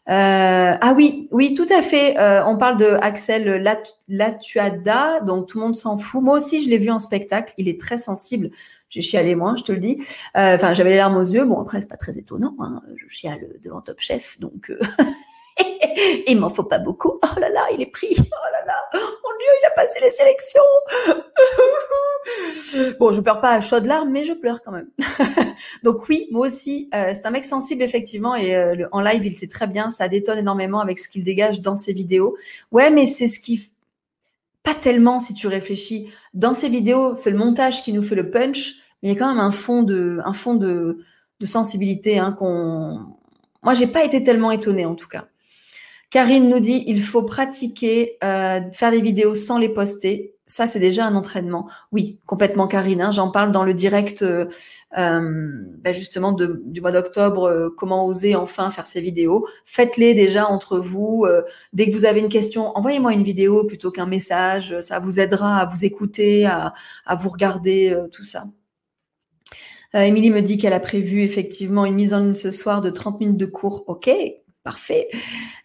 Euh, 0.10 0.76
ah 0.80 0.94
oui, 0.96 1.28
oui, 1.32 1.54
tout 1.54 1.68
à 1.70 1.82
fait. 1.82 2.16
On 2.46 2.58
parle 2.58 2.78
de 2.78 2.98
Axel 3.02 3.64
Latuada, 4.08 5.20
donc 5.22 5.48
tout 5.48 5.60
le 5.60 5.66
monde 5.66 5.76
s'en 5.76 5.98
fout. 5.98 6.24
Moi 6.24 6.38
aussi, 6.38 6.64
je 6.64 6.70
l'ai 6.70 6.78
vu 6.78 6.90
en 6.90 7.00
spectacle. 7.00 7.54
Il 7.58 7.68
est 7.68 7.80
très 7.80 7.98
sensible. 7.98 8.52
J'ai 8.90 9.02
chialé 9.02 9.36
moi, 9.36 9.56
je 9.58 9.64
te 9.64 9.72
le 9.72 9.80
dis. 9.80 9.98
Euh, 10.38 10.56
enfin, 10.56 10.74
j'avais 10.74 10.92
les 10.92 10.98
larmes 10.98 11.18
aux 11.18 11.22
yeux. 11.22 11.46
Bon, 11.46 11.60
après, 11.60 11.82
c'est 11.82 11.90
pas 11.90 11.98
très 11.98 12.18
étonnant. 12.18 12.56
Hein. 12.60 12.82
Je 12.96 13.08
chiale 13.08 13.48
devant 13.62 13.82
Top 13.82 14.00
Chef, 14.00 14.40
donc. 14.40 14.72
il 16.28 16.40
m'en 16.40 16.50
faut 16.50 16.64
pas 16.64 16.80
beaucoup. 16.80 17.20
Oh 17.24 17.40
là 17.40 17.50
là, 17.50 17.68
il 17.74 17.82
est 17.82 17.92
pris. 17.92 18.16
Oh 18.18 18.52
là 18.52 18.66
là, 18.66 18.76
mon 18.94 19.00
Dieu, 19.00 19.50
il 19.62 19.66
a 19.66 19.70
passé 19.72 20.00
les 20.02 20.10
sélections. 20.10 20.62
bon, 23.00 23.14
je 23.14 23.22
pleure 23.22 23.42
pas 23.42 23.52
à 23.52 23.62
chaudes 23.62 23.86
larmes, 23.86 24.10
mais 24.10 24.24
je 24.24 24.34
pleure 24.34 24.62
quand 24.62 24.72
même. 24.72 24.90
Donc 25.84 26.08
oui, 26.10 26.28
moi 26.32 26.46
aussi, 26.46 26.90
euh, 26.94 27.14
c'est 27.14 27.26
un 27.26 27.32
mec 27.32 27.46
sensible 27.46 27.82
effectivement 27.82 28.36
et 28.36 28.56
euh, 28.56 28.88
en 28.92 29.02
live, 29.02 29.26
il 29.26 29.38
sait 29.38 29.48
très 29.48 29.68
bien. 29.68 29.90
Ça 29.90 30.08
détonne 30.08 30.38
énormément 30.38 30.80
avec 30.80 31.00
ce 31.00 31.10
qu'il 31.10 31.24
dégage 31.24 31.62
dans 31.62 31.76
ses 31.76 31.94
vidéos. 31.94 32.38
Ouais, 32.72 32.90
mais 32.90 33.06
c'est 33.06 33.28
ce 33.28 33.40
qui 33.40 33.72
pas 34.68 34.76
tellement 34.76 35.18
si 35.18 35.34
tu 35.34 35.48
réfléchis. 35.48 36.10
Dans 36.34 36.54
ses 36.54 36.68
vidéos, 36.68 37.16
c'est 37.16 37.32
le 37.32 37.38
montage 37.38 37.84
qui 37.84 37.94
nous 37.94 38.02
fait 38.02 38.16
le 38.16 38.30
punch, 38.30 38.74
mais 39.02 39.10
il 39.10 39.14
y 39.14 39.16
a 39.16 39.18
quand 39.18 39.30
même 39.30 39.40
un 39.40 39.52
fond 39.52 39.82
de, 39.82 40.18
un 40.26 40.34
fond 40.34 40.56
de, 40.56 41.00
de 41.40 41.46
sensibilité 41.46 42.20
hein, 42.20 42.34
qu'on. 42.34 43.00
Moi, 43.64 43.74
j'ai 43.76 43.88
pas 43.88 44.04
été 44.04 44.24
tellement 44.24 44.52
étonnée 44.52 44.86
en 44.86 44.96
tout 44.96 45.08
cas. 45.08 45.30
Karine 46.10 46.50
nous 46.50 46.60
dit 46.60 46.84
il 46.86 47.02
faut 47.02 47.24
pratiquer, 47.24 48.18
euh, 48.26 48.60
faire 48.74 48.92
des 48.92 49.00
vidéos 49.00 49.36
sans 49.36 49.58
les 49.58 49.70
poster. 49.70 50.34
Ça, 50.50 50.66
c'est 50.66 50.80
déjà 50.80 51.06
un 51.06 51.16
entraînement. 51.16 51.68
Oui, 51.92 52.20
complètement, 52.26 52.68
Karine. 52.68 53.02
Hein, 53.02 53.12
J'en 53.12 53.30
parle 53.30 53.52
dans 53.52 53.66
le 53.66 53.74
direct 53.74 54.22
euh, 54.22 54.46
euh 54.98 55.20
ben 55.80 55.94
justement 55.94 56.32
du 56.32 56.80
mois 56.80 56.94
d'octobre. 56.94 57.44
Euh, 57.50 57.70
comment 57.78 58.06
oser 58.06 58.34
enfin 58.36 58.70
faire 58.70 58.86
ces 58.86 59.02
vidéos 59.02 59.46
Faites-les 59.66 60.16
déjà 60.16 60.48
entre 60.48 60.80
vous. 60.80 61.26
Euh, 61.28 61.42
dès 61.74 61.88
que 61.88 61.92
vous 61.92 62.06
avez 62.06 62.22
une 62.22 62.30
question, 62.30 62.76
envoyez-moi 62.78 63.12
une 63.12 63.24
vidéo 63.24 63.66
plutôt 63.66 63.92
qu'un 63.92 64.06
message. 64.06 64.80
Ça 64.80 65.00
vous 65.00 65.20
aidera 65.20 65.58
à 65.58 65.66
vous 65.66 65.84
écouter, 65.84 66.46
à, 66.46 66.74
à 67.06 67.16
vous 67.16 67.30
regarder, 67.30 67.96
tout 68.14 68.24
ça. 68.24 68.46
Émilie 69.94 70.30
me 70.30 70.42
dit 70.42 70.58
qu'elle 70.58 70.74
a 70.74 70.80
prévu 70.80 71.24
effectivement 71.24 71.86
une 71.86 71.96
mise 71.96 72.14
en 72.14 72.20
ligne 72.20 72.36
ce 72.36 72.52
soir 72.52 72.82
de 72.82 72.90
30 72.90 73.20
minutes 73.20 73.38
de 73.38 73.46
cours. 73.46 73.84
OK, 73.88 74.10
Parfait. 74.64 75.08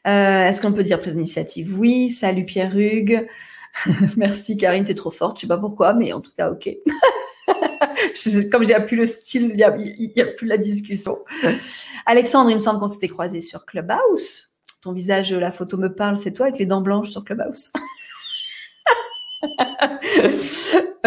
Est-ce 0.04 0.60
qu'on 0.60 0.72
peut 0.72 0.84
dire 0.84 1.00
prise 1.00 1.14
d'initiative 1.14 1.76
Oui. 1.78 2.08
Salut 2.08 2.44
Pierre 2.44 2.76
Hugues. 2.76 3.26
Merci 4.16 4.56
Karine, 4.56 4.84
t'es 4.84 4.94
trop 4.94 5.10
forte. 5.10 5.36
Je 5.36 5.42
sais 5.42 5.46
pas 5.48 5.58
pourquoi, 5.58 5.94
mais 5.94 6.12
en 6.12 6.20
tout 6.20 6.32
cas, 6.36 6.50
ok. 6.50 6.68
Comme 8.50 8.66
j'ai 8.66 8.74
plus 8.86 8.96
le 8.96 9.06
style, 9.06 9.52
il 9.54 9.56
n'y 9.56 10.22
a, 10.22 10.26
plus 10.26 10.46
la 10.46 10.58
discussion. 10.58 11.18
Alexandre, 12.06 12.50
il 12.50 12.54
me 12.54 12.60
semble 12.60 12.80
qu'on 12.80 12.88
s'était 12.88 13.08
croisés 13.08 13.40
sur 13.40 13.64
Clubhouse. 13.64 14.50
Ton 14.82 14.92
visage, 14.92 15.32
la 15.32 15.50
photo 15.50 15.76
me 15.76 15.94
parle, 15.94 16.18
c'est 16.18 16.32
toi 16.32 16.46
avec 16.46 16.58
les 16.58 16.66
dents 16.66 16.80
blanches 16.80 17.10
sur 17.10 17.24
Clubhouse. 17.24 17.70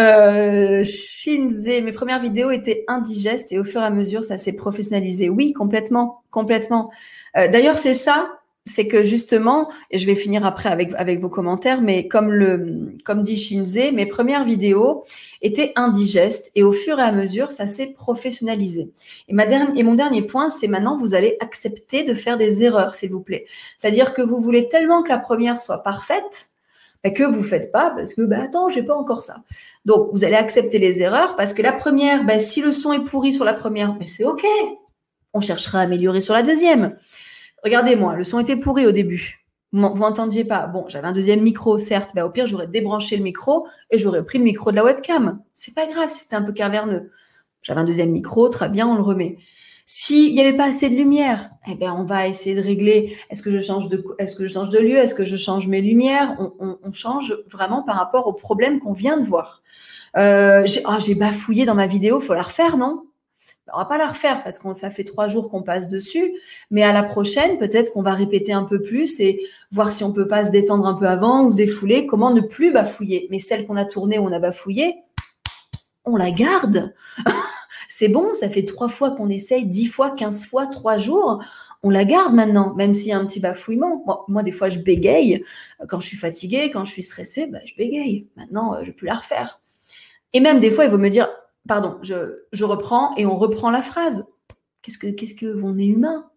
euh, 0.00 0.84
Shinze, 0.84 1.66
mes 1.66 1.92
premières 1.92 2.20
vidéos 2.20 2.50
étaient 2.50 2.84
indigestes 2.88 3.52
et 3.52 3.58
au 3.58 3.64
fur 3.64 3.80
et 3.82 3.84
à 3.84 3.90
mesure, 3.90 4.24
ça 4.24 4.38
s'est 4.38 4.54
professionnalisé. 4.54 5.28
Oui, 5.28 5.52
complètement, 5.52 6.22
complètement. 6.30 6.90
Euh, 7.36 7.48
d'ailleurs, 7.48 7.78
c'est 7.78 7.94
ça, 7.94 8.40
c'est 8.66 8.88
que 8.88 9.02
justement, 9.02 9.70
et 9.90 9.98
je 9.98 10.06
vais 10.06 10.14
finir 10.14 10.44
après 10.44 10.68
avec, 10.68 10.92
avec 10.96 11.20
vos 11.20 11.28
commentaires, 11.28 11.80
mais 11.80 12.08
comme, 12.08 12.30
le, 12.32 12.96
comme 13.04 13.22
dit 13.22 13.36
Shinze, 13.36 13.92
mes 13.92 14.06
premières 14.06 14.44
vidéos 14.44 15.04
étaient 15.40 15.72
indigestes 15.76 16.50
et 16.54 16.62
au 16.62 16.72
fur 16.72 16.98
et 16.98 17.02
à 17.02 17.12
mesure, 17.12 17.52
ça 17.52 17.66
s'est 17.66 17.94
professionnalisé. 17.94 18.90
Et, 19.28 19.34
ma 19.34 19.44
et 19.44 19.82
mon 19.82 19.94
dernier 19.94 20.22
point, 20.22 20.50
c'est 20.50 20.68
maintenant, 20.68 20.96
vous 20.96 21.14
allez 21.14 21.36
accepter 21.40 22.02
de 22.02 22.12
faire 22.12 22.36
des 22.36 22.62
erreurs, 22.62 22.94
s'il 22.96 23.10
vous 23.10 23.20
plaît. 23.20 23.46
C'est-à-dire 23.78 24.12
que 24.12 24.22
vous 24.22 24.40
voulez 24.40 24.68
tellement 24.68 25.02
que 25.02 25.10
la 25.10 25.18
première 25.18 25.60
soit 25.60 25.82
parfaite, 25.82 26.50
que 27.12 27.22
vous 27.22 27.42
faites 27.42 27.72
pas 27.72 27.90
parce 27.90 28.14
que 28.14 28.22
bah 28.22 28.42
attends 28.42 28.68
j'ai 28.68 28.82
pas 28.82 28.96
encore 28.96 29.22
ça 29.22 29.36
donc 29.84 30.08
vous 30.12 30.24
allez 30.24 30.34
accepter 30.34 30.78
les 30.78 31.00
erreurs 31.02 31.36
parce 31.36 31.54
que 31.54 31.62
la 31.62 31.72
première 31.72 32.24
bah, 32.24 32.38
si 32.38 32.60
le 32.60 32.72
son 32.72 32.92
est 32.92 33.04
pourri 33.04 33.32
sur 33.32 33.44
la 33.44 33.54
première 33.54 33.94
bah, 33.94 34.06
c'est 34.06 34.24
ok 34.24 34.44
on 35.32 35.40
cherchera 35.40 35.80
à 35.80 35.82
améliorer 35.82 36.20
sur 36.20 36.34
la 36.34 36.42
deuxième 36.42 36.96
Regardez-moi, 37.64 38.16
le 38.16 38.24
son 38.24 38.38
était 38.38 38.56
pourri 38.56 38.86
au 38.86 38.92
début. 38.92 39.46
Vous 39.72 39.80
n'entendiez 39.80 40.44
pas. 40.44 40.66
Bon, 40.66 40.86
j'avais 40.88 41.06
un 41.06 41.12
deuxième 41.12 41.42
micro, 41.42 41.76
certes. 41.76 42.12
mais 42.14 42.22
au 42.22 42.30
pire, 42.30 42.46
j'aurais 42.46 42.68
débranché 42.68 43.16
le 43.16 43.22
micro 43.22 43.66
et 43.90 43.98
j'aurais 43.98 44.24
pris 44.24 44.38
le 44.38 44.44
micro 44.44 44.70
de 44.70 44.76
la 44.76 44.84
webcam. 44.84 45.40
C'est 45.52 45.74
pas 45.74 45.86
grave 45.86 46.10
c'était 46.14 46.36
un 46.36 46.42
peu 46.42 46.52
caverneux. 46.52 47.10
J'avais 47.62 47.80
un 47.80 47.84
deuxième 47.84 48.10
micro, 48.10 48.48
très 48.48 48.68
bien, 48.68 48.86
on 48.86 48.94
le 48.94 49.02
remet. 49.02 49.38
S'il 49.84 50.34
n'y 50.34 50.40
avait 50.40 50.56
pas 50.56 50.66
assez 50.66 50.88
de 50.88 50.96
lumière, 50.96 51.50
eh 51.68 51.74
ben, 51.76 51.92
on 51.92 52.04
va 52.04 52.26
essayer 52.26 52.56
de 52.56 52.60
régler. 52.60 53.16
Est-ce 53.30 53.42
que 53.42 53.50
je 53.50 53.60
change 53.60 53.88
de, 53.88 54.04
est-ce 54.18 54.34
que 54.34 54.46
je 54.46 54.52
change 54.52 54.70
de 54.70 54.78
lieu? 54.78 54.96
Est-ce 54.96 55.14
que 55.14 55.24
je 55.24 55.36
change 55.36 55.68
mes 55.68 55.80
lumières? 55.80 56.36
On, 56.58 56.92
change 56.92 57.36
vraiment 57.50 57.82
par 57.82 57.96
rapport 57.96 58.26
au 58.26 58.32
problème 58.32 58.80
qu'on 58.80 58.92
vient 58.92 59.16
de 59.16 59.24
voir. 59.24 59.62
Euh, 60.16 60.66
ah, 60.86 60.98
j'ai 60.98 61.14
bafouillé 61.14 61.66
dans 61.66 61.74
ma 61.74 61.86
vidéo, 61.86 62.18
faut 62.18 62.34
la 62.34 62.42
refaire, 62.42 62.76
non? 62.76 63.05
On 63.72 63.78
va 63.78 63.84
pas 63.84 63.98
la 63.98 64.08
refaire 64.08 64.42
parce 64.44 64.58
que 64.58 64.74
ça 64.74 64.90
fait 64.90 65.04
trois 65.04 65.28
jours 65.28 65.50
qu'on 65.50 65.62
passe 65.62 65.88
dessus, 65.88 66.32
mais 66.70 66.82
à 66.82 66.92
la 66.92 67.02
prochaine, 67.02 67.58
peut-être 67.58 67.92
qu'on 67.92 68.02
va 68.02 68.14
répéter 68.14 68.52
un 68.52 68.64
peu 68.64 68.80
plus 68.80 69.18
et 69.20 69.40
voir 69.72 69.90
si 69.90 70.04
on 70.04 70.12
peut 70.12 70.28
pas 70.28 70.44
se 70.44 70.50
détendre 70.50 70.86
un 70.86 70.94
peu 70.94 71.06
avant 71.06 71.44
ou 71.44 71.50
se 71.50 71.56
défouler. 71.56 72.06
Comment 72.06 72.30
ne 72.30 72.40
plus 72.40 72.72
bafouiller? 72.72 73.26
Mais 73.30 73.38
celle 73.38 73.66
qu'on 73.66 73.76
a 73.76 73.84
tournée, 73.84 74.18
on 74.18 74.30
a 74.30 74.38
bafouillé, 74.38 74.96
on 76.04 76.16
la 76.16 76.30
garde. 76.30 76.94
C'est 77.88 78.08
bon, 78.08 78.34
ça 78.34 78.50
fait 78.50 78.64
trois 78.64 78.88
fois 78.88 79.12
qu'on 79.12 79.28
essaye, 79.28 79.66
dix 79.66 79.86
fois, 79.86 80.10
quinze 80.10 80.44
fois, 80.44 80.66
trois 80.66 80.98
jours. 80.98 81.42
On 81.82 81.90
la 81.90 82.04
garde 82.04 82.34
maintenant, 82.34 82.74
même 82.74 82.94
s'il 82.94 83.08
y 83.08 83.12
a 83.12 83.18
un 83.18 83.26
petit 83.26 83.40
bafouillement. 83.40 84.04
Moi, 84.28 84.42
des 84.42 84.50
fois, 84.50 84.68
je 84.68 84.78
bégaye. 84.78 85.44
Quand 85.88 86.00
je 86.00 86.06
suis 86.06 86.16
fatiguée, 86.16 86.70
quand 86.70 86.84
je 86.84 86.92
suis 86.92 87.02
stressée, 87.02 87.46
bah, 87.46 87.60
je 87.64 87.74
bégaye. 87.74 88.26
Maintenant, 88.36 88.74
euh, 88.74 88.82
je 88.82 88.92
peux 88.92 89.06
la 89.06 89.14
refaire. 89.14 89.60
Et 90.32 90.40
même 90.40 90.60
des 90.60 90.70
fois, 90.70 90.84
il 90.84 90.90
vaut 90.90 90.98
me 90.98 91.08
dire, 91.08 91.28
pardon, 91.66 91.98
je, 92.02 92.64
reprends 92.64 93.14
et 93.16 93.26
on 93.26 93.36
reprend 93.36 93.70
la 93.70 93.82
phrase. 93.82 94.26
Qu'est-ce 94.82 94.98
que, 94.98 95.46
est 95.78 95.86
humain? 95.86 96.30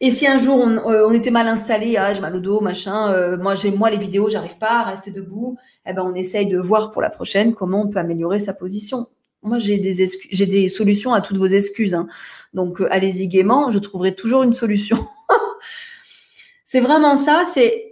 Et 0.00 0.10
si 0.10 0.26
un 0.26 0.38
jour 0.38 0.64
euh, 0.64 1.06
on, 1.08 1.12
était 1.12 1.30
mal 1.30 1.48
installé, 1.48 1.96
ah, 1.96 2.12
j'ai 2.12 2.20
mal 2.20 2.36
au 2.36 2.40
dos, 2.40 2.60
machin, 2.60 3.12
euh, 3.12 3.36
moi 3.36 3.56
j'ai 3.56 3.72
moi 3.72 3.90
les 3.90 3.96
vidéos, 3.96 4.28
j'arrive 4.28 4.56
pas 4.58 4.80
à 4.80 4.84
rester 4.84 5.10
debout, 5.10 5.56
eh 5.86 5.92
ben 5.92 6.04
on 6.04 6.14
essaye 6.14 6.46
de 6.46 6.58
voir 6.58 6.92
pour 6.92 7.02
la 7.02 7.10
prochaine 7.10 7.54
comment 7.54 7.82
on 7.82 7.88
peut 7.88 7.98
améliorer 7.98 8.38
sa 8.38 8.54
position. 8.54 9.08
Moi 9.42 9.58
j'ai 9.58 9.78
des 9.78 10.06
j'ai 10.30 10.46
des 10.46 10.68
solutions 10.68 11.14
à 11.14 11.20
toutes 11.20 11.38
vos 11.38 11.46
excuses, 11.46 11.96
hein. 11.96 12.06
donc 12.54 12.80
euh, 12.80 12.86
allez-y 12.92 13.26
gaiement, 13.26 13.70
je 13.70 13.78
trouverai 13.80 14.14
toujours 14.14 14.44
une 14.44 14.52
solution. 14.52 15.08
c'est 16.64 16.80
vraiment 16.80 17.16
ça, 17.16 17.42
c'est 17.52 17.86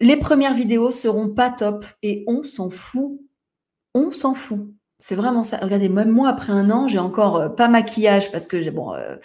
les 0.00 0.16
premières 0.16 0.54
vidéos 0.54 0.90
seront 0.90 1.28
pas 1.28 1.50
top 1.50 1.84
et 2.02 2.24
on 2.26 2.42
s'en 2.42 2.70
fout, 2.70 3.20
on 3.94 4.12
s'en 4.12 4.34
fout. 4.34 4.70
C'est 5.00 5.16
vraiment 5.16 5.42
ça. 5.42 5.58
Regardez, 5.62 5.88
même 5.88 6.10
moi, 6.10 6.28
après 6.28 6.52
un 6.52 6.70
an, 6.70 6.86
j'ai 6.86 6.98
encore 6.98 7.36
euh, 7.36 7.48
pas 7.48 7.68
maquillage 7.68 8.30
parce 8.30 8.46
que 8.46 8.60
j'ai 8.60 8.70
bon, 8.70 8.92
euh, 8.92 9.16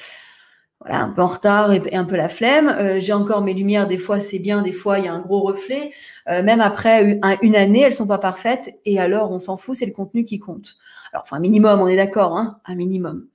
voilà, 0.80 1.02
un 1.04 1.10
peu 1.10 1.22
en 1.22 1.28
retard 1.28 1.74
et, 1.74 1.94
un 1.94 2.06
peu 2.06 2.16
la 2.16 2.30
flemme. 2.30 2.70
Euh, 2.70 3.00
j'ai 3.00 3.12
encore 3.12 3.42
mes 3.44 3.54
lumières. 3.54 3.86
Des 3.86 3.98
fois, 3.98 4.22
c'est 4.22 4.40
bien. 4.40 4.62
Des 4.62 4.72
fois, 4.72 5.00
il 5.00 5.06
y 5.06 5.08
a 5.10 5.14
un 5.14 5.20
gros 5.20 5.42
reflet. 5.42 5.92
même 6.28 6.62
après 6.62 7.20
une, 7.42 7.56
année, 7.56 7.82
elles 7.82 7.94
sont 7.94 8.08
pas 8.08 8.18
parfaites. 8.18 8.70
Et 8.86 9.00
alors, 9.00 9.32
on 9.32 9.40
s'en 9.40 9.58
fout. 9.58 9.76
C'est 9.76 9.86
le 9.86 9.92
contenu 9.92 10.24
qui 10.24 10.40
compte. 10.40 10.78
Alors, 11.12 11.24
enfin, 11.24 11.38
un 11.38 11.42
minimum, 11.42 11.82
on 11.82 11.88
est 11.88 11.98
d'accord, 11.98 12.38
hein, 12.38 12.60
un 12.66 12.76
minimum. 12.76 13.28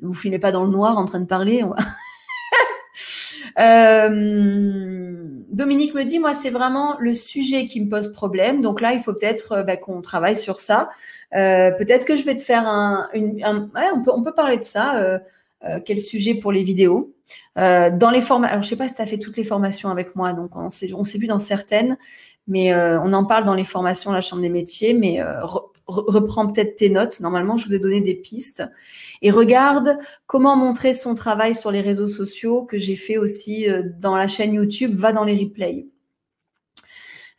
Ne 0.00 0.08
vous 0.08 0.14
filez 0.14 0.38
pas 0.38 0.52
dans 0.52 0.64
le 0.64 0.70
noir 0.70 0.98
en 0.98 1.06
train 1.06 1.20
de 1.20 1.26
parler. 1.26 1.64
Dominique 5.56 5.94
me 5.94 6.04
dit, 6.04 6.18
moi, 6.18 6.34
c'est 6.34 6.50
vraiment 6.50 6.96
le 6.98 7.14
sujet 7.14 7.66
qui 7.66 7.80
me 7.80 7.88
pose 7.88 8.12
problème. 8.12 8.60
Donc 8.60 8.80
là, 8.80 8.92
il 8.92 9.02
faut 9.02 9.14
peut-être 9.14 9.64
bah, 9.66 9.76
qu'on 9.76 10.02
travaille 10.02 10.36
sur 10.36 10.60
ça. 10.60 10.90
Euh, 11.34 11.70
peut-être 11.72 12.04
que 12.04 12.14
je 12.14 12.24
vais 12.24 12.36
te 12.36 12.42
faire 12.42 12.66
un, 12.66 13.08
ouais, 13.14 13.90
on, 14.06 14.22
peut, 14.22 14.34
parler 14.34 14.58
de 14.58 14.64
ça. 14.64 14.96
Euh, 14.98 15.18
euh, 15.64 15.80
quel 15.84 15.98
sujet 15.98 16.34
pour 16.34 16.52
les 16.52 16.62
vidéos 16.62 17.14
Dans 17.56 18.10
les 18.12 18.20
formations, 18.20 18.52
alors 18.52 18.62
je 18.62 18.68
sais 18.68 18.76
pas 18.76 18.88
si 18.88 18.94
tu 18.94 19.02
as 19.02 19.06
fait 19.06 19.18
toutes 19.18 19.36
les 19.36 19.44
formations 19.44 19.88
avec 19.90 20.14
moi, 20.14 20.32
donc 20.32 20.54
on 20.54 20.70
s'est, 20.70 21.18
vu 21.18 21.26
dans 21.26 21.38
certaines, 21.38 21.96
mais 22.46 22.74
on 22.74 23.12
en 23.12 23.24
parle 23.24 23.44
dans 23.44 23.54
les 23.54 23.64
formations 23.64 24.12
la 24.12 24.20
Chambre 24.20 24.42
des 24.42 24.50
métiers, 24.50 24.92
mais 24.94 25.20
reprends 25.86 26.46
peut-être 26.46 26.76
tes 26.76 26.90
notes. 26.90 27.20
Normalement, 27.20 27.56
je 27.56 27.66
vous 27.66 27.74
ai 27.74 27.78
donné 27.78 28.00
des 28.00 28.14
pistes. 28.14 28.64
Et 29.22 29.30
regarde 29.30 29.98
comment 30.26 30.56
montrer 30.56 30.92
son 30.92 31.14
travail 31.14 31.54
sur 31.54 31.70
les 31.70 31.80
réseaux 31.80 32.06
sociaux 32.06 32.64
que 32.64 32.76
j'ai 32.76 32.96
fait 32.96 33.18
aussi 33.18 33.66
dans 33.98 34.16
la 34.16 34.28
chaîne 34.28 34.54
YouTube. 34.54 34.96
Va 34.96 35.12
dans 35.12 35.24
les 35.24 35.38
replays. 35.38 35.86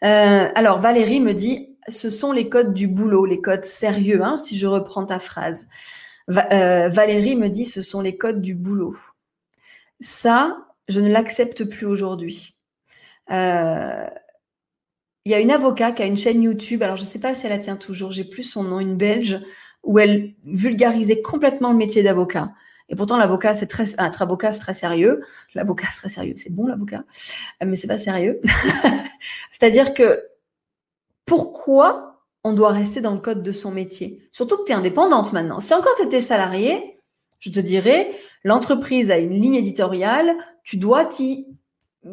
alors, 0.01 0.79
Valérie 0.79 1.19
me 1.19 1.33
dit 1.33 1.77
ce 1.87 2.09
sont 2.09 2.31
les 2.31 2.49
codes 2.49 2.73
du 2.73 2.87
boulot, 2.87 3.25
les 3.25 3.41
codes 3.41 3.65
sérieux, 3.65 4.21
hein, 4.23 4.37
si 4.37 4.57
je 4.57 4.67
reprends 4.67 5.05
ta 5.05 5.19
phrase. 5.19 5.67
Euh, 6.29 6.89
Valérie 6.89 7.35
me 7.35 7.47
dit 7.47 7.65
ce 7.65 7.81
sont 7.81 8.01
les 8.01 8.17
codes 8.17 8.41
du 8.41 8.53
boulot. 8.53 8.95
Ça, 10.01 10.57
je 10.89 10.99
ne 10.99 11.09
l'accepte 11.09 11.63
plus 11.63 11.85
aujourd'hui. 11.85 12.55
Euh, 13.31 14.05
il 15.27 15.31
y 15.31 15.33
a 15.33 15.41
une 15.41 15.51
avocate 15.51 15.95
qui 15.95 16.03
a 16.03 16.05
une 16.05 16.15
chaîne 16.15 16.41
YouTube, 16.41 16.81
alors 16.83 16.95
je 16.95 17.03
ne 17.03 17.07
sais 17.07 17.19
pas 17.19 17.35
si 17.35 17.45
elle 17.45 17.51
la 17.51 17.59
tient 17.59 17.75
toujours, 17.75 18.13
j'ai 18.13 18.23
plus 18.23 18.43
son 18.43 18.63
nom, 18.63 18.79
une 18.79 18.95
belge, 18.95 19.41
où 19.83 19.99
elle 19.99 20.35
vulgarisait 20.45 21.21
complètement 21.21 21.73
le 21.73 21.77
métier 21.77 22.01
d'avocat. 22.01 22.53
Et 22.87 22.95
pourtant, 22.95 23.17
l'avocat, 23.17 23.53
c'est 23.53 23.67
très, 23.67 23.91
être 23.99 24.21
avocat, 24.21 24.53
c'est 24.53 24.61
très 24.61 24.73
sérieux. 24.73 25.21
L'avocat, 25.53 25.87
c'est 25.91 25.97
très 25.97 26.07
sérieux. 26.07 26.35
C'est 26.37 26.55
bon, 26.55 26.65
l'avocat. 26.65 27.03
Mais 27.61 27.75
c'est 27.75 27.87
pas 27.87 27.97
sérieux. 27.97 28.39
C'est-à-dire 29.51 29.93
que 29.93 30.23
pourquoi 31.25 32.23
on 32.45 32.53
doit 32.53 32.71
rester 32.71 33.01
dans 33.01 33.13
le 33.13 33.19
code 33.19 33.43
de 33.43 33.51
son 33.51 33.71
métier? 33.71 34.25
Surtout 34.31 34.55
que 34.55 34.63
tu 34.63 34.71
es 34.71 34.75
indépendante 34.75 35.33
maintenant. 35.33 35.59
Si 35.59 35.73
encore 35.73 35.95
tu 35.97 36.05
étais 36.05 36.21
salarié, 36.21 37.01
je 37.39 37.51
te 37.51 37.59
dirais, 37.59 38.11
l'entreprise 38.45 39.11
a 39.11 39.17
une 39.17 39.33
ligne 39.33 39.55
éditoriale, 39.55 40.37
tu 40.63 40.77
dois 40.77 41.03
t'y 41.03 41.47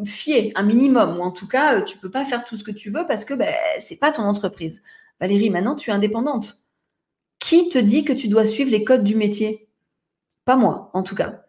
fier 0.04 0.52
un 0.54 0.62
minimum, 0.62 1.18
ou 1.18 1.22
en 1.22 1.30
tout 1.30 1.48
cas, 1.48 1.80
tu 1.82 1.98
peux 1.98 2.10
pas 2.10 2.24
faire 2.24 2.44
tout 2.44 2.56
ce 2.56 2.64
que 2.64 2.70
tu 2.70 2.90
veux 2.90 3.06
parce 3.06 3.24
que 3.24 3.34
ben, 3.34 3.54
c'est 3.78 3.96
pas 3.96 4.12
ton 4.12 4.22
entreprise. 4.22 4.82
Valérie, 5.20 5.50
maintenant, 5.50 5.76
tu 5.76 5.90
es 5.90 5.92
indépendante. 5.92 6.56
Qui 7.38 7.68
te 7.68 7.78
dit 7.78 8.04
que 8.04 8.12
tu 8.12 8.28
dois 8.28 8.44
suivre 8.44 8.70
les 8.70 8.84
codes 8.84 9.04
du 9.04 9.16
métier? 9.16 9.68
Pas 10.44 10.56
moi, 10.56 10.90
en 10.94 11.02
tout 11.02 11.14
cas. 11.14 11.42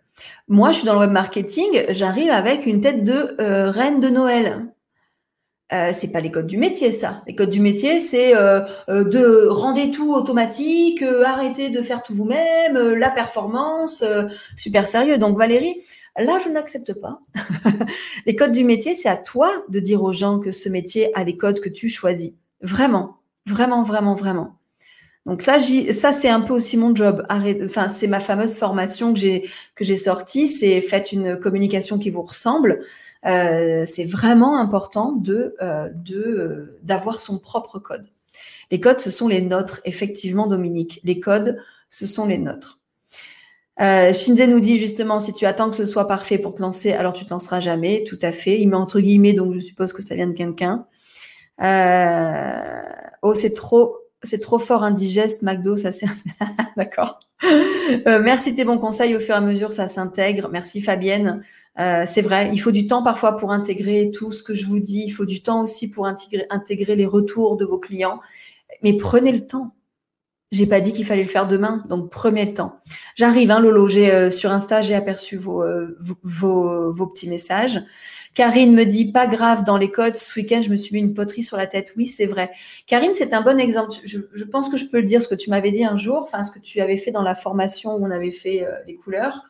Moi, 0.48 0.72
je 0.72 0.78
suis 0.78 0.86
dans 0.86 0.94
le 0.94 1.00
web 1.00 1.12
marketing, 1.12 1.86
j'arrive 1.90 2.32
avec 2.32 2.66
une 2.66 2.82
tête 2.82 3.04
de 3.04 3.36
euh, 3.40 3.70
reine 3.70 4.00
de 4.00 4.10
Noël. 4.10 4.76
Euh, 5.74 5.90
c'est 5.92 6.12
pas 6.12 6.20
les 6.20 6.30
codes 6.30 6.46
du 6.46 6.58
métier, 6.58 6.92
ça. 6.92 7.24
Les 7.26 7.34
codes 7.34 7.50
du 7.50 7.60
métier, 7.60 7.98
c'est 7.98 8.36
euh, 8.36 8.62
euh, 8.88 9.04
de 9.04 9.48
rendre 9.48 9.82
tout 9.92 10.14
automatique, 10.14 11.02
arrêter 11.02 11.70
de 11.70 11.82
faire 11.82 12.04
tout 12.04 12.14
vous-même, 12.14 12.78
la 12.78 13.10
performance, 13.10 14.04
super 14.56 14.88
sérieux. 14.88 15.18
Donc 15.18 15.38
Valérie, 15.38 15.82
là, 16.18 16.40
je 16.44 16.50
n'accepte 16.50 16.94
pas. 16.94 17.22
les 18.26 18.36
codes 18.36 18.52
du 18.52 18.64
métier, 18.64 18.96
c'est 18.96 19.10
à 19.10 19.18
toi 19.18 19.52
de 19.70 19.80
dire 19.80 20.04
aux 20.04 20.14
gens 20.14 20.40
que 20.40 20.52
ce 20.52 20.70
métier 20.70 21.16
a 21.18 21.24
les 21.24 21.38
codes 21.38 21.60
que 21.60 21.70
tu 21.70 21.90
choisis. 21.90 22.32
Vraiment, 22.62 23.18
vraiment, 23.46 23.84
vraiment, 23.84 24.16
vraiment. 24.16 24.58
Donc 25.26 25.42
ça, 25.42 25.60
ça 25.60 26.12
c'est 26.12 26.30
un 26.30 26.42
peu 26.42 26.54
aussi 26.54 26.78
mon 26.78 26.94
job. 26.94 27.26
Enfin, 27.30 27.88
c'est 27.88 28.08
ma 28.08 28.20
fameuse 28.20 28.58
formation 28.58 29.14
que 29.14 29.20
j'ai 29.20 29.50
que 29.74 29.84
j'ai 29.84 29.96
sortie. 29.96 30.48
C'est 30.48 30.82
faites 30.82 31.12
une 31.12 31.40
communication 31.40 31.98
qui 31.98 32.12
vous 32.12 32.22
ressemble. 32.22 32.84
Euh, 33.26 33.86
c'est 33.86 34.06
vraiment 34.06 34.60
important 34.60 35.12
de 35.14 35.56
euh, 35.62 35.90
euh, 36.12 36.80
d'avoir 36.84 37.20
son 37.20 37.40
propre 37.40 37.80
code. 37.80 38.06
Les 38.72 38.80
codes, 38.80 39.00
ce 39.00 39.10
sont 39.10 39.28
les 39.28 39.42
nôtres, 39.42 39.82
effectivement, 39.86 40.48
Dominique. 40.48 41.00
Les 41.04 41.20
codes, 41.20 41.58
ce 41.90 42.06
sont 42.06 42.26
les 42.26 42.38
nôtres. 42.38 42.80
Euh, 43.82 44.14
Shinze 44.14 44.42
nous 44.42 44.60
dit 44.60 44.78
justement, 44.78 45.20
si 45.20 45.34
tu 45.34 45.46
attends 45.46 45.70
que 45.70 45.76
ce 45.76 45.86
soit 45.86 46.08
parfait 46.08 46.38
pour 46.38 46.54
te 46.54 46.62
lancer, 46.62 46.94
alors 46.94 47.14
tu 47.14 47.26
te 47.26 47.30
lanceras 47.32 47.60
jamais. 47.60 48.04
Tout 48.04 48.20
à 48.22 48.32
fait. 48.32 48.60
Il 48.62 48.70
met 48.70 48.76
entre 48.76 49.00
guillemets, 49.00 49.34
donc 49.34 49.54
je 49.54 49.60
suppose 49.60 49.94
que 49.94 50.02
ça 50.02 50.16
vient 50.16 50.28
de 50.28 50.34
quelqu'un. 50.34 50.86
Euh, 51.62 52.82
oh, 53.22 53.34
c'est 53.34 53.54
trop, 53.54 53.98
c'est 54.24 54.40
trop 54.40 54.60
fort 54.60 54.84
indigeste, 54.84 55.42
McDo, 55.42 55.76
ça 55.76 55.92
c'est. 55.92 56.08
D'accord. 56.78 57.20
Euh, 58.08 58.22
merci 58.22 58.56
tes 58.56 58.66
bons 58.66 58.78
conseils. 58.78 59.16
Au 59.16 59.20
fur 59.20 59.36
et 59.36 59.38
à 59.38 59.42
mesure, 59.42 59.72
ça 59.72 59.88
s'intègre. 59.88 60.50
Merci 60.52 60.82
Fabienne. 60.82 61.44
Euh, 61.80 62.06
c'est 62.08 62.22
vrai, 62.22 62.50
il 62.54 62.58
faut 62.58 62.72
du 62.72 62.88
temps 62.88 63.04
parfois 63.04 63.36
pour 63.36 63.52
intégrer 63.52 64.10
tout 64.12 64.32
ce 64.32 64.42
que 64.42 64.54
je 64.54 64.66
vous 64.66 64.80
dis. 64.80 65.04
Il 65.06 65.12
faut 65.12 65.26
du 65.26 65.42
temps 65.42 65.62
aussi 65.62 65.90
pour 65.90 66.08
intégrer, 66.08 66.46
intégrer 66.50 66.96
les 66.96 67.06
retours 67.06 67.58
de 67.58 67.66
vos 67.66 67.78
clients. 67.78 68.22
Mais 68.84 68.94
prenez 68.94 69.32
le 69.32 69.46
temps. 69.46 69.74
J'ai 70.56 70.68
pas 70.68 70.80
dit 70.80 70.94
qu'il 70.94 71.06
fallait 71.06 71.24
le 71.24 71.30
faire 71.30 71.48
demain, 71.48 71.84
donc 71.90 72.10
le 72.26 72.54
temps. 72.54 72.80
J'arrive, 73.16 73.52
hein, 73.52 73.60
Lolo. 73.60 73.88
J'ai 73.88 74.12
euh, 74.12 74.30
sur 74.30 74.52
Insta, 74.52 74.82
j'ai 74.82 74.96
aperçu 74.96 75.38
vos, 75.38 75.66
vos, 76.24 76.92
vos 76.92 77.08
petits 77.08 77.30
messages. 77.30 77.82
Karine 78.36 78.74
me 78.74 78.84
dit 78.84 79.14
pas 79.14 79.28
grave 79.28 79.64
dans 79.64 79.78
les 79.78 79.90
codes. 79.90 80.18
Ce 80.18 80.38
week-end, 80.38 80.62
je 80.62 80.70
me 80.70 80.76
suis 80.76 80.94
mis 80.94 81.00
une 81.00 81.14
poterie 81.14 81.42
sur 81.42 81.56
la 81.56 81.68
tête. 81.68 81.94
Oui, 81.96 82.06
c'est 82.06 82.26
vrai. 82.26 82.52
Karine, 82.86 83.12
c'est 83.14 83.34
un 83.34 83.42
bon 83.42 83.60
exemple. 83.60 83.96
Je, 84.04 84.44
pense 84.44 84.68
que 84.68 84.76
je 84.76 84.86
peux 84.86 84.98
le 84.98 85.06
dire, 85.06 85.24
ce 85.24 85.30
que 85.30 85.36
tu 85.36 85.50
m'avais 85.50 85.72
dit 85.72 85.86
un 85.86 85.98
jour, 85.98 86.20
enfin 86.22 86.44
ce 86.44 86.52
que 86.52 86.60
tu 86.60 86.82
avais 86.82 86.98
fait 86.98 87.12
dans 87.12 87.22
la 87.22 87.34
formation 87.34 87.96
où 87.96 88.06
on 88.06 88.12
avait 88.12 88.32
fait 88.32 88.64
euh, 88.64 88.72
les 88.88 88.96
couleurs. 88.96 89.46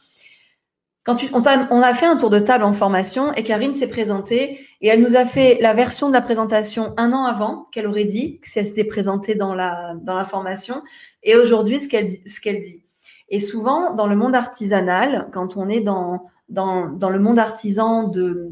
Quand 1.06 1.16
tu, 1.16 1.30
on, 1.34 1.42
a, 1.44 1.72
on, 1.72 1.82
a, 1.84 1.94
fait 1.94 2.08
un 2.08 2.18
tour 2.18 2.32
de 2.32 2.40
table 2.40 2.64
en 2.64 2.74
formation 2.74 3.32
et 3.34 3.44
Karine 3.44 3.76
s'est 3.76 3.88
présentée 3.88 4.60
et 4.82 4.88
elle 4.88 5.04
nous 5.04 5.16
a 5.16 5.24
fait 5.24 5.60
la 5.62 5.76
version 5.76 6.08
de 6.08 6.14
la 6.14 6.22
présentation 6.22 6.96
un 6.98 7.14
an 7.14 7.26
avant 7.26 7.66
qu'elle 7.72 7.86
aurait 7.86 8.06
dit, 8.06 8.42
si 8.44 8.58
elle 8.58 8.66
s'était 8.66 8.86
présentée 8.86 9.36
dans 9.36 9.54
la, 9.54 9.94
dans 10.02 10.16
la 10.16 10.26
formation, 10.26 10.82
et 11.22 11.36
aujourd'hui 11.36 11.80
ce 11.80 11.88
qu'elle 11.88 12.10
ce 12.12 12.42
qu'elle 12.42 12.62
dit. 12.64 12.82
Et 13.30 13.40
souvent, 13.40 13.94
dans 13.94 14.08
le 14.08 14.16
monde 14.16 14.34
artisanal, 14.34 15.30
quand 15.32 15.58
on 15.58 15.70
est 15.70 15.82
dans, 15.82 16.26
dans, 16.50 16.88
dans 16.88 17.12
le 17.12 17.20
monde 17.20 17.38
artisan 17.38 18.08
de 18.08 18.50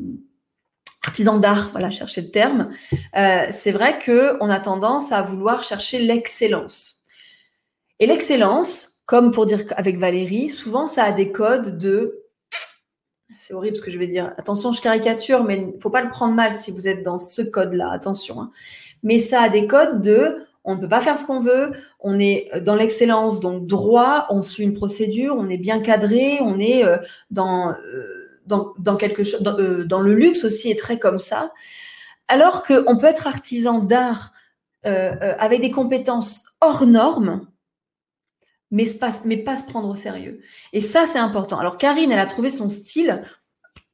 artisan 1.03 1.39
d'art, 1.39 1.69
voilà, 1.71 1.89
chercher 1.89 2.21
le 2.21 2.29
terme, 2.29 2.69
euh, 3.17 3.47
c'est 3.49 3.71
vrai 3.71 3.97
que 3.97 4.37
on 4.41 4.49
a 4.49 4.59
tendance 4.59 5.11
à 5.11 5.23
vouloir 5.23 5.63
chercher 5.63 5.99
l'excellence. 5.99 7.03
Et 7.99 8.05
l'excellence, 8.05 9.03
comme 9.07 9.31
pour 9.31 9.47
dire 9.47 9.63
avec 9.75 9.97
Valérie, 9.97 10.49
souvent 10.49 10.85
ça 10.85 11.03
a 11.03 11.11
des 11.11 11.31
codes 11.31 11.79
de 11.79 12.22
c'est 13.37 13.53
horrible 13.53 13.77
ce 13.77 13.81
que 13.81 13.91
je 13.91 13.97
vais 13.97 14.07
dire. 14.07 14.33
Attention, 14.37 14.71
je 14.71 14.81
caricature, 14.81 15.43
mais 15.43 15.57
il 15.57 15.67
ne 15.75 15.79
faut 15.79 15.89
pas 15.89 16.03
le 16.03 16.09
prendre 16.09 16.33
mal 16.33 16.53
si 16.53 16.71
vous 16.71 16.87
êtes 16.87 17.03
dans 17.03 17.17
ce 17.17 17.41
code-là. 17.41 17.89
Attention. 17.91 18.41
Hein. 18.41 18.51
Mais 19.01 19.19
ça 19.19 19.41
a 19.41 19.49
des 19.49 19.67
codes 19.67 20.01
de 20.01 20.45
on 20.65 20.75
ne 20.75 20.79
peut 20.79 20.87
pas 20.87 21.01
faire 21.01 21.17
ce 21.17 21.25
qu'on 21.25 21.41
veut, 21.41 21.73
on 21.99 22.19
est 22.19 22.49
dans 22.61 22.75
l'excellence, 22.75 23.39
donc 23.39 23.67
droit, 23.67 24.27
on 24.29 24.41
suit 24.41 24.63
une 24.63 24.73
procédure, 24.73 25.35
on 25.37 25.49
est 25.49 25.57
bien 25.57 25.81
cadré, 25.81 26.39
on 26.41 26.59
est 26.59 26.85
euh, 26.85 26.97
dans, 27.31 27.71
euh, 27.71 28.39
dans, 28.45 28.73
dans, 28.77 28.95
quelque 28.95 29.23
chose, 29.23 29.41
dans, 29.41 29.59
euh, 29.59 29.83
dans, 29.83 29.99
le 29.99 30.13
luxe 30.13 30.45
aussi 30.45 30.71
est 30.71 30.79
très 30.79 30.99
comme 30.99 31.19
ça. 31.19 31.51
Alors 32.29 32.63
qu'on 32.63 32.97
peut 32.97 33.07
être 33.07 33.27
artisan 33.27 33.79
d'art 33.79 34.31
avec 34.85 35.61
des 35.61 35.71
compétences 35.71 36.43
hors 36.59 36.85
normes, 36.85 37.47
mais 38.73 38.85
pas, 38.99 39.11
mais 39.23 39.37
pas 39.37 39.55
se 39.55 39.65
prendre 39.65 39.87
au 39.87 39.93
sérieux. 39.93 40.41
Et 40.73 40.81
ça, 40.81 41.05
c'est 41.05 41.19
important. 41.19 41.59
Alors, 41.59 41.77
Karine, 41.77 42.11
elle 42.11 42.19
a 42.19 42.25
trouvé 42.25 42.49
son 42.49 42.69
style 42.69 43.21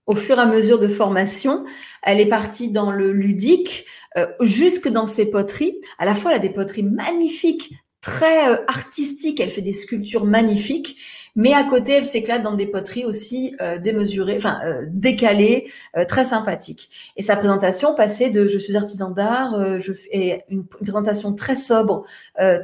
au 0.08 0.16
fur 0.16 0.38
et 0.38 0.42
à 0.42 0.46
mesure 0.46 0.80
de 0.80 0.88
formation. 0.88 1.66
Elle 2.02 2.22
est 2.22 2.30
partie 2.30 2.72
dans 2.72 2.90
le 2.90 3.12
ludique, 3.12 3.86
euh, 4.18 4.26
jusque 4.40 4.88
dans 4.88 5.06
ses 5.06 5.30
poteries. 5.30 5.82
À 6.00 6.06
la 6.06 6.16
fois, 6.16 6.32
elle 6.32 6.38
a 6.38 6.40
des 6.40 6.50
poteries 6.50 6.84
magnifiques, 6.84 7.74
très 8.00 8.50
euh, 8.50 8.56
artistiques. 8.70 9.42
Elle 9.42 9.50
fait 9.50 9.62
des 9.62 9.74
sculptures 9.74 10.24
magnifiques. 10.24 10.96
Mais 11.36 11.54
à 11.54 11.66
côté, 11.66 11.92
elle 11.92 12.06
s'éclate 12.06 12.42
dans 12.42 12.56
des 12.56 12.66
poteries 12.66 13.04
aussi 13.04 13.58
euh, 13.60 13.80
démesurées, 13.80 14.38
enfin 14.38 14.62
décalées, 14.88 15.72
très 16.08 16.24
sympathiques. 16.24 16.90
Et 17.18 17.22
sa 17.22 17.36
présentation 17.36 17.96
passait 17.96 18.30
de 18.30 18.48
je 18.48 18.58
suis 18.58 18.78
artisan 18.78 19.12
d'art, 19.12 19.78
je 19.80 19.94
fais 19.94 20.46
une, 20.50 20.66
présentation 20.66 21.36
très 21.36 21.56
sobre, 21.56 22.06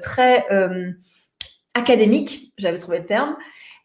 très 0.01 0.45
académique, 1.75 2.51
j'avais 2.57 2.79
trouvé 2.79 2.97
le 2.99 3.05
terme, 3.05 3.35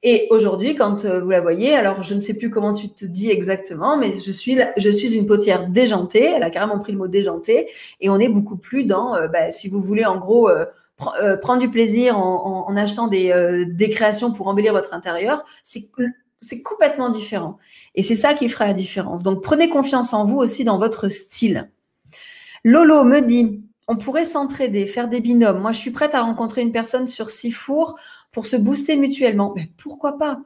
et 0.02 0.28
aujourd'hui, 0.30 0.74
quand 0.74 1.04
euh, 1.04 1.20
vous 1.20 1.30
la 1.30 1.42
voyez, 1.42 1.74
alors 1.74 2.02
je 2.02 2.14
ne 2.14 2.20
sais 2.20 2.36
plus 2.36 2.48
comment 2.48 2.72
tu 2.72 2.88
te 2.88 3.04
dis 3.04 3.30
exactement, 3.30 3.98
mais 3.98 4.18
je 4.18 4.32
suis, 4.32 4.58
je 4.78 4.90
suis 4.90 5.14
une 5.14 5.26
potière 5.26 5.68
déjantée. 5.68 6.24
Elle 6.24 6.42
a 6.42 6.50
carrément 6.50 6.78
pris 6.78 6.92
le 6.92 6.98
mot 6.98 7.06
déjantée. 7.06 7.68
Et 8.00 8.08
on 8.08 8.18
est 8.18 8.28
beaucoup 8.28 8.56
plus 8.56 8.84
dans, 8.84 9.14
euh, 9.14 9.28
bah, 9.28 9.50
si 9.50 9.68
vous 9.68 9.82
voulez, 9.82 10.06
en 10.06 10.16
gros, 10.16 10.48
euh, 10.48 10.64
prendre 11.42 11.60
du 11.60 11.70
plaisir 11.70 12.18
en, 12.18 12.76
achetant 12.76 13.08
des, 13.08 13.66
des, 13.68 13.88
créations 13.88 14.32
pour 14.32 14.48
embellir 14.48 14.74
votre 14.74 14.92
intérieur. 14.92 15.46
C'est 15.64 16.62
complètement 16.62 17.08
différent. 17.08 17.56
Et 17.94 18.02
c'est 18.02 18.16
ça 18.16 18.34
qui 18.34 18.50
fera 18.50 18.66
la 18.66 18.74
différence. 18.74 19.22
Donc 19.22 19.42
prenez 19.42 19.70
confiance 19.70 20.12
en 20.12 20.26
vous 20.26 20.36
aussi 20.36 20.62
dans 20.62 20.76
votre 20.76 21.08
style. 21.08 21.70
Lolo 22.64 23.04
me 23.04 23.20
dit, 23.20 23.62
on 23.90 23.96
pourrait 23.96 24.24
s'entraider, 24.24 24.86
faire 24.86 25.08
des 25.08 25.20
binômes. 25.20 25.58
Moi, 25.58 25.72
je 25.72 25.80
suis 25.80 25.90
prête 25.90 26.14
à 26.14 26.22
rencontrer 26.22 26.62
une 26.62 26.70
personne 26.70 27.08
sur 27.08 27.28
Sifour 27.28 27.98
pour 28.30 28.46
se 28.46 28.54
booster 28.54 28.94
mutuellement. 28.94 29.52
Mais 29.56 29.68
pourquoi 29.78 30.16
pas? 30.16 30.42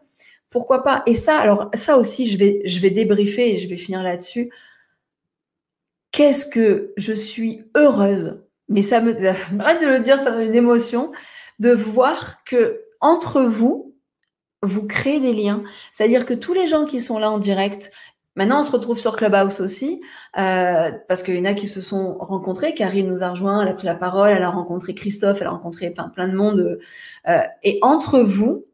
Pourquoi 0.48 0.82
pas? 0.82 1.02
Et 1.04 1.14
ça, 1.14 1.36
alors 1.36 1.68
ça 1.74 1.98
aussi, 1.98 2.26
je 2.26 2.38
vais, 2.38 2.62
je 2.64 2.80
vais 2.80 2.88
débriefer 2.88 3.52
et 3.52 3.58
je 3.58 3.68
vais 3.68 3.76
finir 3.76 4.02
là-dessus. 4.02 4.50
Qu'est-ce 6.10 6.46
que 6.46 6.94
je 6.96 7.12
suis 7.12 7.64
heureuse, 7.76 8.46
mais 8.70 8.80
ça 8.80 9.02
me, 9.02 9.14
arrête 9.60 9.82
de 9.82 9.88
le 9.88 9.98
dire, 9.98 10.18
ça 10.18 10.30
donne 10.30 10.46
une 10.46 10.54
émotion, 10.54 11.12
de 11.58 11.70
voir 11.70 12.42
que 12.46 12.80
entre 13.02 13.42
vous, 13.42 13.94
vous 14.62 14.86
créez 14.86 15.20
des 15.20 15.34
liens. 15.34 15.64
C'est-à-dire 15.92 16.24
que 16.24 16.32
tous 16.32 16.54
les 16.54 16.66
gens 16.66 16.86
qui 16.86 16.98
sont 16.98 17.18
là 17.18 17.30
en 17.30 17.36
direct, 17.36 17.92
Maintenant, 18.36 18.60
on 18.60 18.62
se 18.62 18.72
retrouve 18.72 18.98
sur 18.98 19.14
Clubhouse 19.16 19.60
aussi, 19.60 20.00
euh, 20.38 20.90
parce 21.08 21.22
qu'il 21.22 21.36
y 21.36 21.40
en 21.40 21.44
a 21.44 21.54
qui 21.54 21.68
se 21.68 21.80
sont 21.80 22.16
rencontrés. 22.18 22.74
Karine 22.74 23.08
nous 23.08 23.22
a 23.22 23.30
rejoint, 23.30 23.62
elle 23.62 23.68
a 23.68 23.74
pris 23.74 23.86
la 23.86 23.94
parole, 23.94 24.30
elle 24.30 24.42
a 24.42 24.50
rencontré 24.50 24.94
Christophe, 24.94 25.40
elle 25.40 25.46
a 25.46 25.50
rencontré 25.50 25.90
plein, 25.90 26.28
de 26.28 26.34
monde. 26.34 26.80
Euh, 27.28 27.38
et 27.62 27.78
entre 27.82 28.20
vous, 28.20 28.66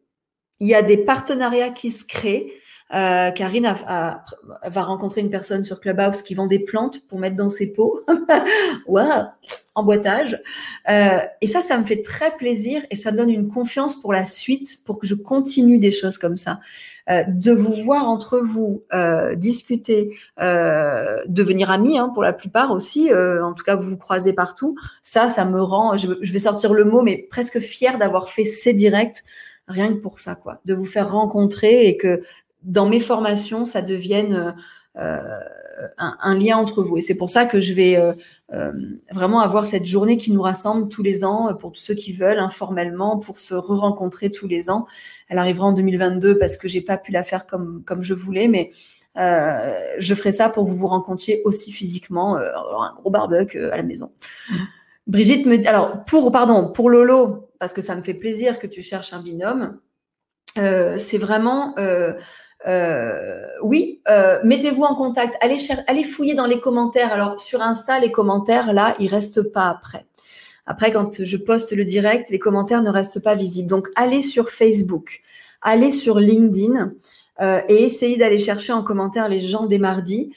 il 0.60 0.68
y 0.68 0.74
a 0.74 0.82
des 0.82 0.96
partenariats 0.96 1.70
qui 1.70 1.90
se 1.90 2.04
créent. 2.04 2.52
Euh, 2.92 3.30
Karine 3.30 3.72
va 3.86 4.82
rencontrer 4.82 5.20
une 5.20 5.30
personne 5.30 5.62
sur 5.62 5.80
Clubhouse 5.80 6.22
qui 6.22 6.34
vend 6.34 6.46
des 6.46 6.58
plantes 6.58 7.06
pour 7.06 7.18
mettre 7.18 7.36
dans 7.36 7.48
ses 7.48 7.72
pots. 7.72 8.00
Waouh, 8.86 9.26
emboîtage. 9.74 10.40
Euh, 10.88 11.20
et 11.40 11.46
ça, 11.46 11.60
ça 11.60 11.78
me 11.78 11.84
fait 11.84 12.02
très 12.02 12.36
plaisir 12.36 12.82
et 12.90 12.96
ça 12.96 13.12
donne 13.12 13.30
une 13.30 13.48
confiance 13.48 14.00
pour 14.00 14.12
la 14.12 14.24
suite, 14.24 14.84
pour 14.84 14.98
que 14.98 15.06
je 15.06 15.14
continue 15.14 15.78
des 15.78 15.92
choses 15.92 16.18
comme 16.18 16.36
ça. 16.36 16.60
Euh, 17.10 17.24
de 17.26 17.50
vous 17.50 17.74
voir 17.74 18.08
entre 18.08 18.38
vous, 18.38 18.84
euh, 18.92 19.34
discuter, 19.34 20.16
euh, 20.40 21.16
devenir 21.26 21.70
amis 21.70 21.98
hein, 21.98 22.10
pour 22.14 22.22
la 22.22 22.32
plupart 22.32 22.70
aussi. 22.70 23.12
en 23.12 23.52
tout 23.52 23.64
cas, 23.64 23.74
vous 23.74 23.90
vous 23.90 23.96
croisez 23.96 24.32
partout. 24.32 24.76
Ça, 25.02 25.28
ça 25.28 25.44
me 25.44 25.60
rend, 25.62 25.96
je, 25.96 26.32
vais 26.32 26.38
sortir 26.38 26.72
le 26.72 26.84
mot, 26.84 27.02
mais 27.02 27.26
presque 27.30 27.58
fière 27.58 27.98
d'avoir 27.98 28.28
fait 28.28 28.44
ces 28.44 28.72
directs 28.72 29.24
rien 29.66 29.88
que 29.88 30.00
pour 30.00 30.18
ça, 30.18 30.34
quoi, 30.34 30.60
de 30.64 30.74
vous 30.74 30.84
faire 30.84 31.12
rencontrer 31.12 31.86
et 31.86 31.96
que 31.96 32.22
dans 32.62 32.88
mes 32.88 33.00
formations, 33.00 33.66
ça 33.66 33.82
devienne 33.82 34.54
un, 34.94 36.34
lien 36.38 36.56
entre 36.56 36.82
vous. 36.82 36.98
Et 36.98 37.00
c'est 37.00 37.16
pour 37.16 37.30
ça 37.30 37.46
que 37.46 37.60
je 37.60 37.74
vais 37.74 37.96
euh, 37.96 38.12
euh, 38.52 38.72
vraiment 39.12 39.40
avoir 39.40 39.64
cette 39.64 39.86
journée 39.86 40.16
qui 40.16 40.32
nous 40.32 40.42
rassemble 40.42 40.88
tous 40.88 41.02
les 41.02 41.24
ans 41.24 41.48
euh, 41.48 41.54
pour 41.54 41.72
tous 41.72 41.80
ceux 41.80 41.94
qui 41.94 42.12
veulent 42.12 42.38
informellement 42.38 43.18
pour 43.18 43.38
se 43.38 43.54
re-rencontrer 43.54 44.30
tous 44.30 44.48
les 44.48 44.70
ans. 44.70 44.86
Elle 45.28 45.38
arrivera 45.38 45.66
en 45.66 45.72
2022 45.72 46.38
parce 46.38 46.56
que 46.56 46.68
j'ai 46.68 46.80
pas 46.80 46.98
pu 46.98 47.12
la 47.12 47.22
faire 47.22 47.46
comme 47.46 47.82
comme 47.84 48.02
je 48.02 48.14
voulais, 48.14 48.48
mais 48.48 48.70
je 49.16 50.14
ferai 50.14 50.32
ça 50.32 50.48
pour 50.48 50.64
que 50.64 50.70
vous 50.70 50.76
vous 50.76 50.86
rencontriez 50.86 51.42
aussi 51.44 51.72
physiquement, 51.72 52.36
un 52.36 52.94
gros 52.94 53.10
barbecue 53.10 53.64
à 53.64 53.76
la 53.76 53.82
maison. 53.82 54.12
Brigitte 55.06 55.46
me 55.46 55.58
dit, 55.58 55.66
alors 55.66 56.04
pour 56.04 56.30
pardon 56.30 56.70
pour 56.72 56.88
Lolo 56.88 57.50
parce 57.58 57.72
que 57.72 57.82
ça 57.82 57.96
me 57.96 58.02
fait 58.02 58.14
plaisir 58.14 58.58
que 58.58 58.66
tu 58.66 58.82
cherches 58.82 59.12
un 59.12 59.20
binôme. 59.20 59.78
c'est 60.56 61.18
vraiment 61.18 61.74
euh, 62.66 63.46
oui, 63.62 64.00
euh, 64.08 64.38
mettez-vous 64.44 64.82
en 64.82 64.94
contact, 64.94 65.36
allez, 65.40 65.58
allez 65.86 66.04
fouiller 66.04 66.34
dans 66.34 66.46
les 66.46 66.60
commentaires. 66.60 67.12
Alors 67.12 67.40
sur 67.40 67.62
Insta, 67.62 67.98
les 67.98 68.12
commentaires, 68.12 68.72
là, 68.72 68.94
ils 68.98 69.08
restent 69.08 69.42
pas 69.42 69.68
après. 69.68 70.06
Après, 70.66 70.92
quand 70.92 71.24
je 71.24 71.36
poste 71.36 71.72
le 71.72 71.84
direct, 71.84 72.30
les 72.30 72.38
commentaires 72.38 72.82
ne 72.82 72.90
restent 72.90 73.22
pas 73.22 73.34
visibles. 73.34 73.68
Donc, 73.68 73.88
allez 73.96 74.22
sur 74.22 74.50
Facebook, 74.50 75.22
allez 75.62 75.90
sur 75.90 76.20
LinkedIn 76.20 76.92
euh, 77.40 77.60
et 77.68 77.84
essayez 77.84 78.18
d'aller 78.18 78.38
chercher 78.38 78.72
en 78.72 78.84
commentaire 78.84 79.28
les 79.28 79.40
gens 79.40 79.66
des 79.66 79.78
mardis. 79.78 80.32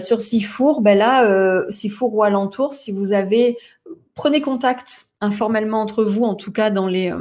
Sur 0.00 0.20
Sifour, 0.20 0.82
ben 0.82 0.98
là, 0.98 1.64
Sifour 1.70 2.14
ou 2.14 2.22
alentour, 2.22 2.74
si 2.74 2.92
vous 2.92 3.14
avez, 3.14 3.56
prenez 4.12 4.42
contact 4.42 5.06
informellement 5.22 5.80
entre 5.80 6.04
vous, 6.04 6.24
en 6.24 6.34
tout 6.34 6.52
cas 6.52 6.68
dans 6.68 6.88
les 6.88 7.14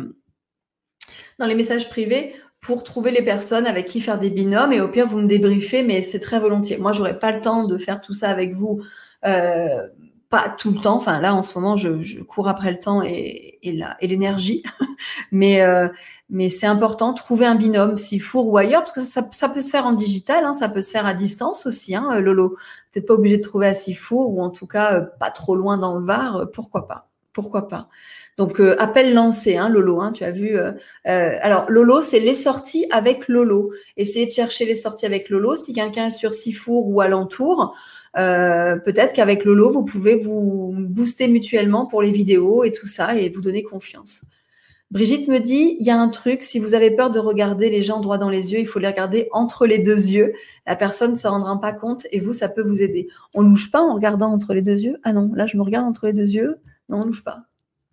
messages 1.40 1.88
privés 1.88 2.34
pour 2.68 2.84
trouver 2.84 3.12
les 3.12 3.22
personnes 3.22 3.66
avec 3.66 3.86
qui 3.86 4.02
faire 4.02 4.20
des 4.20 4.30
binômes. 4.30 4.74
Et 4.74 4.82
au 4.82 4.90
pire, 4.90 5.08
vous 5.08 5.20
me 5.20 5.28
débriefez, 5.28 5.84
mais 5.84 6.02
c'est 6.02 6.20
très 6.20 6.38
volontiers. 6.38 6.78
Moi, 6.78 6.92
j'aurais 6.92 7.18
pas 7.18 7.32
le 7.32 7.40
temps 7.40 7.64
de 7.64 7.78
faire 7.78 8.02
tout 8.02 8.14
ça 8.14 8.28
avec 8.30 8.54
vous, 8.54 8.82
euh, 9.26 9.88
pas 10.30 10.54
tout 10.58 10.72
le 10.72 10.82
temps. 10.82 10.98
Enfin, 10.98 11.22
là, 11.22 11.34
en 11.34 11.42
ce 11.42 11.58
moment, 11.58 11.78
je, 11.78 12.22
cours 12.24 12.50
après 12.50 12.72
le 12.72 12.80
temps 12.80 13.02
et, 13.02 13.58
l'énergie. 14.02 14.64
mais 15.32 15.62
euh, 15.62 15.88
mais 16.30 16.50
c'est 16.50 16.68
important, 16.68 17.14
trouver 17.14 17.46
un 17.46 17.56
binôme, 17.56 17.98
si 17.98 18.20
four 18.20 18.48
ou 18.48 18.58
ailleurs, 18.58 18.82
parce 18.84 18.92
que 18.92 19.00
ça, 19.02 19.48
peut 19.48 19.62
se 19.62 19.70
faire 19.70 19.86
en 19.86 19.94
digital, 19.94 20.44
hein, 20.44 20.52
ça 20.52 20.68
peut 20.68 20.82
se 20.82 20.92
faire 20.92 21.06
à 21.06 21.14
distance 21.14 21.66
aussi, 21.66 21.96
hein, 21.96 22.20
Lolo. 22.20 22.58
Peut-être 22.92 23.08
pas 23.08 23.14
obligé 23.14 23.38
de 23.38 23.44
trouver 23.44 23.68
à 23.68 23.74
Sifour 23.74 24.30
ou 24.30 24.42
en 24.42 24.50
tout 24.50 24.68
cas 24.68 24.96
euh, 24.96 25.06
pas 25.22 25.32
trop 25.32 25.56
loin 25.56 25.78
dans 25.78 25.98
le 25.98 26.06
Var, 26.06 26.52
pourquoi 26.52 26.86
pas? 26.86 27.08
Pourquoi 27.32 27.70
pas? 27.70 27.88
Donc 28.38 28.62
euh, 28.62 28.76
appel 28.80 29.14
lancé, 29.14 29.58
hein, 29.58 29.68
Lolo. 29.68 30.00
Hein, 30.00 30.12
tu 30.12 30.24
as 30.24 30.32
vu. 30.32 30.58
Euh, 30.58 30.72
euh, 31.08 31.32
alors 31.42 31.70
Lolo, 31.70 32.02
c'est 32.02 32.20
les 32.20 32.34
sorties 32.34 32.86
avec 32.92 33.28
Lolo. 33.28 33.72
Essayez 33.98 34.28
de 34.28 34.32
chercher 34.32 34.66
les 34.66 34.76
sorties 34.76 35.06
avec 35.06 35.30
Lolo. 35.30 35.56
Si 35.56 35.74
quelqu'un 35.74 36.08
est 36.08 36.12
sur 36.12 36.34
Sifour 36.34 36.88
ou 36.88 37.02
alentour, 37.02 37.76
peut-être 38.14 39.14
qu'avec 39.14 39.44
Lolo, 39.44 39.70
vous 39.72 39.84
pouvez 39.84 40.16
vous 40.16 40.74
booster 40.78 41.28
mutuellement 41.28 41.86
pour 41.86 42.02
les 42.02 42.12
vidéos 42.12 42.64
et 42.64 42.72
tout 42.72 42.88
ça 42.88 43.16
et 43.16 43.30
vous 43.30 43.42
donner 43.42 43.64
confiance. 43.64 44.22
Brigitte 44.90 45.28
me 45.28 45.40
dit, 45.40 45.76
il 45.82 45.86
y 45.86 45.90
a 45.90 46.00
un 46.00 46.08
truc, 46.08 46.44
si 46.44 46.60
vous 46.60 46.74
avez 46.74 46.92
peur 46.92 47.12
de 47.12 47.20
regarder 47.20 47.70
les 47.70 47.82
gens 47.82 48.00
droit 48.00 48.18
dans 48.18 48.30
les 48.30 48.54
yeux, 48.54 48.60
il 48.60 48.66
faut 48.66 48.80
les 48.80 48.88
regarder 48.88 49.28
entre 49.34 49.68
les 49.68 49.80
deux 49.80 50.08
yeux. 50.08 50.34
La 50.66 50.78
personne 50.78 51.12
ne 51.12 51.16
s'en 51.16 51.32
rendra 51.32 51.60
pas 51.60 51.74
compte 51.74 52.08
et 52.12 52.20
vous, 52.20 52.34
ça 52.34 52.48
peut 52.48 52.62
vous 52.62 52.82
aider. 52.82 53.10
On 53.34 53.42
louche 53.42 53.70
pas 53.70 53.82
en 53.82 53.96
regardant 53.96 54.32
entre 54.32 54.54
les 54.54 54.62
deux 54.62 54.80
yeux? 54.80 54.98
Ah 55.04 55.12
non, 55.12 55.30
là, 55.36 55.46
je 55.46 55.58
me 55.58 55.62
regarde 55.62 55.86
entre 55.86 56.06
les 56.08 56.14
deux 56.14 56.30
yeux? 56.30 56.60
Non, 56.88 57.02
on 57.02 57.06
louche 57.06 57.24
pas. 57.24 57.44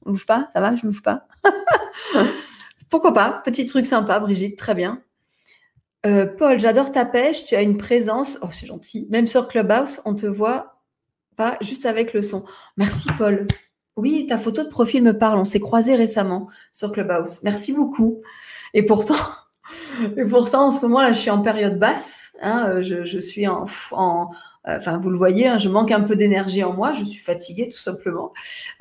On 0.05 0.11
louche 0.11 0.27
pas 0.27 0.49
Ça 0.53 0.61
va 0.61 0.75
Je 0.75 0.87
louche 0.87 1.03
pas 1.03 1.27
Pourquoi 2.91 3.13
pas 3.13 3.43
Petit 3.45 3.67
truc 3.67 3.87
sympa, 3.87 4.21
Brigitte, 4.21 4.59
très 4.59 4.75
bien. 4.75 5.03
Euh, 6.07 6.27
Paul, 6.27 6.59
j'adore 6.59 6.93
ta 6.93 7.05
pêche, 7.05 7.45
tu 7.45 7.57
as 7.57 7.63
une 7.63 7.79
présence. 7.79 8.39
Oh, 8.43 8.49
c'est 8.51 8.67
gentil. 8.67 9.07
Même 9.11 9.27
sur 9.27 9.49
Clubhouse, 9.49 10.03
on 10.05 10.15
te 10.15 10.27
voit 10.27 10.83
pas 11.37 11.57
juste 11.61 11.87
avec 11.87 12.13
le 12.13 12.23
son. 12.23 12.45
Merci, 12.77 13.09
Paul. 13.19 13.47
Oui, 13.97 14.27
ta 14.27 14.39
photo 14.39 14.63
de 14.65 14.69
profil 14.69 15.03
me 15.03 15.17
parle. 15.17 15.39
On 15.39 15.45
s'est 15.45 15.61
croisés 15.61 15.97
récemment 15.97 16.49
sur 16.73 16.93
Clubhouse. 16.93 17.43
Merci 17.43 17.73
beaucoup. 17.73 18.23
Et 18.75 18.85
pourtant, 18.85 19.17
pourtant, 20.29 20.67
en 20.67 20.71
ce 20.71 20.83
moment 20.83 21.01
là, 21.01 21.13
je 21.13 21.21
suis 21.21 21.31
en 21.31 21.41
période 21.41 21.79
basse. 21.79 22.37
Hein, 22.43 22.67
euh, 22.69 22.83
je, 22.83 23.19
suis 23.19 23.47
en, 23.47 23.67
enfin, 24.67 24.99
vous 24.99 25.11
le 25.11 25.17
voyez, 25.17 25.47
hein, 25.47 25.59
je 25.59 25.69
manque 25.69 25.91
un 25.91 26.01
peu 26.01 26.17
d'énergie 26.17 26.65
en 26.65 26.73
moi, 26.73 26.93
je 26.93 27.05
suis 27.05 27.21
fatiguée 27.21 27.69
tout 27.69 27.79
simplement. 27.79 28.33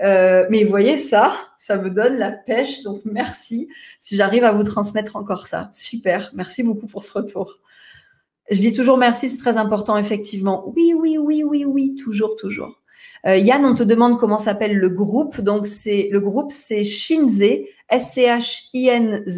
Euh, 0.01 0.45
mais 0.49 0.63
vous 0.63 0.69
voyez 0.69 0.97
ça, 0.97 1.35
ça 1.57 1.77
me 1.77 1.89
donne 1.89 2.17
la 2.17 2.31
pêche, 2.31 2.83
donc 2.83 3.01
merci 3.05 3.69
si 3.99 4.15
j'arrive 4.15 4.43
à 4.43 4.51
vous 4.51 4.63
transmettre 4.63 5.15
encore 5.15 5.47
ça. 5.47 5.69
Super, 5.71 6.31
merci 6.33 6.63
beaucoup 6.63 6.87
pour 6.87 7.03
ce 7.03 7.13
retour. 7.13 7.59
Je 8.49 8.59
dis 8.59 8.73
toujours 8.73 8.97
merci, 8.97 9.29
c'est 9.29 9.37
très 9.37 9.57
important, 9.57 9.97
effectivement. 9.97 10.71
Oui, 10.75 10.93
oui, 10.95 11.17
oui, 11.17 11.43
oui, 11.43 11.65
oui, 11.65 11.95
toujours, 11.95 12.35
toujours. 12.35 12.81
Euh, 13.25 13.37
Yann, 13.37 13.63
on 13.65 13.73
te 13.73 13.83
demande 13.83 14.19
comment 14.19 14.37
s'appelle 14.37 14.75
le 14.77 14.89
groupe. 14.89 15.39
Donc, 15.39 15.65
c'est 15.65 16.09
le 16.11 16.19
groupe, 16.19 16.51
c'est 16.51 16.83
Shinze, 16.83 17.41
S-C-H-I-N-Z-E. 17.89 19.29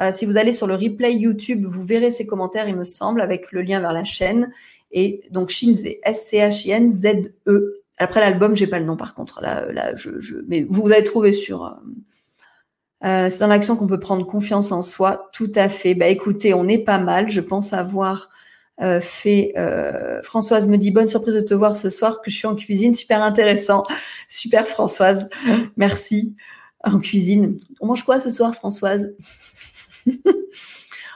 Euh, 0.00 0.12
si 0.12 0.24
vous 0.26 0.36
allez 0.36 0.52
sur 0.52 0.66
le 0.66 0.74
replay 0.74 1.14
YouTube, 1.14 1.64
vous 1.64 1.84
verrez 1.84 2.10
ces 2.10 2.26
commentaires, 2.26 2.68
il 2.68 2.76
me 2.76 2.84
semble, 2.84 3.20
avec 3.20 3.52
le 3.52 3.62
lien 3.62 3.78
vers 3.80 3.92
la 3.92 4.02
chaîne. 4.04 4.50
Et 4.92 5.22
donc, 5.30 5.50
Shinze, 5.50 5.86
S-C-H-I-N-Z-E. 6.02 7.80
Après 7.98 8.20
l'album, 8.20 8.56
j'ai 8.56 8.66
pas 8.66 8.78
le 8.78 8.86
nom 8.86 8.96
par 8.96 9.14
contre. 9.14 9.42
Là, 9.42 9.70
là 9.72 9.94
je, 9.94 10.36
mais 10.48 10.64
vous 10.68 10.90
allez 10.90 11.04
trouver 11.04 11.32
sur. 11.32 11.64
Euh, 11.66 11.70
euh, 13.04 13.28
c'est 13.30 13.38
dans 13.38 13.46
l'action 13.46 13.76
qu'on 13.76 13.86
peut 13.86 14.00
prendre 14.00 14.26
confiance 14.26 14.72
en 14.72 14.82
soi. 14.82 15.28
Tout 15.32 15.52
à 15.54 15.68
fait. 15.68 15.94
Bah 15.94 16.06
écoutez, 16.06 16.54
on 16.54 16.66
est 16.66 16.78
pas 16.78 16.98
mal. 16.98 17.30
Je 17.30 17.40
pense 17.40 17.72
avoir 17.74 18.30
euh, 18.80 19.00
fait. 19.00 19.52
Françoise 20.22 20.66
me 20.66 20.78
dit 20.78 20.90
bonne 20.90 21.06
surprise 21.06 21.34
de 21.34 21.40
te 21.40 21.54
voir 21.54 21.76
ce 21.76 21.90
soir 21.90 22.22
que 22.22 22.30
je 22.30 22.36
suis 22.36 22.46
en 22.46 22.56
cuisine. 22.56 22.94
Super 22.94 23.22
intéressant. 23.22 23.84
Super 24.28 24.66
Françoise. 24.66 25.28
Merci. 25.76 26.34
En 26.82 26.98
cuisine. 26.98 27.58
On 27.80 27.86
mange 27.86 28.04
quoi 28.04 28.18
ce 28.18 28.30
soir, 28.30 28.54
Françoise? 28.54 29.14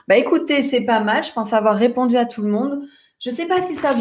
Bah 0.07 0.17
écoutez, 0.17 0.61
c'est 0.61 0.81
pas 0.81 0.99
mal. 0.99 1.23
Je 1.23 1.31
pense 1.31 1.51
avoir 1.51 1.75
répondu 1.75 2.15
à 2.15 2.25
tout 2.25 2.43
le 2.43 2.49
monde. 2.49 2.83
Je 3.25 3.31
ne 3.31 3.35
sais 3.35 3.47
pas 3.47 3.59
si 3.59 3.73
ça 3.73 3.91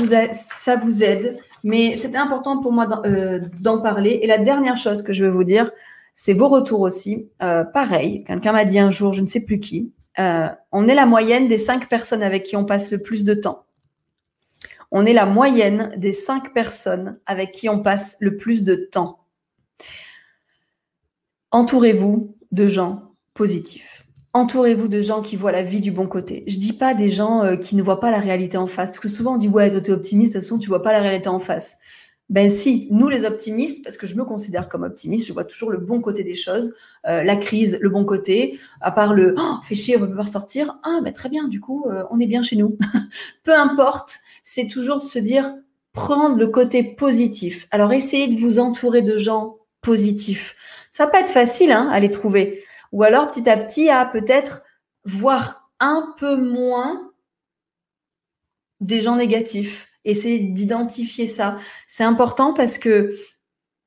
vous, 0.76 1.02
aide, 1.02 1.38
mais 1.62 1.96
c'était 1.96 2.18
important 2.18 2.60
pour 2.60 2.72
moi 2.72 2.86
euh, 3.06 3.40
d'en 3.58 3.80
parler. 3.80 4.20
Et 4.20 4.26
la 4.26 4.36
dernière 4.36 4.76
chose 4.76 5.02
que 5.02 5.14
je 5.14 5.24
veux 5.24 5.30
vous 5.30 5.44
dire, 5.44 5.70
c'est 6.14 6.34
vos 6.34 6.46
retours 6.46 6.82
aussi. 6.82 7.30
Euh, 7.42 7.64
pareil, 7.64 8.22
quelqu'un 8.24 8.52
m'a 8.52 8.66
dit 8.66 8.78
un 8.78 8.90
jour, 8.90 9.14
je 9.14 9.22
ne 9.22 9.26
sais 9.26 9.46
plus 9.46 9.60
qui, 9.60 9.94
euh, 10.18 10.48
on 10.72 10.86
est 10.88 10.94
la 10.94 11.06
moyenne 11.06 11.48
des 11.48 11.56
cinq 11.56 11.88
personnes 11.88 12.22
avec 12.22 12.42
qui 12.42 12.54
on 12.54 12.66
passe 12.66 12.90
le 12.90 12.98
plus 12.98 13.24
de 13.24 13.32
temps. 13.32 13.64
On 14.90 15.06
est 15.06 15.14
la 15.14 15.24
moyenne 15.24 15.94
des 15.96 16.12
cinq 16.12 16.52
personnes 16.52 17.18
avec 17.24 17.52
qui 17.52 17.70
on 17.70 17.80
passe 17.80 18.18
le 18.20 18.36
plus 18.36 18.62
de 18.62 18.74
temps. 18.74 19.20
Entourez-vous 21.50 22.36
de 22.52 22.66
gens 22.66 23.14
positifs 23.32 24.03
entourez-vous 24.35 24.89
de 24.89 25.01
gens 25.01 25.22
qui 25.22 25.37
voient 25.37 25.53
la 25.53 25.62
vie 25.62 25.80
du 25.80 25.93
bon 25.93 26.07
côté. 26.07 26.45
Je 26.47 26.59
dis 26.59 26.72
pas 26.72 26.93
des 26.93 27.09
gens 27.09 27.43
euh, 27.43 27.57
qui 27.57 27.76
ne 27.76 27.82
voient 27.82 28.01
pas 28.01 28.11
la 28.11 28.18
réalité 28.18 28.59
en 28.59 28.66
face, 28.66 28.91
parce 28.91 29.01
que 29.01 29.09
souvent 29.09 29.35
on 29.35 29.37
dit 29.39 29.49
ouais, 29.49 29.70
toi 29.70 29.80
t'es 29.80 29.93
optimiste, 29.93 30.35
de 30.35 30.39
toute 30.39 30.43
façon 30.43 30.59
tu 30.59 30.68
vois 30.68 30.82
pas 30.82 30.93
la 30.93 31.01
réalité 31.01 31.28
en 31.28 31.39
face. 31.39 31.78
Ben 32.30 32.51
si, 32.51 32.89
nous 32.91 33.09
les 33.09 33.24
optimistes, 33.24 33.85
parce 33.85 33.97
que 33.97 34.07
je 34.07 34.16
me 34.16 34.24
considère 34.24 34.68
comme 34.68 34.82
optimiste, 34.82 35.26
je 35.26 35.32
vois 35.32 35.45
toujours 35.45 35.70
le 35.70 35.78
bon 35.78 36.01
côté 36.01 36.24
des 36.24 36.35
choses, 36.35 36.74
euh, 37.07 37.22
la 37.22 37.37
crise, 37.37 37.78
le 37.80 37.91
bon 37.91 38.05
côté, 38.05 38.59
à 38.80 38.91
part 38.91 39.14
le 39.14 39.35
oh, 39.39 39.57
fait 39.62 39.74
chier, 39.74 39.97
on 39.97 40.01
va 40.01 40.07
pouvoir 40.07 40.28
sortir. 40.28 40.78
Ah 40.82 41.01
ben 41.03 41.12
très 41.12 41.28
bien, 41.28 41.49
du 41.49 41.61
coup 41.61 41.87
euh, 41.89 42.03
on 42.11 42.18
est 42.18 42.26
bien 42.26 42.43
chez 42.43 42.57
nous. 42.57 42.76
Peu 43.45 43.55
importe, 43.55 44.18
c'est 44.43 44.66
toujours 44.66 44.97
de 44.97 45.07
se 45.07 45.18
dire 45.18 45.55
prendre 45.93 46.37
le 46.37 46.49
côté 46.49 46.82
positif. 46.82 47.68
Alors 47.70 47.93
essayez 47.93 48.26
de 48.26 48.37
vous 48.37 48.59
entourer 48.59 49.03
de 49.03 49.16
gens 49.16 49.59
positifs. 49.80 50.57
Ça 50.91 51.05
va 51.05 51.11
pas 51.11 51.20
être 51.20 51.30
facile 51.30 51.70
hein, 51.70 51.89
à 51.93 52.01
les 52.01 52.11
trouver. 52.11 52.64
Ou 52.93 53.03
alors 53.03 53.30
petit 53.30 53.49
à 53.49 53.57
petit 53.57 53.89
à 53.89 54.07
peut-être 54.07 54.62
voir 55.05 55.70
un 55.80 56.14
peu 56.18 56.37
moins 56.37 57.12
des 58.80 59.01
gens 59.01 59.16
négatifs. 59.16 59.89
Essayer 60.05 60.41
d'identifier 60.41 61.26
ça. 61.26 61.59
C'est 61.89 62.05
important 62.05 62.53
parce 62.53 62.78
que 62.78 63.14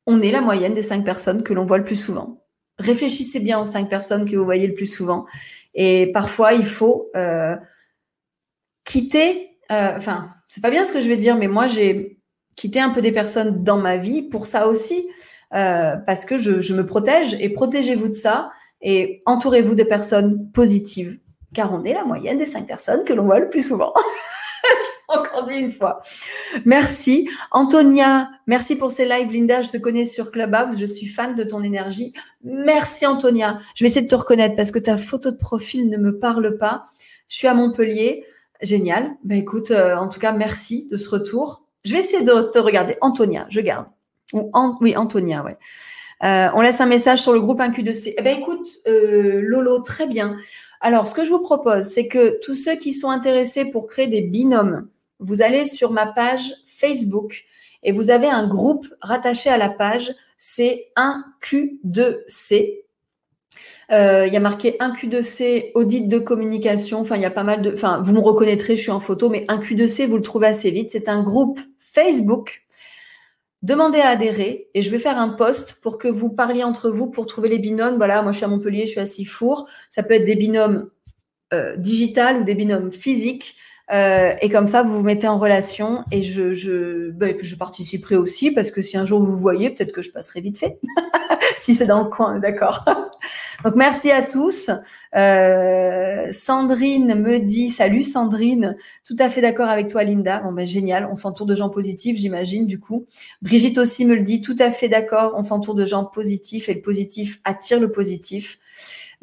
on 0.07 0.21
est 0.21 0.31
la 0.31 0.41
moyenne 0.41 0.73
des 0.73 0.81
cinq 0.81 1.03
personnes 1.03 1.43
que 1.43 1.53
l'on 1.53 1.65
voit 1.65 1.77
le 1.77 1.83
plus 1.83 2.01
souvent. 2.01 2.43
Réfléchissez 2.79 3.39
bien 3.39 3.59
aux 3.59 3.65
cinq 3.65 3.89
personnes 3.89 4.29
que 4.29 4.35
vous 4.35 4.45
voyez 4.45 4.67
le 4.67 4.73
plus 4.73 4.85
souvent. 4.85 5.25
Et 5.73 6.11
parfois, 6.11 6.53
il 6.53 6.65
faut 6.65 7.11
euh, 7.15 7.55
quitter. 8.85 9.57
Euh, 9.71 9.93
enfin, 9.97 10.27
c'est 10.47 10.61
pas 10.61 10.71
bien 10.71 10.85
ce 10.85 10.93
que 10.93 11.01
je 11.01 11.07
vais 11.07 11.17
dire, 11.17 11.35
mais 11.35 11.47
moi, 11.47 11.67
j'ai 11.67 12.19
quitté 12.55 12.79
un 12.79 12.89
peu 12.89 13.01
des 13.01 13.11
personnes 13.11 13.63
dans 13.63 13.77
ma 13.77 13.97
vie 13.97 14.23
pour 14.23 14.45
ça 14.45 14.67
aussi, 14.67 15.07
euh, 15.53 15.95
parce 15.97 16.25
que 16.25 16.37
je, 16.37 16.73
me 16.73 16.85
protège. 16.85 17.35
Et 17.39 17.49
protégez-vous 17.49 18.07
de 18.07 18.13
ça 18.13 18.51
et 18.81 19.21
entourez-vous 19.25 19.75
de 19.75 19.83
personnes 19.83 20.51
positives, 20.51 21.19
car 21.53 21.73
on 21.73 21.83
est 21.83 21.93
la 21.93 22.05
moyenne 22.05 22.37
des 22.37 22.45
cinq 22.45 22.67
personnes 22.67 23.03
que 23.03 23.13
l'on 23.13 23.25
voit 23.25 23.39
le 23.39 23.49
plus 23.49 23.67
souvent. 23.67 23.93
Encore 25.07 25.43
dit 25.43 25.53
une 25.53 25.71
fois. 25.71 26.01
Merci. 26.65 27.29
Antonia, 27.51 28.29
merci 28.45 28.75
pour 28.75 28.91
ces 28.91 29.05
lives. 29.05 29.31
Linda, 29.31 29.61
je 29.61 29.69
te 29.69 29.77
connais 29.77 30.03
sur 30.03 30.31
Clubhouse. 30.31 30.77
Je 30.77 30.85
suis 30.85 31.07
fan 31.07 31.33
de 31.33 31.43
ton 31.43 31.63
énergie. 31.63 32.13
Merci, 32.43 33.05
Antonia. 33.05 33.59
Je 33.73 33.85
vais 33.85 33.89
essayer 33.89 34.05
de 34.05 34.09
te 34.11 34.15
reconnaître 34.15 34.57
parce 34.57 34.71
que 34.71 34.79
ta 34.79 34.97
photo 34.97 35.31
de 35.31 35.37
profil 35.37 35.89
ne 35.89 35.97
me 35.97 36.19
parle 36.19 36.57
pas. 36.57 36.87
Je 37.29 37.37
suis 37.37 37.47
à 37.47 37.53
Montpellier. 37.53 38.25
Génial. 38.61 39.11
Ben 39.23 39.37
écoute, 39.37 39.71
euh, 39.71 39.95
en 39.95 40.09
tout 40.09 40.19
cas, 40.19 40.33
merci 40.33 40.89
de 40.91 40.97
ce 40.97 41.09
retour. 41.09 41.63
Je 41.85 41.93
vais 41.93 41.99
essayer 41.99 42.23
de 42.23 42.41
te 42.41 42.59
regarder. 42.59 42.97
Antonia, 42.99 43.45
je 43.49 43.61
garde. 43.61 43.87
Ou 44.33 44.51
oui, 44.81 44.97
Antonia, 44.97 45.41
ouais. 45.43 45.57
Euh, 46.23 46.47
on 46.55 46.61
laisse 46.61 46.81
un 46.81 46.87
message 46.87 47.21
sur 47.21 47.33
le 47.33 47.39
groupe 47.39 47.59
1Q2C. 47.59 48.15
Eh 48.17 48.21
ben 48.21 48.37
écoute, 48.37 48.67
euh, 48.87 49.41
Lolo, 49.41 49.79
très 49.79 50.07
bien. 50.07 50.35
Alors, 50.81 51.07
ce 51.07 51.13
que 51.13 51.23
je 51.23 51.29
vous 51.29 51.41
propose, 51.41 51.85
c'est 51.85 52.07
que 52.07 52.39
tous 52.43 52.55
ceux 52.55 52.75
qui 52.75 52.93
sont 52.93 53.09
intéressés 53.09 53.65
pour 53.65 53.87
créer 53.87 54.07
des 54.07 54.21
binômes, 54.21 54.87
vous 55.19 55.41
allez 55.41 55.65
sur 55.65 55.91
ma 55.91 56.07
page 56.07 56.53
Facebook 56.65 57.43
et 57.83 57.91
vous 57.91 58.09
avez 58.09 58.27
un 58.27 58.47
groupe 58.47 58.87
rattaché 59.01 59.49
à 59.49 59.57
la 59.57 59.69
page, 59.69 60.13
c'est 60.37 60.87
1Q2C. 60.97 62.83
Euh, 63.91 64.27
il 64.27 64.33
y 64.33 64.37
a 64.37 64.41
marqué 64.41 64.75
1Q2C, 64.79 65.71
audit 65.75 66.07
de 66.07 66.19
communication. 66.19 66.99
Enfin, 66.99 67.15
il 67.15 67.21
y 67.21 67.25
a 67.25 67.31
pas 67.31 67.43
mal 67.43 67.61
de. 67.61 67.71
Enfin, 67.71 68.01
vous 68.01 68.13
me 68.13 68.19
reconnaîtrez, 68.19 68.75
je 68.75 68.81
suis 68.81 68.91
en 68.91 68.99
photo, 68.99 69.29
mais 69.29 69.45
1Q2C, 69.47 70.07
vous 70.07 70.17
le 70.17 70.21
trouvez 70.21 70.47
assez 70.47 70.71
vite. 70.71 70.89
C'est 70.91 71.09
un 71.09 71.23
groupe 71.23 71.59
Facebook 71.79 72.63
Demandez 73.63 73.99
à 73.99 74.09
adhérer 74.09 74.69
et 74.73 74.81
je 74.81 74.91
vais 74.91 74.99
faire 74.99 75.17
un 75.17 75.29
post 75.29 75.79
pour 75.81 75.97
que 75.97 76.07
vous 76.07 76.29
parliez 76.29 76.63
entre 76.63 76.89
vous 76.89 77.07
pour 77.07 77.25
trouver 77.25 77.49
les 77.49 77.59
binômes. 77.59 77.95
Voilà, 77.97 78.21
moi 78.21 78.31
je 78.31 78.37
suis 78.37 78.45
à 78.45 78.47
Montpellier, 78.47 78.85
je 78.85 78.91
suis 78.91 78.99
à 78.99 79.05
Sifour. 79.05 79.67
Ça 79.89 80.03
peut 80.03 80.13
être 80.13 80.25
des 80.25 80.35
binômes 80.35 80.89
euh, 81.53 81.75
ou 81.77 82.43
des 82.43 82.55
binômes 82.55 82.91
physiques. 82.91 83.55
Euh, 83.93 84.33
et 84.41 84.49
comme 84.49 84.67
ça, 84.67 84.83
vous 84.83 84.93
vous 84.93 85.03
mettez 85.03 85.27
en 85.27 85.39
relation 85.39 86.03
et 86.11 86.21
je, 86.21 86.51
je, 86.51 87.09
ben, 87.11 87.35
je 87.39 87.55
participerai 87.55 88.17
aussi 88.17 88.51
parce 88.51 88.69
que 88.69 88.81
si 88.81 88.97
un 88.97 89.05
jour 89.05 89.21
vous 89.21 89.37
voyez, 89.37 89.69
peut-être 89.69 89.93
que 89.93 90.01
je 90.01 90.11
passerai 90.11 90.41
vite 90.41 90.57
fait. 90.57 90.79
si 91.59 91.73
c'est 91.73 91.85
dans 91.85 92.03
le 92.03 92.09
coin, 92.09 92.39
d'accord. 92.39 92.83
Donc 93.63 93.75
merci 93.75 94.11
à 94.11 94.21
tous. 94.21 94.69
Euh, 95.15 96.27
Sandrine 96.31 97.15
me 97.15 97.39
dit 97.39 97.69
salut 97.69 98.03
Sandrine, 98.03 98.75
tout 99.05 99.15
à 99.19 99.29
fait 99.29 99.41
d'accord 99.41 99.69
avec 99.69 99.87
toi 99.87 100.03
Linda. 100.03 100.39
Bon 100.39 100.51
ben 100.51 100.67
génial, 100.67 101.07
on 101.09 101.15
s'entoure 101.15 101.47
de 101.47 101.55
gens 101.55 101.69
positifs, 101.69 102.17
j'imagine 102.17 102.67
du 102.67 102.79
coup. 102.79 103.05
Brigitte 103.41 103.77
aussi 103.77 104.05
me 104.05 104.15
le 104.15 104.23
dit, 104.23 104.41
tout 104.41 104.55
à 104.59 104.69
fait 104.69 104.89
d'accord, 104.89 105.33
on 105.37 105.43
s'entoure 105.43 105.75
de 105.75 105.85
gens 105.85 106.03
positifs 106.03 106.67
et 106.67 106.73
le 106.73 106.81
positif 106.81 107.39
attire 107.45 107.79
le 107.79 107.91
positif. 107.91 108.59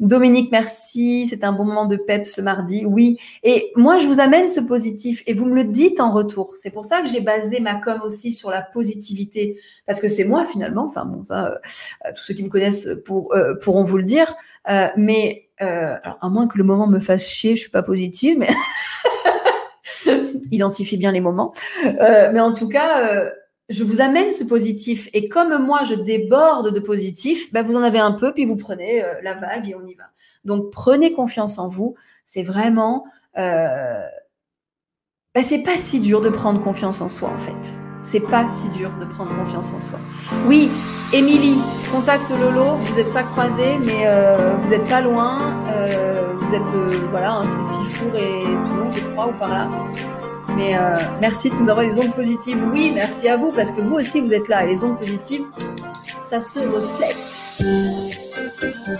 Dominique, 0.01 0.51
merci. 0.51 1.25
C'est 1.25 1.45
un 1.45 1.53
bon 1.53 1.63
moment 1.63 1.85
de 1.85 1.95
peps 1.95 2.35
le 2.35 2.43
mardi. 2.43 2.85
Oui. 2.85 3.17
Et 3.43 3.71
moi, 3.75 3.97
je 3.97 4.07
vous 4.07 4.19
amène 4.19 4.49
ce 4.49 4.59
positif 4.59 5.23
et 5.25 5.33
vous 5.33 5.45
me 5.45 5.55
le 5.55 5.63
dites 5.63 6.01
en 6.01 6.11
retour. 6.11 6.53
C'est 6.57 6.71
pour 6.71 6.83
ça 6.83 7.01
que 7.01 7.07
j'ai 7.07 7.21
basé 7.21 7.61
ma 7.61 7.75
com 7.75 8.01
aussi 8.03 8.33
sur 8.33 8.51
la 8.51 8.61
positivité. 8.61 9.57
Parce 9.85 10.01
que 10.01 10.09
c'est 10.09 10.25
moi, 10.25 10.43
finalement. 10.45 10.85
Enfin, 10.85 11.05
bon, 11.05 11.23
ça, 11.23 11.61
euh, 12.05 12.11
tous 12.13 12.23
ceux 12.23 12.33
qui 12.33 12.43
me 12.43 12.49
connaissent 12.49 12.89
pour, 13.05 13.33
euh, 13.33 13.55
pourront 13.55 13.85
vous 13.85 13.97
le 13.97 14.03
dire. 14.03 14.35
Euh, 14.69 14.87
mais, 14.97 15.47
alors, 15.59 16.17
à 16.21 16.27
moins 16.27 16.47
que 16.47 16.57
le 16.57 16.65
moment 16.65 16.87
me 16.87 16.99
fasse 16.99 17.29
chier, 17.29 17.55
je 17.55 17.61
suis 17.61 17.71
pas 17.71 17.83
positive, 17.83 18.37
mais 18.37 18.49
identifie 20.51 20.97
bien 20.97 21.13
les 21.13 21.21
moments. 21.21 21.53
mais 21.83 22.41
en 22.41 22.53
tout 22.53 22.67
cas, 22.67 23.31
je 23.69 23.83
vous 23.83 24.01
amène 24.01 24.31
ce 24.31 24.43
positif. 24.43 25.09
Et 25.13 25.27
comme 25.27 25.57
moi, 25.63 25.83
je 25.83 25.95
déborde 25.95 26.73
de 26.73 26.79
positif, 26.79 27.51
ben 27.51 27.63
vous 27.63 27.75
en 27.75 27.81
avez 27.81 27.99
un 27.99 28.11
peu, 28.11 28.33
puis 28.33 28.45
vous 28.45 28.55
prenez 28.55 29.03
euh, 29.03 29.13
la 29.23 29.33
vague 29.33 29.69
et 29.69 29.75
on 29.75 29.85
y 29.87 29.95
va. 29.95 30.05
Donc, 30.43 30.71
prenez 30.71 31.13
confiance 31.13 31.57
en 31.57 31.67
vous. 31.67 31.95
C'est 32.25 32.43
vraiment... 32.43 33.05
Euh, 33.37 34.01
ben, 35.33 35.43
c'est 35.43 35.63
pas 35.63 35.77
si 35.77 35.99
dur 35.99 36.21
de 36.21 36.29
prendre 36.29 36.61
confiance 36.61 37.01
en 37.01 37.09
soi, 37.09 37.29
en 37.29 37.37
fait. 37.37 37.79
C'est 38.03 38.19
pas 38.19 38.47
si 38.47 38.69
dur 38.69 38.91
de 38.99 39.05
prendre 39.05 39.35
confiance 39.35 39.73
en 39.73 39.79
soi. 39.79 39.99
Oui, 40.45 40.69
Émilie, 41.11 41.57
contacte 41.91 42.29
Lolo. 42.29 42.75
Vous 42.75 42.97
n'êtes 42.97 43.11
pas 43.11 43.23
croisés, 43.23 43.77
mais 43.79 44.03
euh, 44.05 44.55
vous 44.57 44.69
n'êtes 44.69 44.87
pas 44.87 45.01
loin. 45.01 45.65
Euh, 45.67 46.33
vous 46.39 46.55
êtes, 46.55 47.09
voilà, 47.09 47.41
c'est 47.45 47.63
Sifour 47.63 48.15
et 48.15 48.43
Toulon, 48.67 48.89
je 48.91 49.03
crois, 49.07 49.27
ou 49.27 49.33
par 49.33 49.49
là. 49.49 49.67
Mais 50.55 50.77
euh, 50.77 50.97
merci 51.19 51.49
de 51.49 51.55
nous 51.55 51.69
envoyer 51.69 51.89
des 51.89 51.99
ondes 51.99 52.13
positives. 52.13 52.57
Oui, 52.71 52.91
merci 52.93 53.27
à 53.27 53.37
vous, 53.37 53.51
parce 53.51 53.71
que 53.71 53.81
vous 53.81 53.95
aussi, 53.95 54.21
vous 54.21 54.33
êtes 54.33 54.47
là. 54.47 54.63
Et 54.63 54.67
les 54.67 54.83
ondes 54.83 54.97
positives, 54.97 55.43
ça 56.27 56.41
se 56.41 56.59
reflète. 56.59 57.17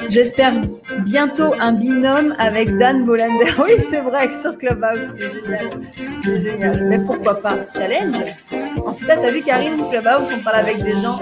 J'espère 0.10 0.53
bientôt 0.99 1.53
un 1.60 1.74
binôme 1.74 2.36
avec 2.38 2.76
Dan 2.78 3.06
Bolander. 3.06 3.53
Oui, 3.60 3.74
c'est 3.89 4.01
vrai, 4.01 4.30
sur 4.41 4.56
Clubhouse, 4.58 5.14
c'est 5.18 5.34
génial. 5.34 5.70
C'est 6.24 6.39
génial. 6.39 6.86
Mais 6.88 6.99
pourquoi 6.99 7.41
pas? 7.41 7.58
Challenge 7.74 8.16
En 8.86 8.93
tout 8.93 9.06
cas, 9.06 9.18
tu 9.18 9.26
as 9.26 9.32
vu 9.32 9.41
Karine, 9.41 9.78
Clubhouse, 9.89 10.30
on 10.38 10.43
parle 10.43 10.58
avec 10.58 10.84
des 10.84 10.99
gens 10.99 11.20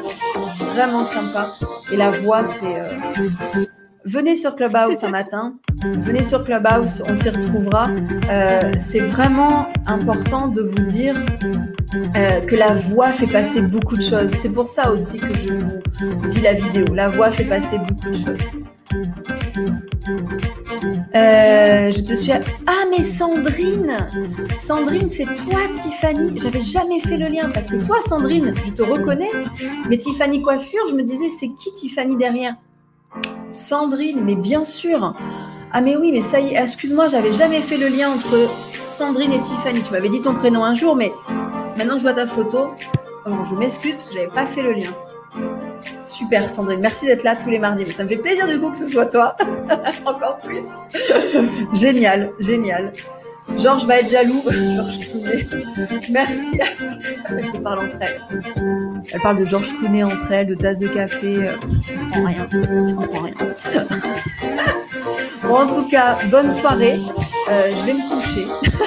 vraiment 0.74 1.06
sympas. 1.06 1.54
Et 1.92 1.98
la 1.98 2.10
voix, 2.10 2.44
c'est... 2.44 2.80
Euh, 2.80 3.64
venez 4.06 4.36
sur 4.36 4.56
Clubhouse 4.56 5.04
un 5.04 5.10
matin. 5.10 5.56
Venez 5.84 6.24
sur 6.24 6.44
Clubhouse, 6.44 7.04
on 7.10 7.16
s'y 7.16 7.30
retrouvera. 7.30 7.88
Euh, 8.30 8.72
c'est 8.78 9.00
vraiment 9.00 9.68
important 9.86 10.48
de 10.48 10.62
vous 10.62 10.84
dire 10.84 11.16
euh, 12.16 12.42
que 12.42 12.56
la 12.56 12.74
voix 12.74 13.12
fait 13.12 13.28
passer 13.28 13.62
beaucoup 13.62 13.98
de 13.98 14.02
choses. 14.02 14.30
C'est 14.30 14.52
pour 14.52 14.68
ça 14.68 14.92
aussi 14.92 15.20
que 15.20 15.34
je 15.34 15.54
vous 15.54 16.28
dis 16.28 16.42
la 16.42 16.54
vidéo. 16.54 16.86
La 16.94 17.10
voix 17.10 17.32
fait 17.32 17.46
passer 17.46 17.78
beaucoup 17.78 18.10
de 18.10 18.16
choses. 18.16 18.64
Euh, 21.16 21.92
je 21.92 22.02
te 22.02 22.14
suis. 22.16 22.32
Ah, 22.32 22.84
mais 22.90 23.04
Sandrine 23.04 23.98
Sandrine, 24.58 25.10
c'est 25.10 25.26
toi, 25.26 25.60
Tiffany. 25.76 26.40
J'avais 26.40 26.62
jamais 26.62 27.00
fait 27.00 27.18
le 27.18 27.28
lien 27.28 27.50
parce 27.54 27.68
que 27.68 27.78
toi, 27.78 27.98
Sandrine, 28.08 28.54
je 28.66 28.72
te 28.72 28.84
reconnais. 28.84 29.32
Mais 29.90 29.98
Tiffany 29.98 30.42
Coiffure, 30.42 30.84
je 30.90 30.96
me 30.96 31.04
disais, 31.04 31.30
c'est 31.30 31.48
qui 31.48 31.74
Tiffany 31.74 32.18
derrière? 32.18 32.56
Sandrine, 33.54 34.22
mais 34.24 34.36
bien 34.36 34.64
sûr. 34.64 35.16
Ah, 35.72 35.82
mais 35.82 35.96
oui, 35.96 36.12
mais 36.12 36.22
ça 36.22 36.40
y 36.40 36.54
est, 36.54 36.62
excuse-moi, 36.62 37.08
j'avais 37.08 37.32
jamais 37.32 37.62
fait 37.62 37.78
le 37.78 37.88
lien 37.88 38.12
entre 38.12 38.50
Sandrine 38.90 39.34
et 39.34 39.40
Tiffany. 39.40 39.82
Tu 39.82 39.92
m'avais 39.92 40.10
dit 40.10 40.22
ton 40.22 40.34
prénom 40.34 40.64
un 40.64 40.74
jour, 40.74 40.96
mais 40.96 41.12
maintenant 41.78 41.98
je 41.98 42.04
vois 42.04 42.14
ta 42.14 42.28
photo. 42.28 42.70
Alors, 43.26 43.46
je 43.46 43.56
m'excuse 43.56 43.96
parce 43.96 44.10
que 44.10 44.14
j'avais 44.16 44.28
pas 44.28 44.46
fait 44.46 44.62
le 44.62 44.74
lien. 44.74 44.90
Super 46.04 46.50
Sandrine, 46.50 46.80
merci 46.80 47.06
d'être 47.06 47.24
là 47.24 47.36
tous 47.36 47.50
les 47.50 47.60
mardis. 47.60 47.90
Ça 47.90 48.04
me 48.04 48.10
fait 48.10 48.18
plaisir 48.18 48.48
du 48.48 48.60
coup 48.60 48.70
que 48.70 48.78
ce 48.78 48.88
soit 48.88 49.08
toi. 49.08 49.36
Encore 50.06 50.40
plus. 50.42 50.64
génial, 51.74 52.32
génial. 52.40 52.94
Georges 53.58 53.86
va 53.86 54.00
être 54.00 54.10
jaloux. 54.10 54.42
Georges 54.76 55.00
Clooney. 55.00 55.48
Merci. 56.12 56.60
Elles 57.30 57.46
se 57.46 57.58
parlent 57.58 57.86
entre 57.86 57.98
elles. 58.02 58.42
Elles 59.14 59.22
parlent 59.22 59.40
de 59.40 59.46
Georges 59.46 59.74
Clooney 59.78 60.04
entre 60.04 60.32
elles, 60.32 60.48
de 60.48 60.56
tasses 60.56 60.80
de 60.80 60.88
café. 60.88 61.50
Je 61.82 61.94
comprends 61.94 62.26
rien. 62.26 62.48
Je 62.52 62.94
comprends 62.94 63.24
rien. 63.24 63.88
bon, 65.44 65.56
en 65.56 65.68
tout 65.68 65.88
cas, 65.88 66.18
bonne 66.30 66.52
soirée. 66.52 67.00
Euh, 67.50 67.70
je 67.76 67.86
vais 67.86 67.94
me 67.94 68.10
coucher. 68.10 68.46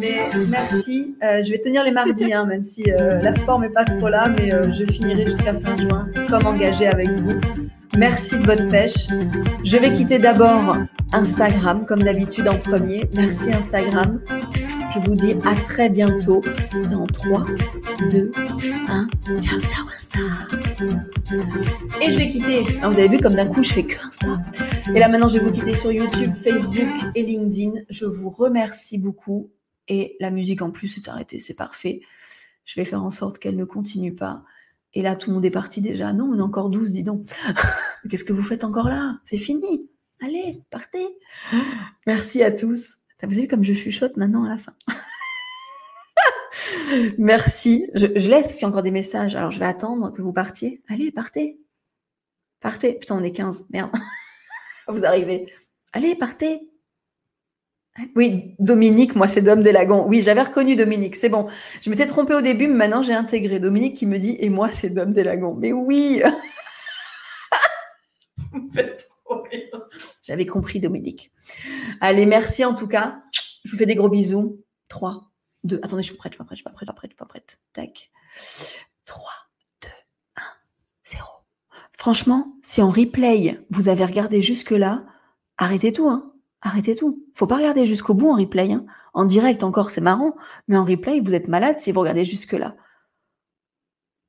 Mais 0.00 0.18
merci. 0.50 1.16
Euh, 1.22 1.42
je 1.42 1.50
vais 1.50 1.58
tenir 1.58 1.82
les 1.84 1.90
mardis, 1.90 2.32
hein, 2.32 2.44
même 2.44 2.64
si 2.64 2.84
euh, 2.90 3.20
la 3.20 3.34
forme 3.34 3.62
n'est 3.62 3.68
pas 3.68 3.84
trop 3.84 4.08
là, 4.08 4.24
mais 4.36 4.54
euh, 4.54 4.70
je 4.70 4.84
finirai 4.84 5.26
jusqu'à 5.26 5.54
fin 5.54 5.76
juin, 5.76 6.08
comme 6.28 6.46
engagé 6.46 6.86
avec 6.86 7.10
vous. 7.10 7.40
Merci 7.96 8.38
de 8.38 8.46
votre 8.46 8.68
pêche. 8.68 9.08
Je 9.64 9.76
vais 9.76 9.92
quitter 9.92 10.18
d'abord 10.18 10.76
Instagram, 11.12 11.86
comme 11.86 12.02
d'habitude 12.02 12.48
en 12.48 12.58
premier. 12.58 13.08
Merci 13.14 13.50
Instagram. 13.50 14.20
Je 14.94 15.00
vous 15.00 15.14
dis 15.14 15.34
à 15.44 15.54
très 15.54 15.88
bientôt 15.90 16.42
dans 16.90 17.06
3, 17.06 17.44
2, 18.10 18.32
1. 18.88 19.08
Ciao, 19.40 19.60
ciao 19.60 19.86
Insta. 19.94 20.18
Et 22.02 22.10
je 22.10 22.18
vais 22.18 22.28
quitter. 22.28 22.64
Ah, 22.82 22.88
vous 22.88 22.98
avez 22.98 23.08
vu 23.08 23.18
comme 23.18 23.34
d'un 23.34 23.46
coup 23.46 23.62
je 23.62 23.72
fais 23.72 23.84
que 23.84 23.96
Insta. 24.06 24.38
Et 24.94 24.98
là 24.98 25.08
maintenant 25.08 25.28
je 25.28 25.38
vais 25.38 25.44
vous 25.44 25.52
quitter 25.52 25.74
sur 25.74 25.92
YouTube, 25.92 26.32
Facebook 26.34 26.88
et 27.14 27.22
LinkedIn. 27.22 27.82
Je 27.88 28.04
vous 28.04 28.30
remercie 28.30 28.98
beaucoup 28.98 29.50
et 29.88 30.16
la 30.20 30.30
musique 30.30 30.62
en 30.62 30.70
plus 30.70 30.96
est 30.98 31.08
arrêtée, 31.08 31.38
c'est 31.38 31.56
parfait. 31.56 32.00
Je 32.64 32.78
vais 32.78 32.84
faire 32.84 33.02
en 33.02 33.10
sorte 33.10 33.38
qu'elle 33.38 33.56
ne 33.56 33.64
continue 33.64 34.14
pas. 34.14 34.44
Et 34.94 35.02
là, 35.02 35.16
tout 35.16 35.30
le 35.30 35.34
monde 35.34 35.44
est 35.44 35.50
parti 35.50 35.80
déjà. 35.80 36.12
Non, 36.12 36.30
on 36.32 36.38
est 36.38 36.42
encore 36.42 36.70
12, 36.70 36.92
dis 36.92 37.02
donc. 37.02 37.26
Qu'est-ce 38.10 38.24
que 38.24 38.32
vous 38.32 38.42
faites 38.42 38.64
encore 38.64 38.88
là? 38.88 39.18
C'est 39.24 39.36
fini. 39.36 39.88
Allez, 40.20 40.62
partez. 40.70 41.06
Merci 42.06 42.42
à 42.42 42.50
tous. 42.50 42.96
Vous 43.20 43.26
avez 43.26 43.42
vu 43.42 43.48
comme 43.48 43.64
je 43.64 43.72
chuchote 43.72 44.16
maintenant 44.16 44.44
à 44.44 44.50
la 44.50 44.58
fin? 44.58 44.74
Merci. 47.18 47.88
Je, 47.94 48.06
laisse 48.06 48.46
parce 48.46 48.54
qu'il 48.54 48.62
y 48.62 48.64
a 48.64 48.68
encore 48.68 48.82
des 48.82 48.90
messages. 48.90 49.36
Alors, 49.36 49.50
je 49.50 49.60
vais 49.60 49.66
attendre 49.66 50.12
que 50.12 50.22
vous 50.22 50.32
partiez. 50.32 50.82
Allez, 50.88 51.12
partez. 51.12 51.60
Partez. 52.60 52.94
Putain, 52.94 53.16
on 53.16 53.24
est 53.24 53.32
15. 53.32 53.66
Merde. 53.70 53.90
vous 54.88 55.04
arrivez. 55.04 55.52
Allez, 55.92 56.16
partez. 56.16 56.68
Oui, 58.14 58.54
Dominique, 58.60 59.16
moi 59.16 59.26
c'est 59.26 59.42
Dom 59.42 59.60
Delagon. 59.60 60.06
Oui, 60.06 60.22
j'avais 60.22 60.42
reconnu 60.42 60.76
Dominique, 60.76 61.16
c'est 61.16 61.28
bon. 61.28 61.48
Je 61.82 61.90
m'étais 61.90 62.06
trompée 62.06 62.34
au 62.34 62.40
début, 62.40 62.68
mais 62.68 62.74
maintenant 62.74 63.02
j'ai 63.02 63.12
intégré 63.12 63.58
Dominique 63.58 63.96
qui 63.96 64.06
me 64.06 64.18
dit 64.18 64.36
et 64.38 64.50
moi 64.50 64.70
c'est 64.70 64.90
Dom 64.90 65.12
Delagon. 65.12 65.54
Mais 65.54 65.72
oui 65.72 66.22
J'avais 70.28 70.44
compris 70.44 70.78
Dominique. 70.78 71.32
Allez, 72.02 72.26
merci 72.26 72.62
en 72.62 72.74
tout 72.74 72.86
cas. 72.86 73.22
Je 73.64 73.72
vous 73.72 73.78
fais 73.78 73.86
des 73.86 73.94
gros 73.94 74.10
bisous. 74.10 74.62
3, 74.88 75.30
2, 75.64 75.80
attendez, 75.82 76.02
je 76.02 76.08
suis 76.08 76.16
prête, 76.16 76.32
je 76.32 76.36
suis 76.36 76.44
prête, 76.44 76.50
je 76.50 76.56
suis 76.56 76.64
pas 76.64 76.70
prête, 76.70 76.86
je 76.86 76.92
suis 76.92 76.92
pas 76.92 76.92
prête, 76.92 77.10
je 77.10 77.14
suis 77.14 77.16
pas 77.16 77.24
prête. 77.24 77.60
Tac. 77.72 78.10
3, 79.06 79.30
2, 79.82 79.88
1, 80.36 80.42
0. 81.16 81.24
Franchement, 81.96 82.54
si 82.62 82.82
en 82.82 82.90
replay, 82.90 83.58
vous 83.70 83.88
avez 83.88 84.04
regardé 84.04 84.42
jusque-là, 84.42 85.06
arrêtez 85.56 85.94
tout, 85.94 86.10
hein 86.10 86.34
arrêtez 86.60 86.94
tout. 86.94 87.24
Faut 87.34 87.46
pas 87.46 87.56
regarder 87.56 87.86
jusqu'au 87.86 88.12
bout 88.12 88.28
en 88.28 88.36
replay. 88.36 88.70
Hein. 88.70 88.84
En 89.14 89.24
direct 89.24 89.62
encore, 89.64 89.90
c'est 89.90 90.02
marrant, 90.02 90.36
mais 90.66 90.76
en 90.76 90.84
replay, 90.84 91.20
vous 91.20 91.34
êtes 91.34 91.48
malade 91.48 91.78
si 91.78 91.90
vous 91.90 92.00
regardez 92.00 92.26
jusque-là. 92.26 92.76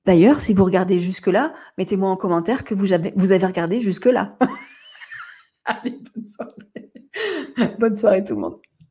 D'ailleurs, 0.05 0.39
si 0.39 0.53
vous 0.53 0.63
regardez 0.63 0.97
jusque-là, 0.97 1.53
mettez-moi 1.77 2.09
en 2.09 2.15
commentaire 2.15 2.63
que 2.63 2.73
vous 2.73 2.93
avez 2.93 3.45
regardé 3.45 3.81
jusque-là. 3.81 4.37
Allez, 5.69 5.99
bonne 6.15 6.23
soirée. 6.23 7.77
bonne 7.79 7.95
soirée 7.95 8.23
tout 8.23 8.33
le 8.33 8.41
monde. 8.41 8.59